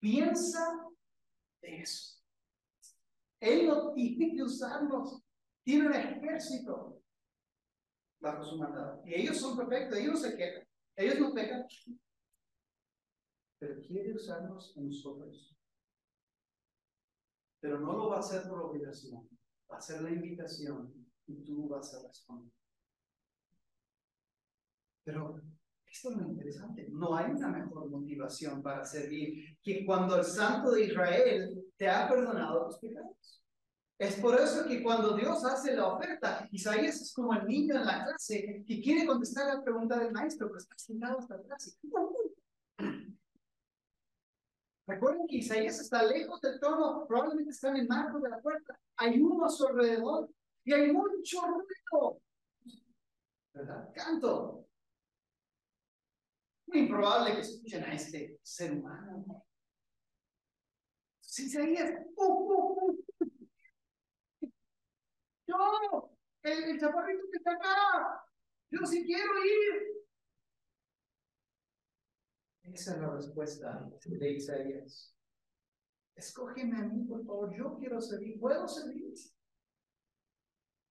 Piensa 0.00 0.88
de 1.60 1.82
eso. 1.82 2.20
Él 3.40 3.66
no 3.66 3.92
tiene 3.92 4.34
que 4.34 4.42
usarnos. 4.42 5.22
Tiene 5.64 5.86
un 5.86 5.94
ejército 5.94 7.02
bajo 8.20 8.44
su 8.44 8.56
mandado. 8.56 9.02
Y 9.04 9.14
ellos 9.14 9.38
son 9.38 9.56
perfectos, 9.56 9.98
ellos 9.98 10.14
no 10.14 10.28
se 10.28 10.36
quejan. 10.36 10.66
Ellos 10.96 11.18
no 11.20 11.34
pecan. 11.34 11.66
Pero 13.58 13.80
quiere 13.82 14.14
usarnos 14.14 14.76
en 14.76 14.86
nosotros. 14.86 15.56
Pero 17.60 17.78
no 17.78 17.92
lo 17.92 18.08
va 18.08 18.16
a 18.16 18.20
hacer 18.20 18.48
por 18.48 18.60
obligación. 18.60 19.28
Va 19.70 19.76
a 19.76 19.80
ser 19.80 20.02
la 20.02 20.10
invitación 20.10 20.92
y 21.26 21.44
tú 21.44 21.68
vas 21.68 21.94
a 21.94 22.06
responder. 22.06 22.52
Pero 25.04 25.40
esto 25.92 26.10
es 26.10 26.16
lo 26.16 26.26
interesante. 26.26 26.88
No 26.90 27.14
hay 27.14 27.32
una 27.32 27.48
mejor 27.48 27.90
motivación 27.90 28.62
para 28.62 28.84
servir 28.84 29.58
que 29.62 29.84
cuando 29.84 30.16
el 30.16 30.24
Santo 30.24 30.70
de 30.70 30.86
Israel 30.86 31.64
te 31.76 31.88
ha 31.88 32.08
perdonado 32.08 32.66
tus 32.66 32.78
pecados. 32.78 33.44
Es 33.98 34.16
por 34.16 34.40
eso 34.40 34.66
que 34.66 34.82
cuando 34.82 35.14
Dios 35.14 35.44
hace 35.44 35.76
la 35.76 35.88
oferta, 35.88 36.48
Isaías 36.50 37.00
es 37.02 37.12
como 37.12 37.34
el 37.34 37.46
niño 37.46 37.76
en 37.76 37.84
la 37.84 38.04
clase 38.04 38.64
que 38.66 38.80
quiere 38.80 39.06
contestar 39.06 39.54
la 39.54 39.62
pregunta 39.62 39.98
del 39.98 40.12
maestro, 40.12 40.48
pero 40.48 40.58
está 40.58 40.74
sentado 40.78 41.18
hasta 41.18 41.34
atrás. 41.34 41.78
Recuerden 44.86 45.26
que 45.28 45.36
Isaías 45.36 45.78
está 45.78 46.02
lejos 46.04 46.40
del 46.40 46.58
trono, 46.58 47.04
probablemente 47.06 47.50
está 47.50 47.68
en 47.68 47.76
el 47.76 47.88
marco 47.88 48.18
de 48.18 48.30
la 48.30 48.40
puerta. 48.40 48.80
Hay 48.96 49.20
uno 49.20 49.44
a 49.44 49.50
su 49.50 49.66
alrededor 49.66 50.28
y 50.64 50.72
hay 50.72 50.90
mucho 50.90 51.42
ruido. 51.42 52.20
¿Verdad? 53.52 53.90
Canto. 53.94 54.66
Improbable 56.74 57.34
que 57.34 57.40
escuchen 57.40 57.84
a 57.84 57.94
este 57.94 58.38
ser 58.42 58.72
humano. 58.72 59.44
Isaías, 61.38 61.90
¡uh, 62.16 62.24
uh, 62.24 62.80
uh! 62.80 63.04
yo, 65.46 66.16
el, 66.42 66.64
el 66.64 66.80
chaparrito 66.80 67.24
que 67.30 67.36
está 67.38 67.52
acá, 67.52 68.26
yo 68.70 68.84
sí 68.84 69.04
quiero 69.04 69.44
ir. 69.44 70.04
Esa 72.64 72.94
es 72.94 73.00
la 73.00 73.10
respuesta 73.10 73.90
de 74.04 74.30
Isaías. 74.30 75.16
Escógeme 76.14 76.78
a 76.78 76.84
mí, 76.84 77.04
por 77.04 77.24
favor, 77.24 77.54
yo 77.56 77.76
quiero 77.78 78.00
servir, 78.00 78.38
puedo 78.38 78.68
servir. 78.68 79.14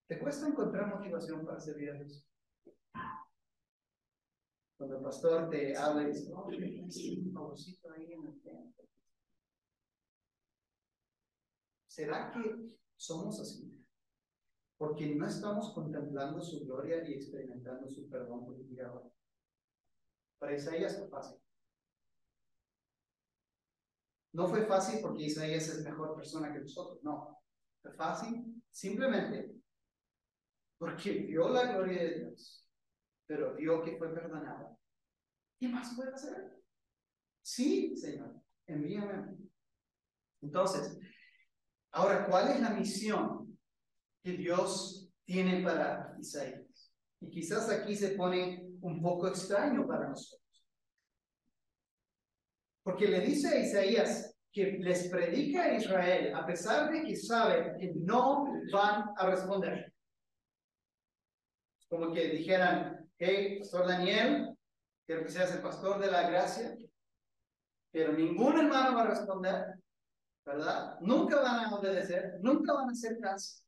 ¿Te 0.08 0.20
cuesta 0.20 0.48
encontrar 0.48 0.94
motivación 0.94 1.46
para 1.46 1.60
servir 1.60 1.92
a 1.92 1.94
Dios? 1.96 2.31
Cuando 4.82 4.98
el 4.98 5.04
pastor 5.04 5.48
te 5.52 5.78
habla 5.78 6.02
y 6.02 6.08
dice, 6.08 6.34
oh, 6.34 6.48
un 6.48 7.32
favorcito 7.32 7.92
ahí 7.92 8.14
en 8.14 8.26
el 8.26 8.42
templo. 8.42 8.84
¿Será 11.86 12.32
que 12.32 12.72
somos 12.96 13.40
así? 13.40 13.80
Porque 14.80 15.14
no 15.14 15.28
estamos 15.28 15.72
contemplando 15.76 16.42
su 16.42 16.66
gloria 16.66 17.08
y 17.08 17.14
experimentando 17.14 17.88
su 17.92 18.10
perdón 18.10 18.44
por 18.44 18.56
el 18.56 18.80
ahora. 18.84 19.08
Para 20.40 20.56
Isaías 20.56 20.98
fue 20.98 21.10
fácil. 21.10 21.38
No 24.34 24.48
fue 24.48 24.66
fácil 24.66 25.00
porque 25.04 25.26
Isaías 25.26 25.68
es 25.68 25.84
mejor 25.84 26.16
persona 26.16 26.52
que 26.52 26.62
nosotros, 26.62 27.04
no. 27.04 27.38
Fue 27.84 27.94
fácil 27.94 28.64
simplemente 28.72 29.62
porque 30.80 31.12
vio 31.28 31.50
la 31.50 31.72
gloria 31.72 32.02
de 32.02 32.16
Dios, 32.22 32.61
pero 33.32 33.56
vio 33.56 33.82
que 33.82 33.96
fue 33.96 34.14
perdonado. 34.14 34.78
¿Qué 35.58 35.70
más 35.70 35.96
puede 35.96 36.12
hacer? 36.12 36.62
Sí, 37.42 37.96
Señor, 37.96 38.36
envíame. 38.68 39.38
Entonces, 40.42 41.00
ahora, 41.92 42.26
¿cuál 42.26 42.50
es 42.50 42.60
la 42.60 42.72
misión 42.72 43.58
que 44.22 44.34
Dios 44.34 45.10
tiene 45.24 45.64
para 45.64 46.14
Isaías? 46.20 46.94
Y 47.22 47.30
quizás 47.30 47.70
aquí 47.70 47.96
se 47.96 48.18
pone 48.18 48.68
un 48.82 49.02
poco 49.02 49.30
extraño 49.30 49.88
para 49.88 50.10
nosotros. 50.10 50.68
Porque 52.84 53.08
le 53.08 53.22
dice 53.22 53.48
a 53.48 53.60
Isaías 53.62 54.38
que 54.52 54.74
les 54.74 55.08
predica 55.08 55.64
a 55.64 55.78
Israel 55.78 56.36
a 56.36 56.46
pesar 56.46 56.92
de 56.92 57.04
que 57.04 57.16
sabe 57.16 57.78
que 57.80 57.94
no 57.96 58.46
van 58.74 59.14
a 59.16 59.30
responder. 59.30 59.94
Como 61.88 62.12
que 62.12 62.28
dijeran, 62.28 63.01
hey, 63.24 63.59
Pastor 63.59 63.88
Daniel, 63.88 64.57
quiero 65.05 65.24
que 65.24 65.30
seas 65.30 65.53
el 65.55 65.61
pastor 65.61 65.99
de 65.99 66.09
la 66.09 66.28
gracia, 66.28 66.76
pero 67.91 68.13
ningún 68.13 68.57
hermano 68.57 68.95
va 68.95 69.03
a 69.03 69.09
responder, 69.09 69.76
¿verdad? 70.43 70.99
Nunca 71.01 71.39
van 71.39 71.65
a 71.65 71.76
obedecer, 71.76 72.39
nunca 72.41 72.74
van 72.74 72.89
a 72.89 72.91
hacer 72.91 73.19
caso. 73.19 73.63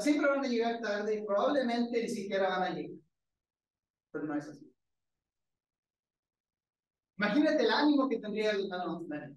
Siempre 0.00 0.30
van 0.30 0.44
a 0.44 0.48
llegar 0.48 0.80
tarde 0.80 1.16
y 1.16 1.26
probablemente 1.26 2.02
ni 2.02 2.08
siquiera 2.08 2.48
van 2.48 2.62
a 2.62 2.70
llegar. 2.70 2.98
Pero 4.12 4.24
no 4.24 4.34
es 4.34 4.48
así. 4.48 4.72
Imagínate 7.18 7.64
el 7.64 7.70
ánimo 7.70 8.08
que 8.08 8.18
tendría 8.18 8.50
el 8.52 8.68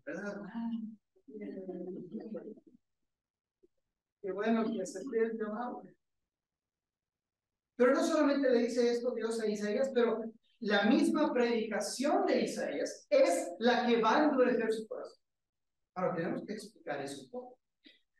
¿verdad? 0.05 0.41
Qué 4.21 4.31
bueno 4.31 4.63
que 4.65 4.85
se 4.85 4.99
el 4.99 5.37
llamado. 5.37 5.83
Pero 7.79 7.93
no 7.93 8.03
solamente 8.03 8.49
le 8.49 8.63
dice 8.63 8.91
esto 8.91 9.13
Dios 9.15 9.39
a 9.39 9.47
Isaías, 9.47 9.89
pero 9.93 10.21
la 10.59 10.83
misma 10.83 11.31
predicación 11.31 12.25
de 12.25 12.41
Isaías 12.41 13.07
es 13.09 13.53
la 13.59 13.87
que 13.87 14.01
va 14.01 14.17
a 14.17 14.23
endurecer 14.25 14.73
su 14.73 14.85
corazón. 14.85 15.23
Ahora 15.95 16.13
tenemos 16.13 16.45
que 16.45 16.53
explicar 16.55 16.99
eso 16.99 17.21
un 17.23 17.29
poco. 17.29 17.57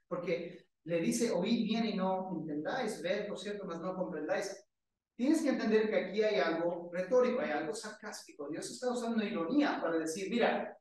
Porque 0.08 0.66
le 0.86 1.02
dice, 1.02 1.32
oíd 1.32 1.66
bien 1.66 1.88
y 1.88 1.98
no 1.98 2.32
entendáis, 2.40 3.02
ved 3.02 3.28
por 3.28 3.38
cierto, 3.38 3.66
mas 3.66 3.82
no 3.82 3.98
comprendáis. 3.98 4.66
Tienes 5.18 5.42
que 5.42 5.50
entender 5.50 5.90
que 5.90 6.06
aquí 6.06 6.24
hay 6.24 6.40
algo 6.40 6.90
retórico, 6.94 7.42
hay 7.42 7.52
algo 7.52 7.74
sarcástico. 7.74 8.48
Dios 8.48 8.72
está 8.72 8.94
usando 8.94 9.22
ironía 9.26 9.82
para 9.82 9.98
decir, 9.98 10.30
mira, 10.30 10.74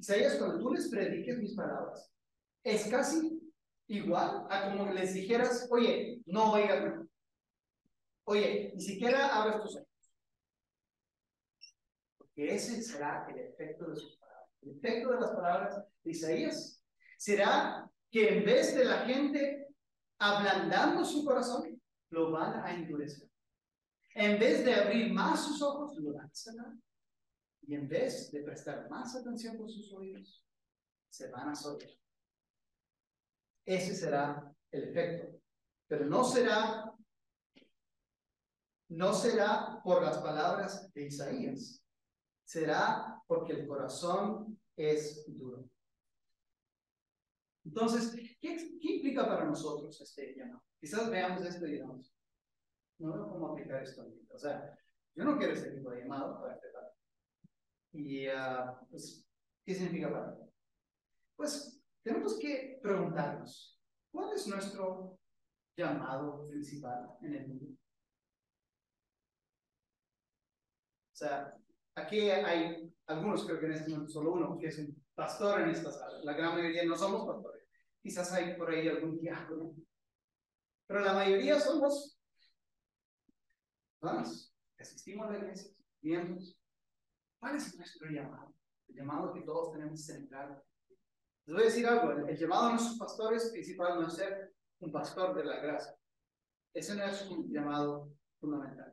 Isaías, 0.00 0.34
cuando 0.34 0.58
tú 0.58 0.74
les 0.74 0.90
prediques 0.90 1.38
mis 1.38 1.54
palabras, 1.54 2.12
es 2.64 2.88
casi 2.88 3.40
igual 3.86 4.48
a 4.50 4.68
como 4.68 4.92
les 4.92 5.14
dijeras, 5.14 5.68
oye, 5.70 6.20
no 6.26 6.54
oigas 6.54 7.01
Oye, 8.24 8.72
ni 8.74 8.80
siquiera 8.80 9.34
abres 9.34 9.62
tus 9.62 9.76
ojos. 9.76 9.88
Porque 12.18 12.54
ese 12.54 12.82
será 12.82 13.26
el 13.28 13.38
efecto 13.38 13.90
de 13.90 13.96
sus 13.96 14.16
palabras. 14.16 14.50
El 14.62 14.70
efecto 14.70 15.10
de 15.10 15.20
las 15.20 15.30
palabras 15.32 15.84
de 16.04 16.10
Isaías 16.10 16.82
será 17.18 17.90
que 18.10 18.28
en 18.28 18.44
vez 18.44 18.74
de 18.74 18.84
la 18.84 19.06
gente 19.06 19.62
ablandando 20.22 21.04
su 21.04 21.24
corazón, 21.24 21.80
lo 22.10 22.30
van 22.30 22.64
a 22.64 22.72
endurecer. 22.72 23.28
En 24.14 24.38
vez 24.38 24.64
de 24.64 24.74
abrir 24.74 25.12
más 25.12 25.44
sus 25.44 25.60
ojos, 25.62 25.96
lo 25.96 26.14
van 26.14 26.26
a 26.26 26.34
cerrar. 26.34 26.72
Y 27.62 27.74
en 27.74 27.88
vez 27.88 28.30
de 28.30 28.42
prestar 28.42 28.88
más 28.88 29.16
atención 29.16 29.56
por 29.56 29.68
sus 29.68 29.92
oídos, 29.92 30.44
se 31.08 31.28
van 31.28 31.48
a 31.48 31.54
soltar. 31.54 31.90
Ese 33.64 33.94
será 33.94 34.54
el 34.70 34.84
efecto. 34.84 35.40
Pero 35.88 36.06
no 36.06 36.22
será, 36.24 36.92
no 38.96 39.14
será 39.14 39.80
por 39.82 40.02
las 40.02 40.18
palabras 40.18 40.92
de 40.92 41.06
Isaías. 41.06 41.82
Será 42.44 43.22
porque 43.26 43.52
el 43.52 43.66
corazón 43.66 44.58
es 44.76 45.24
duro. 45.26 45.68
Entonces, 47.64 48.14
¿qué, 48.40 48.56
implica 48.80 49.26
para 49.26 49.44
nosotros 49.44 49.98
este 50.00 50.34
llamado? 50.36 50.62
Quizás 50.80 51.08
veamos 51.10 51.44
esto 51.46 51.66
y 51.66 51.72
digamos, 51.72 52.12
no 52.98 53.14
veo 53.14 53.30
cómo 53.30 53.52
aplicar 53.52 53.82
esto. 53.82 54.06
O 54.30 54.38
sea, 54.38 54.76
yo 55.14 55.24
no 55.24 55.38
quiero 55.38 55.54
ese 55.54 55.70
tipo 55.70 55.90
de 55.90 56.02
llamado 56.02 56.40
para 56.40 56.54
empezar. 56.54 56.92
Y, 57.92 58.28
uh, 58.28 58.86
pues, 58.90 59.26
¿qué 59.64 59.74
significa 59.74 60.10
para 60.10 60.32
mí? 60.32 60.50
Pues, 61.36 61.80
tenemos 62.02 62.38
que 62.38 62.80
preguntarnos, 62.82 63.80
¿cuál 64.10 64.32
es 64.34 64.46
nuestro 64.48 65.18
llamado 65.76 66.48
principal 66.48 67.16
en 67.22 67.34
el 67.34 67.48
mundo? 67.48 67.81
Sea, 71.26 71.54
aquí 71.94 72.30
hay 72.30 72.92
algunos, 73.06 73.44
creo 73.44 73.60
que 73.60 73.66
en 73.66 73.72
este 73.72 73.90
momento 73.90 74.12
solo 74.12 74.32
uno, 74.32 74.58
que 74.58 74.68
es 74.68 74.78
un 74.78 75.04
pastor 75.14 75.60
en 75.60 75.70
esta 75.70 75.90
sala. 75.90 76.18
La 76.22 76.34
gran 76.34 76.54
mayoría 76.54 76.84
no 76.84 76.96
somos 76.96 77.26
pastores. 77.26 77.64
Quizás 78.02 78.32
hay 78.32 78.56
por 78.56 78.70
ahí 78.70 78.88
algún 78.88 79.20
diácono. 79.20 79.74
Pero 80.86 81.00
la 81.00 81.14
mayoría 81.14 81.58
somos 81.60 82.18
vamos, 84.02 84.52
asistimos 84.78 85.28
a 85.28 85.32
la 85.32 85.38
iglesia, 85.38 85.70
miembros. 86.02 86.58
¿Cuál 87.38 87.56
es 87.56 87.74
nuestro 87.76 88.10
llamado? 88.10 88.52
El 88.88 88.96
llamado 88.96 89.32
que 89.32 89.42
todos 89.42 89.72
tenemos 89.72 90.04
centrado. 90.04 90.62
Les 91.46 91.54
voy 91.54 91.62
a 91.62 91.66
decir 91.66 91.86
algo, 91.86 92.12
el, 92.12 92.36
llamado 92.36 92.66
de 92.66 92.72
nuestros 92.72 92.98
pastores 92.98 93.50
principal 93.50 94.00
no 94.00 94.08
es 94.08 94.14
ser 94.14 94.52
un 94.80 94.92
pastor 94.92 95.34
de 95.34 95.44
la 95.44 95.60
gracia. 95.60 95.96
Ese 96.74 96.94
no 96.94 97.04
es 97.04 97.22
un 97.28 97.50
llamado 97.50 98.12
fundamental. 98.40 98.92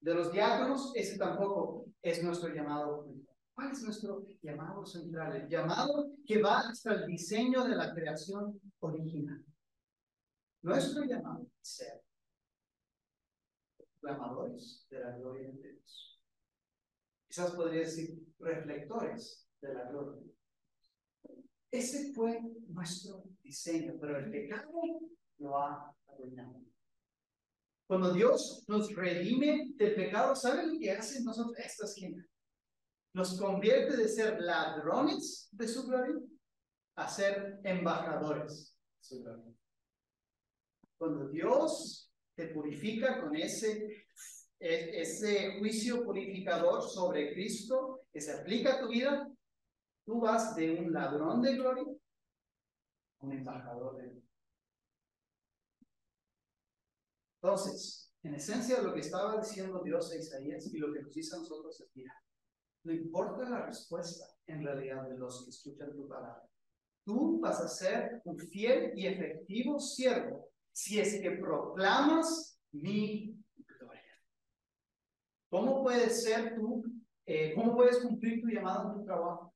De 0.00 0.14
los 0.14 0.32
diáconos, 0.32 0.92
ese 0.94 1.18
tampoco 1.18 1.86
es 2.02 2.22
nuestro 2.22 2.54
llamado. 2.54 3.08
¿Cuál 3.52 3.72
es 3.72 3.82
nuestro 3.82 4.24
llamado 4.40 4.86
central? 4.86 5.34
El 5.34 5.48
llamado 5.48 6.10
que 6.24 6.40
va 6.40 6.60
hasta 6.60 6.94
el 6.94 7.06
diseño 7.06 7.64
de 7.64 7.74
la 7.74 7.92
creación 7.92 8.60
original. 8.78 9.44
Nuestro 10.62 11.04
llamado 11.04 11.46
es 11.60 11.68
ser 11.68 12.02
clamadores 14.00 14.86
de 14.90 15.00
la 15.00 15.16
gloria 15.16 15.48
de 15.48 15.72
Dios. 15.72 16.20
Quizás 17.26 17.50
podría 17.52 17.80
decir 17.80 18.16
reflectores 18.38 19.48
de 19.60 19.74
la 19.74 19.84
gloria. 19.90 20.22
Ese 21.70 22.12
fue 22.14 22.40
nuestro 22.68 23.24
diseño, 23.42 23.94
pero 24.00 24.18
el 24.18 24.30
pecado 24.30 24.70
lo 25.38 25.58
ha 25.58 25.94
arruinado. 26.06 26.62
Cuando 27.88 28.12
Dios 28.12 28.64
nos 28.68 28.94
redime 28.94 29.72
del 29.76 29.94
pecado, 29.94 30.36
¿saben 30.36 30.74
lo 30.74 30.78
que 30.78 30.92
hacen 30.92 31.24
nosotros? 31.24 31.58
Esto 31.58 31.86
es 31.86 31.94
genial. 31.94 32.28
Nos 33.14 33.40
convierte 33.40 33.96
de 33.96 34.06
ser 34.08 34.38
ladrones 34.42 35.48
de 35.52 35.66
su 35.66 35.86
gloria 35.86 36.20
a 36.96 37.08
ser 37.08 37.60
embajadores 37.64 38.76
de 38.98 39.02
su 39.02 39.22
gloria. 39.22 39.54
Cuando 40.98 41.28
Dios 41.28 42.12
te 42.34 42.48
purifica 42.48 43.22
con 43.22 43.34
ese, 43.34 44.04
e, 44.60 45.00
ese 45.00 45.58
juicio 45.58 46.04
purificador 46.04 46.82
sobre 46.82 47.32
Cristo 47.32 48.02
que 48.12 48.20
se 48.20 48.32
aplica 48.32 48.74
a 48.74 48.80
tu 48.80 48.88
vida, 48.88 49.26
tú 50.04 50.20
vas 50.20 50.54
de 50.54 50.74
un 50.74 50.92
ladrón 50.92 51.40
de 51.40 51.56
gloria 51.56 51.84
a 53.20 53.24
un 53.24 53.32
embajador 53.32 53.96
de 53.96 54.08
gloria. 54.08 54.27
Entonces, 57.40 58.12
en 58.22 58.34
esencia, 58.34 58.82
lo 58.82 58.92
que 58.92 59.00
estaba 59.00 59.40
diciendo 59.40 59.82
Dios 59.82 60.10
a 60.10 60.16
Isaías 60.16 60.66
y 60.72 60.78
lo 60.78 60.92
que 60.92 61.02
nos 61.02 61.14
dice 61.14 61.36
a 61.36 61.38
nosotros 61.38 61.80
es, 61.80 61.88
mira, 61.94 62.12
no 62.84 62.92
importa 62.92 63.48
la 63.48 63.66
respuesta 63.66 64.24
en 64.46 64.64
realidad 64.64 65.08
de 65.08 65.16
los 65.16 65.44
que 65.44 65.50
escuchan 65.50 65.94
tu 65.94 66.08
palabra, 66.08 66.48
tú 67.04 67.38
vas 67.40 67.60
a 67.60 67.68
ser 67.68 68.20
un 68.24 68.38
fiel 68.38 68.92
y 68.96 69.06
efectivo 69.06 69.78
siervo 69.78 70.50
si 70.72 70.98
es 71.00 71.20
que 71.20 71.32
proclamas 71.32 72.60
mi 72.72 73.34
gloria. 73.66 74.14
¿Cómo 75.48 75.82
puedes 75.82 76.22
ser 76.22 76.54
tú, 76.56 76.84
eh, 77.24 77.54
cómo 77.54 77.74
puedes 77.74 77.98
cumplir 77.98 78.40
tu 78.40 78.48
llamado 78.48 78.90
en 78.90 78.98
tu 78.98 79.04
trabajo? 79.04 79.54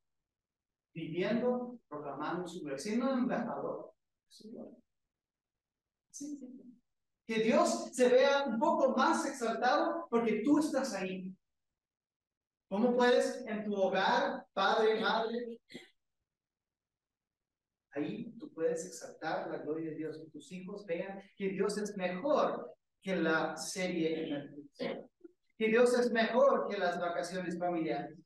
Viviendo, 0.95 1.79
proclamando 1.89 2.47
su 2.47 2.61
gloria, 2.61 2.79
siendo 2.79 3.13
un 3.13 3.21
embajador. 3.21 3.93
Sí, 4.29 4.53
sí. 6.11 6.62
Que 7.27 7.41
Dios 7.41 7.91
se 7.93 8.09
vea 8.09 8.45
un 8.45 8.59
poco 8.59 8.97
más 8.97 9.25
exaltado 9.27 10.07
porque 10.11 10.43
tú 10.45 10.59
estás 10.59 10.93
ahí. 10.95 11.33
¿Cómo 12.69 12.97
puedes 12.97 13.45
en 13.47 13.65
tu 13.65 13.75
hogar, 13.75 14.47
padre, 14.53 15.01
madre? 15.01 15.61
Ahí 17.91 18.33
tú 18.39 18.51
puedes 18.53 18.87
exaltar 18.87 19.51
la 19.51 19.59
gloria 19.59 19.91
de 19.91 19.97
Dios. 19.97 20.19
Que 20.19 20.31
tus 20.31 20.51
hijos 20.53 20.87
vean 20.87 21.23
que 21.37 21.51
Dios 21.51 21.77
es 21.79 21.97
mejor 21.97 22.75
que 23.03 23.17
la 23.17 23.57
serie 23.57 24.25
en 24.25 24.31
Netflix. 24.31 25.09
Que 25.59 25.69
Dios 25.69 25.99
es 25.99 26.11
mejor 26.11 26.67
que 26.69 26.79
las 26.79 26.99
vacaciones 26.99 27.59
familiares. 27.59 28.19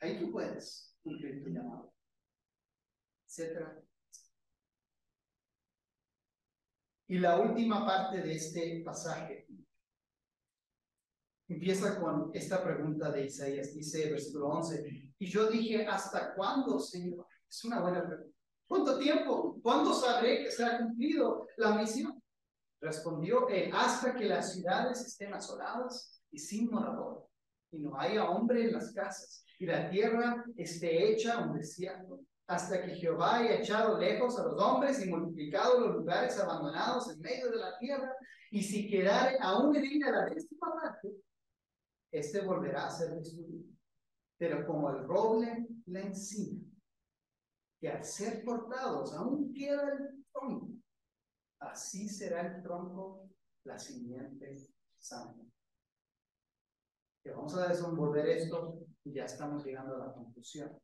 Ahí 0.00 0.18
tú 0.18 0.32
puedes 0.32 0.96
cumplir 1.02 1.44
tu 1.44 1.50
llamado. 1.50 1.92
Etcétera, 3.26 3.80
Y 7.10 7.18
la 7.18 7.40
última 7.40 7.84
parte 7.84 8.22
de 8.22 8.34
este 8.36 8.82
pasaje 8.84 9.44
empieza 11.48 12.00
con 12.00 12.30
esta 12.32 12.62
pregunta 12.62 13.10
de 13.10 13.24
Isaías. 13.24 13.74
Dice 13.74 14.12
versículo 14.12 14.46
11, 14.50 15.12
y 15.18 15.26
yo 15.26 15.48
dije, 15.48 15.84
¿hasta 15.86 16.32
cuándo, 16.36 16.78
Señor? 16.78 17.26
Es 17.48 17.64
una 17.64 17.80
buena 17.80 18.06
pregunta. 18.06 18.38
¿Cuánto 18.68 18.96
tiempo? 18.96 19.58
¿Cuándo 19.60 19.92
sabré 19.92 20.44
que 20.44 20.52
se 20.52 20.64
ha 20.64 20.78
cumplido 20.78 21.48
la 21.56 21.74
misión? 21.74 22.22
Respondió 22.80 23.48
él, 23.48 23.72
hasta 23.74 24.14
que 24.14 24.26
las 24.26 24.54
ciudades 24.54 25.04
estén 25.04 25.34
asoladas 25.34 26.22
y 26.30 26.38
sin 26.38 26.70
morador, 26.70 27.26
y 27.72 27.80
no 27.80 27.98
haya 27.98 28.30
hombre 28.30 28.66
en 28.66 28.74
las 28.74 28.92
casas, 28.92 29.44
y 29.58 29.66
la 29.66 29.90
tierra 29.90 30.44
esté 30.56 31.10
hecha 31.10 31.40
un 31.40 31.58
desierto, 31.58 32.20
hasta 32.50 32.82
que 32.82 32.96
Jehová 32.96 33.36
haya 33.36 33.60
echado 33.60 33.96
lejos 33.96 34.36
a 34.36 34.42
los 34.42 34.60
hombres 34.60 35.00
y 35.06 35.08
multiplicado 35.08 35.78
los 35.78 35.94
lugares 35.98 36.36
abandonados 36.36 37.08
en 37.08 37.20
medio 37.20 37.48
de 37.48 37.58
la 37.58 37.78
tierra, 37.78 38.12
y 38.50 38.60
si 38.60 38.90
quedare 38.90 39.38
aún 39.40 39.76
ella 39.76 40.10
la 40.10 40.24
décima 40.24 40.72
parte, 40.74 41.14
este 42.10 42.40
volverá 42.40 42.86
a 42.86 42.90
ser 42.90 43.14
destruido. 43.14 43.70
Pero 44.36 44.66
como 44.66 44.90
el 44.90 45.04
roble 45.06 45.68
la 45.86 46.00
encina, 46.00 46.60
que 47.78 47.88
al 47.88 48.02
ser 48.02 48.44
cortados 48.44 49.14
aún 49.14 49.54
queda 49.54 49.82
el 49.82 50.24
tronco, 50.32 50.70
así 51.60 52.08
será 52.08 52.40
el 52.40 52.64
tronco 52.64 53.30
la 53.62 53.78
simiente 53.78 54.56
santa. 54.98 55.44
Que 57.22 57.30
vamos 57.30 57.56
a 57.56 57.68
desenvolver 57.68 58.28
esto 58.28 58.80
y 59.04 59.12
ya 59.12 59.26
estamos 59.26 59.64
llegando 59.64 59.94
a 59.94 60.06
la 60.06 60.12
conclusión. 60.12 60.76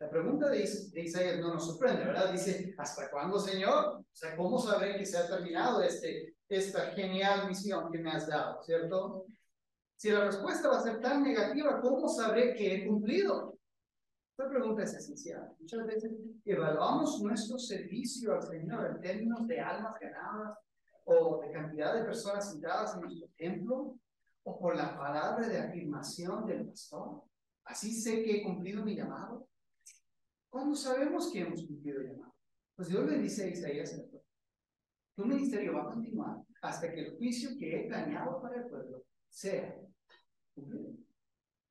La 0.00 0.10
pregunta 0.10 0.50
de, 0.50 0.62
Isaías 0.62 1.38
no 1.38 1.54
nos 1.54 1.66
sorprende, 1.66 2.04
¿verdad? 2.04 2.32
Dice, 2.32 2.74
¿hasta 2.76 3.10
cuándo, 3.10 3.38
Señor? 3.38 4.00
O 4.00 4.04
sea, 4.12 4.36
¿cómo 4.36 4.58
sabré 4.58 4.98
que 4.98 5.06
se 5.06 5.16
ha 5.16 5.28
terminado 5.28 5.80
este, 5.82 6.34
esta 6.48 6.90
genial 6.92 7.48
misión 7.48 7.90
que 7.90 7.98
me 7.98 8.10
has 8.10 8.26
dado, 8.26 8.62
¿cierto? 8.62 9.26
Si 9.96 10.10
la 10.10 10.24
respuesta 10.24 10.68
va 10.68 10.78
a 10.78 10.82
ser 10.82 11.00
tan 11.00 11.22
negativa, 11.22 11.80
¿cómo 11.80 12.08
sabré 12.08 12.54
que 12.54 12.74
he 12.74 12.86
cumplido? 12.86 13.56
Esta 14.36 14.50
pregunta 14.50 14.82
es 14.82 14.94
esencial. 14.94 15.54
Muchas 15.60 15.86
veces 15.86 16.12
evaluamos 16.44 17.20
nuestro 17.22 17.56
servicio 17.56 18.34
al 18.34 18.42
Señor 18.42 18.86
en 18.86 19.00
términos 19.00 19.46
de 19.46 19.60
almas 19.60 19.94
ganadas 20.00 20.58
o 21.04 21.40
de 21.40 21.52
cantidad 21.52 21.94
de 21.94 22.02
personas 22.02 22.50
sentadas 22.50 22.94
en 22.94 23.02
nuestro 23.02 23.28
templo 23.36 23.96
o 24.42 24.58
por 24.58 24.76
la 24.76 24.98
palabra 24.98 25.46
de 25.46 25.58
afirmación 25.58 26.46
del 26.46 26.66
pastor. 26.66 27.22
Así 27.64 27.92
sé 27.94 28.24
que 28.24 28.38
he 28.38 28.42
cumplido 28.42 28.84
mi 28.84 28.96
llamado. 28.96 29.48
¿Cuándo 30.54 30.76
sabemos 30.76 31.32
que 31.32 31.40
hemos 31.40 31.66
cumplido 31.66 32.00
el 32.00 32.12
llamado? 32.12 32.32
Pues 32.76 32.86
Dios 32.86 33.04
le 33.10 33.18
dice 33.18 33.42
a 33.42 33.48
Isaías, 33.48 34.00
tu 35.16 35.26
ministerio 35.26 35.74
va 35.74 35.82
a 35.82 35.94
continuar 35.94 36.36
hasta 36.62 36.94
que 36.94 37.00
el 37.00 37.16
juicio 37.16 37.58
que 37.58 37.74
he 37.74 37.88
planeado 37.88 38.40
para 38.40 38.62
el 38.62 38.68
pueblo 38.68 39.04
sea 39.28 39.76
cumplido. 40.54 40.92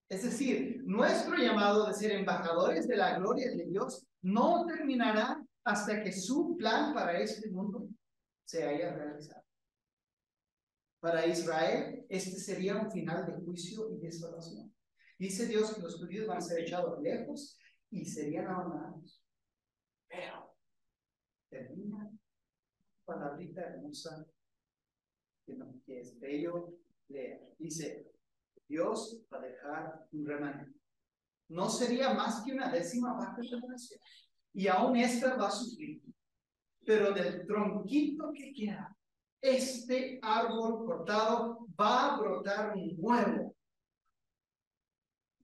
Es 0.09 0.23
decir, 0.23 0.83
nuestro 0.83 1.37
llamado 1.37 1.87
de 1.87 1.93
ser 1.93 2.11
embajadores 2.11 2.85
de 2.85 2.97
la 2.97 3.17
gloria 3.19 3.51
de 3.51 3.63
Dios 3.67 4.05
no 4.21 4.65
terminará 4.65 5.41
hasta 5.63 6.03
que 6.03 6.11
su 6.11 6.57
plan 6.57 6.93
para 6.93 7.17
este 7.17 7.49
mundo 7.51 7.87
se 8.43 8.65
haya 8.65 8.93
realizado. 8.93 9.45
Para 10.99 11.25
Israel, 11.25 12.05
este 12.09 12.31
sería 12.31 12.75
un 12.75 12.91
final 12.91 13.25
de 13.27 13.45
juicio 13.45 13.89
y 13.93 13.99
desolación. 13.99 14.75
Dice 15.17 15.47
Dios 15.47 15.73
que 15.73 15.81
los 15.81 15.95
judíos 15.95 16.27
van 16.27 16.39
a 16.39 16.41
ser 16.41 16.59
echados 16.59 17.01
lejos 17.01 17.57
y 17.93 18.05
serían 18.05 18.47
abandonados. 18.47 19.23
Pero 20.07 20.55
termina 21.49 22.11
palabrita 23.05 23.61
hermosa 23.61 24.25
que, 25.45 25.53
no, 25.53 25.79
que 25.85 25.99
es 25.99 26.19
bello 26.19 26.73
leer. 27.07 27.53
Dice, 27.57 28.11
Dios 28.67 29.21
va 29.31 29.37
a 29.37 29.41
dejar 29.41 30.07
un 30.11 30.25
remanente. 30.25 30.79
No 31.49 31.69
sería 31.69 32.13
más 32.13 32.43
que 32.43 32.53
una 32.53 32.71
décima 32.71 33.17
parte 33.17 33.41
de 33.41 33.49
la 33.49 33.67
nación. 33.67 33.99
Y 34.53 34.67
aún 34.67 34.95
esta 34.95 35.35
va 35.35 35.47
a 35.47 35.51
sufrir. 35.51 36.01
Pero 36.85 37.13
del 37.13 37.45
tronquito 37.45 38.31
que 38.33 38.53
queda, 38.53 38.95
este 39.41 40.19
árbol 40.21 40.85
cortado 40.85 41.67
va 41.79 42.15
a 42.15 42.19
brotar 42.19 42.75
un 42.75 42.95
nuevo 42.97 43.52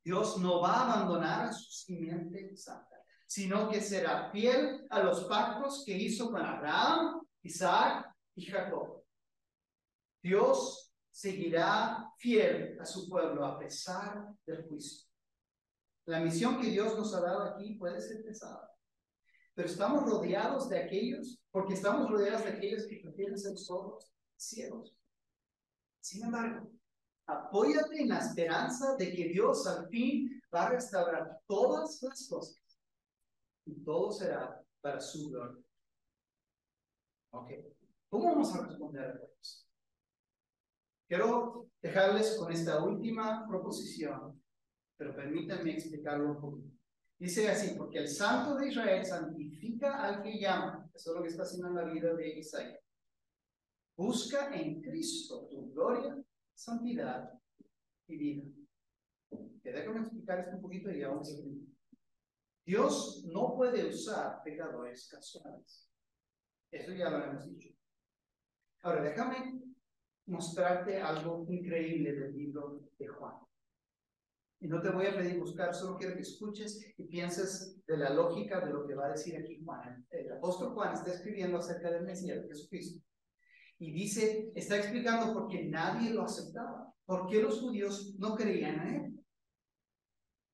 Dios 0.09 0.39
no 0.39 0.59
va 0.59 0.73
a 0.73 0.91
abandonar 0.91 1.49
a 1.49 1.53
su 1.53 1.71
simiente 1.71 2.57
santa, 2.57 2.99
sino 3.27 3.69
que 3.69 3.79
será 3.79 4.31
fiel 4.31 4.87
a 4.89 5.03
los 5.03 5.25
pactos 5.25 5.83
que 5.85 5.95
hizo 5.95 6.31
con 6.31 6.41
Abraham, 6.41 7.21
Isaac 7.43 8.11
y 8.33 8.43
Jacob. 8.43 9.03
Dios 10.19 10.91
seguirá 11.11 12.11
fiel 12.17 12.75
a 12.81 12.85
su 12.85 13.07
pueblo 13.07 13.45
a 13.45 13.59
pesar 13.59 14.33
del 14.47 14.63
juicio. 14.67 15.07
La 16.05 16.21
misión 16.21 16.59
que 16.59 16.71
Dios 16.71 16.97
nos 16.97 17.13
ha 17.13 17.21
dado 17.21 17.43
aquí 17.43 17.75
puede 17.75 18.01
ser 18.01 18.23
pesada, 18.23 18.67
pero 19.53 19.69
estamos 19.69 20.09
rodeados 20.09 20.69
de 20.69 20.79
aquellos, 20.85 21.39
porque 21.51 21.75
estamos 21.75 22.09
rodeados 22.09 22.45
de 22.45 22.53
aquellos 22.53 22.87
que 22.87 22.99
prefieren 22.99 23.37
ser 23.37 23.55
sordos, 23.59 24.11
ciegos. 24.35 24.97
Sin 25.99 26.23
embargo, 26.23 26.71
Apóyate 27.29 28.01
en 28.01 28.09
la 28.09 28.17
esperanza 28.17 28.95
de 28.95 29.13
que 29.13 29.25
Dios 29.25 29.67
al 29.67 29.87
fin 29.87 30.41
va 30.53 30.65
a 30.65 30.69
restaurar 30.71 31.39
todas 31.45 32.01
las 32.01 32.27
cosas 32.27 32.59
y 33.65 33.83
todo 33.83 34.11
será 34.11 34.59
para 34.81 34.99
su 34.99 35.29
gloria. 35.29 35.63
Ok, 37.31 37.51
¿cómo 38.09 38.31
vamos 38.31 38.55
a 38.55 38.65
responder 38.65 39.03
a 39.03 39.13
esto? 39.13 39.67
Quiero 41.07 41.69
dejarles 41.79 42.35
con 42.35 42.51
esta 42.51 42.83
última 42.83 43.47
proposición, 43.47 44.43
pero 44.97 45.15
permítanme 45.15 45.73
explicarlo 45.73 46.31
un 46.31 46.41
poquito. 46.41 46.79
Dice 47.19 47.47
así, 47.47 47.75
porque 47.77 47.99
el 47.99 48.07
santo 48.07 48.55
de 48.55 48.69
Israel 48.69 49.05
santifica 49.05 50.01
al 50.01 50.23
que 50.23 50.39
llama. 50.39 50.89
Eso 50.95 51.11
es 51.11 51.15
lo 51.15 51.21
que 51.21 51.29
está 51.29 51.43
haciendo 51.43 51.67
en 51.67 51.75
la 51.75 51.83
vida 51.83 52.11
de 52.15 52.39
Isaías. 52.39 52.79
Busca 53.95 54.51
en 54.55 54.81
Cristo 54.81 55.47
tu 55.51 55.71
gloria 55.71 56.17
santidad 56.59 57.31
y 58.07 58.17
vida. 58.17 58.43
Que 59.63 59.71
déjame 59.71 60.01
explicar 60.01 60.39
esto 60.39 60.55
un 60.55 60.61
poquito 60.61 60.91
y 60.91 61.01
vamos 61.01 61.33
a 61.33 61.37
Dios 62.65 63.23
no 63.25 63.55
puede 63.55 63.87
usar 63.87 64.43
pecadores 64.43 65.07
casuales. 65.07 65.89
Eso 66.71 66.91
ya 66.93 67.09
lo 67.09 67.23
hemos 67.23 67.49
dicho. 67.49 67.69
Ahora, 68.83 69.01
déjame 69.01 69.59
mostrarte 70.27 71.01
algo 71.01 71.45
increíble 71.49 72.13
del 72.13 72.35
libro 72.35 72.81
de 72.97 73.07
Juan. 73.07 73.35
Y 74.61 74.67
no 74.67 74.81
te 74.81 74.89
voy 74.89 75.07
a 75.07 75.15
pedir 75.15 75.39
buscar, 75.39 75.73
solo 75.73 75.97
quiero 75.97 76.15
que 76.15 76.21
escuches 76.21 76.93
y 76.97 77.03
pienses 77.05 77.83
de 77.87 77.97
la 77.97 78.11
lógica 78.11 78.59
de 78.59 78.71
lo 78.71 78.85
que 78.85 78.93
va 78.93 79.07
a 79.07 79.11
decir 79.11 79.35
aquí 79.37 79.63
Juan. 79.63 80.05
El 80.11 80.31
apóstol 80.33 80.73
Juan 80.73 80.93
está 80.93 81.11
escribiendo 81.11 81.57
acerca 81.57 81.89
del 81.89 82.03
Mesías, 82.03 82.45
Jesucristo. 82.45 83.03
Y 83.79 83.91
dice, 83.91 84.51
está 84.55 84.77
explicando 84.77 85.33
por 85.33 85.47
qué 85.47 85.63
nadie 85.63 86.11
lo 86.11 86.23
aceptaba, 86.23 86.93
por 87.05 87.27
qué 87.27 87.41
los 87.41 87.61
judíos 87.61 88.13
no 88.17 88.35
creían 88.35 88.87
en 88.87 88.95
él. 88.95 89.25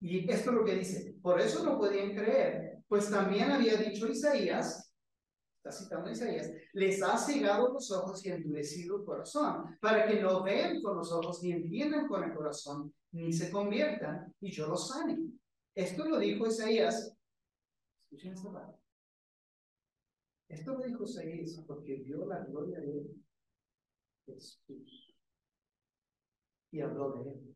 Y 0.02 0.32
esto 0.32 0.52
es 0.52 0.56
lo 0.56 0.64
que 0.64 0.76
dice, 0.76 1.16
por 1.22 1.42
eso 1.42 1.64
no 1.64 1.80
podían 1.80 2.14
creer, 2.14 2.84
pues 2.88 3.10
también 3.10 3.50
había 3.50 3.76
dicho 3.78 4.08
Isaías, 4.08 4.94
está 5.58 5.72
citando 5.72 6.12
Isaías, 6.12 6.52
les 6.74 7.02
ha 7.02 7.18
cegado 7.18 7.74
los 7.74 7.90
ojos 7.92 8.24
y 8.24 8.30
endurecido 8.30 8.98
el 8.98 9.06
corazón, 9.06 9.78
para 9.82 10.06
que 10.08 10.22
no 10.22 10.44
vean 10.44 10.82
con 10.84 10.98
los 10.98 11.12
ojos 11.12 11.42
ni 11.42 11.54
entiendan 11.54 12.08
con 12.08 12.24
el 12.24 12.36
corazón, 12.36 12.94
ni 13.14 13.34
se 13.34 13.50
conviertan 13.50 14.32
y 14.40 14.52
yo 14.52 14.68
los 14.68 14.90
sane. 14.90 15.18
Esto 15.74 16.06
lo 16.06 16.20
dijo 16.20 16.46
Isaías. 16.46 17.18
Escuchen 18.04 18.34
esta 18.34 18.52
parte. 18.52 18.85
Esto 20.48 20.74
lo 20.74 20.84
dijo 20.84 21.04
Isaías 21.04 21.64
porque 21.66 21.96
vio 21.98 22.26
la 22.26 22.44
gloria 22.46 22.80
de 22.80 23.08
Jesús 24.26 25.16
y 26.72 26.82
habló 26.82 27.14
de 27.14 27.32
él. 27.32 27.56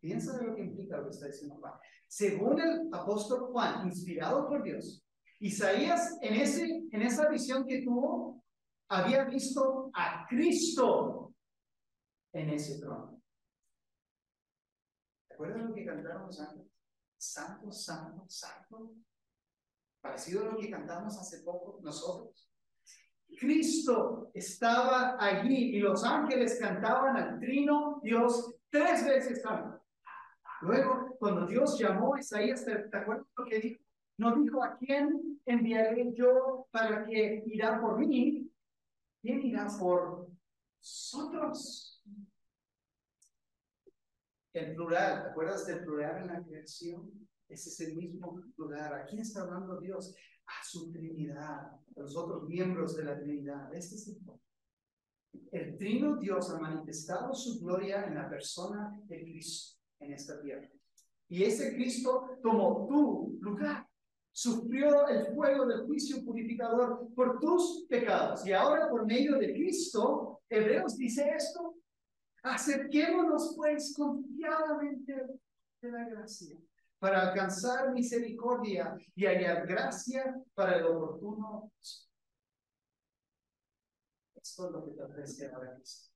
Piensa 0.00 0.36
de 0.36 0.46
lo 0.46 0.54
que 0.54 0.62
implica 0.62 0.98
lo 0.98 1.04
que 1.04 1.10
está 1.10 1.26
diciendo 1.26 1.56
Juan. 1.56 1.74
Según 2.08 2.60
el 2.60 2.88
apóstol 2.92 3.52
Juan, 3.52 3.86
inspirado 3.86 4.48
por 4.48 4.62
Dios, 4.62 5.02
Isaías 5.38 6.18
en, 6.20 6.34
ese, 6.34 6.64
en 6.90 7.02
esa 7.02 7.28
visión 7.28 7.64
que 7.66 7.82
tuvo, 7.82 8.44
había 8.88 9.24
visto 9.24 9.90
a 9.94 10.26
Cristo 10.28 11.34
en 12.32 12.50
ese 12.50 12.80
trono. 12.80 13.22
¿Te 15.28 15.36
lo 15.36 15.74
que 15.74 15.84
cantaron 15.84 16.26
los 16.26 16.40
ángeles? 16.40 16.66
Santo, 17.16 17.72
santo, 17.72 18.24
santo. 18.28 18.94
Parecido 20.02 20.42
a 20.42 20.52
lo 20.52 20.58
que 20.58 20.68
cantamos 20.68 21.18
hace 21.18 21.42
poco 21.42 21.78
nosotros. 21.82 22.52
Cristo 23.38 24.30
estaba 24.34 25.16
allí 25.18 25.76
y 25.76 25.78
los 25.78 26.04
ángeles 26.04 26.58
cantaban 26.60 27.16
al 27.16 27.40
trino 27.40 28.00
Dios 28.02 28.54
tres 28.68 29.06
veces 29.06 29.40
santo. 29.40 29.80
Luego, 30.60 31.16
cuando 31.18 31.46
Dios 31.46 31.78
llamó 31.78 32.14
a 32.14 32.20
Isaías, 32.20 32.64
¿te 32.64 32.96
acuerdas 32.96 33.26
lo 33.36 33.44
que 33.44 33.58
dijo? 33.58 33.82
No 34.18 34.36
dijo 34.36 34.62
a 34.62 34.76
quién 34.76 35.40
enviaré 35.46 36.12
yo 36.14 36.66
para 36.70 37.04
que 37.04 37.42
irá 37.46 37.80
por 37.80 37.98
mí. 37.98 38.50
¿Quién 39.20 39.42
irá 39.42 39.68
por 39.78 40.28
nosotros? 40.78 42.04
El 44.52 44.74
plural, 44.74 45.22
¿te 45.22 45.28
acuerdas 45.30 45.66
del 45.66 45.84
plural 45.84 46.22
en 46.22 46.26
la 46.26 46.42
creación? 46.42 47.28
Ese 47.52 47.68
es 47.68 47.80
el 47.80 47.96
mismo 47.96 48.40
plural. 48.56 48.94
¿A 48.94 49.04
quién 49.04 49.20
está 49.20 49.42
hablando 49.42 49.78
Dios? 49.78 50.14
A 50.46 50.64
su 50.64 50.90
Trinidad, 50.90 51.70
a 51.70 51.80
los 51.96 52.16
otros 52.16 52.48
miembros 52.48 52.96
de 52.96 53.04
la 53.04 53.18
Trinidad. 53.20 53.74
Este 53.74 53.96
es 53.96 54.08
el 54.08 54.16
El 55.52 55.76
Trino 55.76 56.16
Dios 56.16 56.50
ha 56.50 56.58
manifestado 56.58 57.34
su 57.34 57.60
gloria 57.60 58.04
en 58.04 58.14
la 58.14 58.28
persona 58.28 58.98
de 59.04 59.22
Cristo 59.22 59.78
en 60.00 60.12
esta 60.12 60.40
tierra. 60.40 60.68
Y 61.28 61.44
ese 61.44 61.74
Cristo 61.74 62.38
tomó 62.42 62.86
tu 62.88 63.38
lugar, 63.42 63.86
sufrió 64.30 65.06
el 65.08 65.26
fuego 65.34 65.66
del 65.66 65.84
juicio 65.84 66.24
purificador 66.24 67.08
por 67.14 67.38
tus 67.38 67.86
pecados. 67.88 68.46
Y 68.46 68.52
ahora 68.52 68.88
por 68.88 69.06
medio 69.06 69.38
de 69.38 69.52
Cristo, 69.52 70.40
Hebreos 70.48 70.96
dice 70.96 71.30
esto, 71.36 71.76
acerquémonos 72.42 73.54
pues 73.56 73.94
confiadamente 73.94 75.26
de 75.82 75.90
la 75.90 76.08
gracia 76.08 76.58
para 77.02 77.20
alcanzar 77.20 77.92
misericordia 77.92 78.96
y 79.16 79.26
hallar 79.26 79.66
gracia 79.66 80.40
para 80.54 80.76
el 80.76 80.86
oportuno. 80.86 81.72
Esto 84.36 84.66
es 84.66 84.70
lo 84.70 84.84
que 84.84 84.92
te 84.92 85.02
ofrece 85.02 85.50
ahora 85.50 85.74
Cristo. 85.74 86.12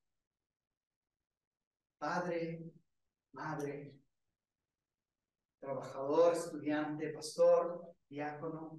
Padre, 1.98 2.70
madre, 3.32 3.96
trabajador, 5.58 6.34
estudiante, 6.34 7.12
pastor, 7.12 7.96
diácono, 8.08 8.78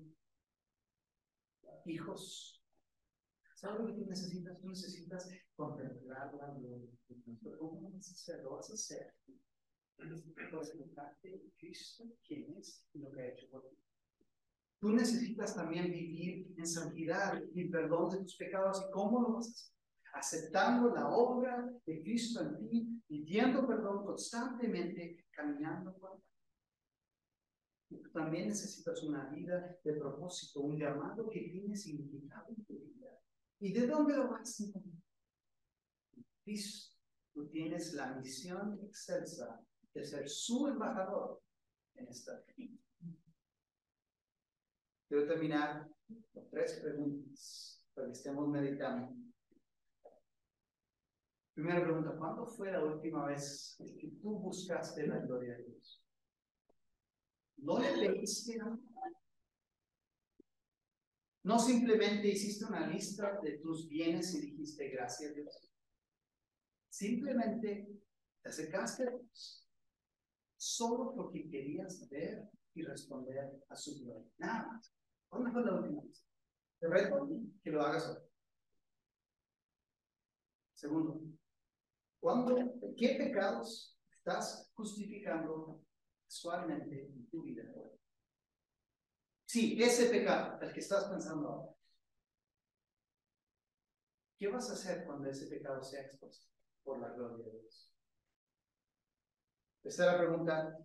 hijos. 1.83 2.63
¿Sabes 3.53 3.81
lo 3.81 3.87
que 3.87 3.93
tú 4.01 4.05
necesitas? 4.05 4.57
Tú 4.61 4.69
necesitas 4.69 5.29
contemplar 5.57 6.33
la 6.35 6.53
gloria. 6.53 6.89
¿Cómo 7.59 7.91
vas 7.91 8.07
a 8.07 8.13
hacer? 8.13 8.43
Lo 8.43 8.51
vas 8.51 8.69
a 8.69 8.75
hacer. 8.75 9.13
Presentarte 9.97 11.51
Cristo, 11.57 12.05
quién 12.25 12.55
es 12.57 12.87
y 12.93 12.99
lo 12.99 13.11
que 13.11 13.21
ha 13.21 13.27
hecho 13.27 13.49
por 13.49 13.67
ti. 13.67 13.77
Tú 14.79 14.91
necesitas 14.91 15.55
también 15.55 15.91
vivir 15.91 16.53
en 16.55 16.65
santidad 16.67 17.41
y 17.53 17.69
perdón 17.69 18.11
de 18.11 18.19
tus 18.19 18.35
pecados. 18.37 18.85
¿Y 18.87 18.91
cómo 18.91 19.21
lo 19.21 19.33
vas 19.33 19.47
a 19.47 19.51
hacer? 19.51 19.77
aceptando 20.17 20.93
la 20.93 21.09
obra 21.09 21.69
de 21.85 22.01
Cristo 22.01 22.41
en 22.41 22.57
ti, 22.57 23.03
pidiendo 23.07 23.67
perdón 23.67 24.05
constantemente, 24.05 25.25
caminando 25.31 25.93
con 25.99 26.21
y 27.89 28.01
tú 28.01 28.09
también 28.11 28.49
necesitas 28.49 29.01
una 29.03 29.29
vida 29.29 29.77
de 29.81 29.93
propósito, 29.93 30.59
un 30.59 30.77
llamado 30.77 31.29
que 31.29 31.39
tiene 31.39 31.73
significado 31.73 32.49
en 32.49 32.65
tu 32.65 32.73
vida. 32.79 33.17
¿Y 33.61 33.71
de 33.71 33.87
dónde 33.87 34.17
lo 34.17 34.27
vas 34.27 34.59
a 34.59 34.63
encontrar? 34.65 35.01
Cristo. 36.43 36.97
Tú 37.33 37.47
tienes 37.47 37.93
la 37.93 38.15
misión 38.15 38.77
excelsa 38.83 39.65
de 39.97 40.05
ser 40.05 40.29
su 40.29 40.67
embajador 40.67 41.41
en 41.95 42.07
esta 42.07 42.43
vida. 42.55 42.79
Quiero 45.07 45.27
terminar 45.27 45.89
con 46.33 46.49
tres 46.49 46.79
preguntas 46.81 47.83
para 47.93 48.07
que 48.07 48.13
estemos 48.13 48.47
meditando. 48.47 49.15
Primera 51.53 51.83
pregunta, 51.83 52.15
¿cuándo 52.15 52.45
fue 52.45 52.71
la 52.71 52.83
última 52.83 53.25
vez 53.25 53.75
que 53.99 54.09
tú 54.21 54.37
buscaste 54.39 55.07
la 55.07 55.17
gloria 55.17 55.57
de 55.57 55.63
Dios? 55.63 56.03
¿No 57.57 57.79
le 57.79 57.97
leíste 57.97 58.59
No 61.41 61.57
simplemente 61.57 62.27
hiciste 62.27 62.65
una 62.65 62.85
lista 62.85 63.39
de 63.41 63.57
tus 63.57 63.87
bienes 63.89 64.35
y 64.35 64.41
dijiste 64.41 64.89
gracias 64.89 65.31
a 65.31 65.33
Dios. 65.33 65.71
Simplemente 66.89 67.87
te 68.43 68.49
acercaste 68.49 69.03
a 69.07 69.09
Dios 69.09 69.66
solo 70.57 71.13
porque 71.15 71.47
querías 71.49 72.07
ver 72.09 72.49
y 72.73 72.83
responder 72.83 73.63
a 73.69 73.75
su 73.75 73.99
gloria. 74.03 74.29
Nada 74.37 74.67
más. 74.67 74.93
¿Cuándo 75.29 75.51
fue 75.51 75.63
la 75.63 75.75
última 75.75 76.01
vez? 76.01 76.25
Te 76.79 76.87
reto 76.87 77.29
que 77.63 77.71
lo 77.71 77.81
hagas 77.81 78.07
hoy. 78.07 78.23
Segundo, 80.73 81.21
¿Cuándo, 82.19 82.55
qué 82.97 83.15
pecados 83.17 83.97
estás 84.11 84.69
justificando 84.73 85.81
actualmente 86.25 87.05
en 87.05 87.29
tu 87.29 87.43
vida? 87.43 87.63
Sí, 89.45 89.81
ese 89.81 90.09
pecado, 90.09 90.59
el 90.61 90.73
que 90.73 90.79
estás 90.79 91.05
pensando 91.05 91.47
ahora. 91.47 91.73
¿Qué 94.37 94.47
vas 94.47 94.69
a 94.69 94.73
hacer 94.73 95.05
cuando 95.05 95.29
ese 95.29 95.47
pecado 95.47 95.81
sea 95.81 96.01
expuesto 96.01 96.47
por 96.83 96.99
la 96.99 97.09
gloria 97.13 97.45
de 97.45 97.59
Dios? 97.59 97.96
Tercera 99.87 100.17
pregunta. 100.17 100.77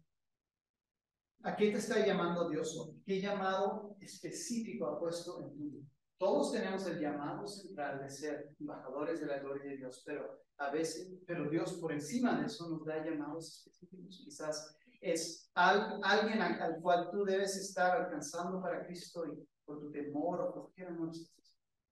¿A 1.43 1.57
qué 1.57 1.73
te 1.73 1.79
está 1.79 2.07
llamando 2.07 2.49
Dios 2.49 2.79
hoy? 2.79 3.03
¿Qué 3.05 3.21
llamado 3.21 3.97
específico 3.99 4.87
ha 4.87 5.01
puesto 5.01 5.43
en 5.43 5.51
tu 5.51 5.59
vida? 5.59 5.85
Todos 6.17 6.53
tenemos 6.53 6.87
el 6.87 7.01
llamado 7.01 7.45
central 7.49 7.99
de 8.01 8.09
ser 8.09 8.55
embajadores 8.61 9.19
de 9.19 9.27
la 9.27 9.41
gloria 9.41 9.73
de 9.73 9.79
Dios, 9.79 10.05
pero 10.07 10.45
a 10.59 10.71
veces, 10.71 11.13
pero 11.27 11.51
Dios 11.51 11.73
por 11.81 11.91
encima 11.91 12.39
de 12.39 12.47
eso 12.47 12.69
nos 12.69 12.85
da 12.85 13.05
llamados 13.05 13.67
específicos. 13.67 14.23
Quizás 14.25 14.77
es 15.01 15.51
alguien 15.53 16.41
al, 16.41 16.81
cual 16.81 17.11
tú 17.11 17.25
debes 17.25 17.57
estar 17.57 18.03
alcanzando 18.03 18.63
para 18.63 18.87
Cristo 18.87 19.27
y 19.27 19.45
por 19.65 19.81
tu 19.81 19.91
temor 19.91 20.43
o 20.43 20.55
por 20.55 20.73
qué 20.75 20.89
no 20.89 21.11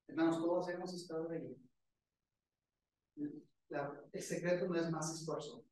Hermanos, 0.07 0.39
todos 0.39 0.69
hemos 0.69 0.95
estado 0.95 1.29
ahí. 1.29 1.57
el 4.13 4.23
secreto 4.23 4.69
no 4.69 4.77
es 4.77 4.89
más 4.93 5.13
esfuerzo. 5.13 5.65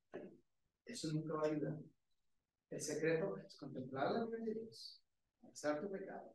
Eso 0.89 1.13
nunca 1.13 1.35
va 1.35 1.43
a 1.43 1.51
ayudar. 1.51 1.79
El 2.71 2.81
secreto 2.81 3.37
es 3.39 3.57
contemplar 3.57 4.11
la 4.11 4.25
gloria 4.25 4.47
de 4.47 4.61
Dios, 4.61 5.03
aceptar 5.43 5.81
tu 5.81 5.91
pecado 5.91 6.35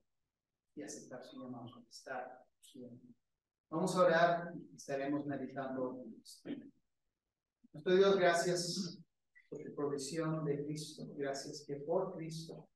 y 0.75 0.83
aceptar 0.83 1.23
su 1.23 1.41
llamado, 1.41 1.71
contestar 1.73 2.45
su 2.59 2.79
llamado. 2.79 3.15
Vamos 3.69 3.95
a 3.95 4.01
orar 4.01 4.53
y 4.55 4.75
estaremos 4.75 5.25
meditando. 5.25 6.05
Nuestro 7.71 7.95
Dios, 7.95 8.15
gracias 8.17 8.99
por 9.49 9.63
tu 9.63 9.73
provisión 9.73 10.45
de 10.45 10.63
Cristo. 10.63 11.03
Gracias 11.15 11.63
que 11.65 11.77
por 11.77 12.15
Cristo 12.15 12.69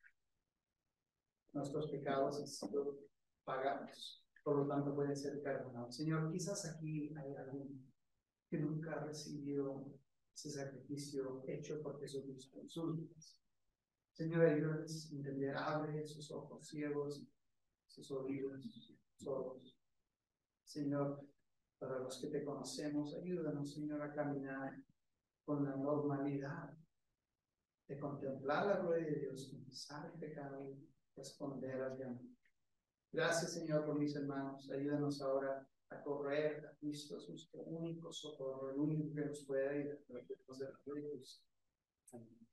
nuestros 1.53 1.89
pecados 1.91 2.39
han 2.39 2.47
sido 2.47 2.99
pagados. 3.43 4.23
por 4.43 4.57
lo 4.57 4.67
tanto 4.67 4.95
puede 4.95 5.15
ser 5.15 5.41
perdonado. 5.43 5.91
Señor, 5.91 6.31
quizás 6.31 6.65
aquí 6.65 7.13
hay 7.15 7.35
alguien 7.35 7.85
que 8.49 8.57
nunca 8.57 8.93
ha 8.93 9.03
recibido 9.03 9.85
ese 10.37 10.51
sacrificio 10.51 11.43
hecho 11.47 11.81
por 11.81 11.99
Jesucristo 11.99 12.59
en 12.59 12.69
sus 12.69 12.95
vidas. 12.95 13.41
Señor, 14.13 14.45
ayúdanos 14.45 15.09
a 15.11 15.15
entender, 15.15 15.57
abre 15.57 16.05
sus 16.05 16.31
ojos 16.31 16.67
ciegos, 16.67 17.23
sus 17.87 18.11
oídos 18.11 18.93
sordos. 19.15 19.79
Señor, 20.63 21.25
para 21.79 21.99
los 21.99 22.19
que 22.21 22.27
te 22.27 22.45
conocemos, 22.45 23.15
ayúdanos, 23.15 23.73
Señor, 23.73 23.99
a 24.03 24.13
caminar 24.13 24.77
con 25.43 25.65
la 25.65 25.75
normalidad 25.75 26.71
de 27.87 27.99
contemplar 27.99 28.67
la 28.67 28.77
gloria 28.77 29.07
de 29.07 29.19
Dios, 29.21 29.49
confesar 29.49 30.11
el 30.13 30.19
pecado 30.19 30.69
y 30.69 30.87
responder 31.15 31.81
al 31.81 31.97
llamado. 31.97 32.27
Gracias, 33.11 33.53
Señor, 33.53 33.85
por 33.85 33.97
mis 33.97 34.15
hermanos. 34.15 34.69
Ayúdanos 34.69 35.19
ahora 35.19 35.67
a 35.89 36.01
correr 36.03 36.65
a 36.65 36.75
Cristo, 36.77 37.17
es 37.17 37.29
nuestro 37.29 37.63
único 37.63 38.11
socorro, 38.11 38.71
el 38.71 38.79
único 38.79 39.13
que 39.13 39.25
nos 39.25 39.45
puede 39.45 39.69
ayudar. 39.69 39.99
Amén. 42.11 42.46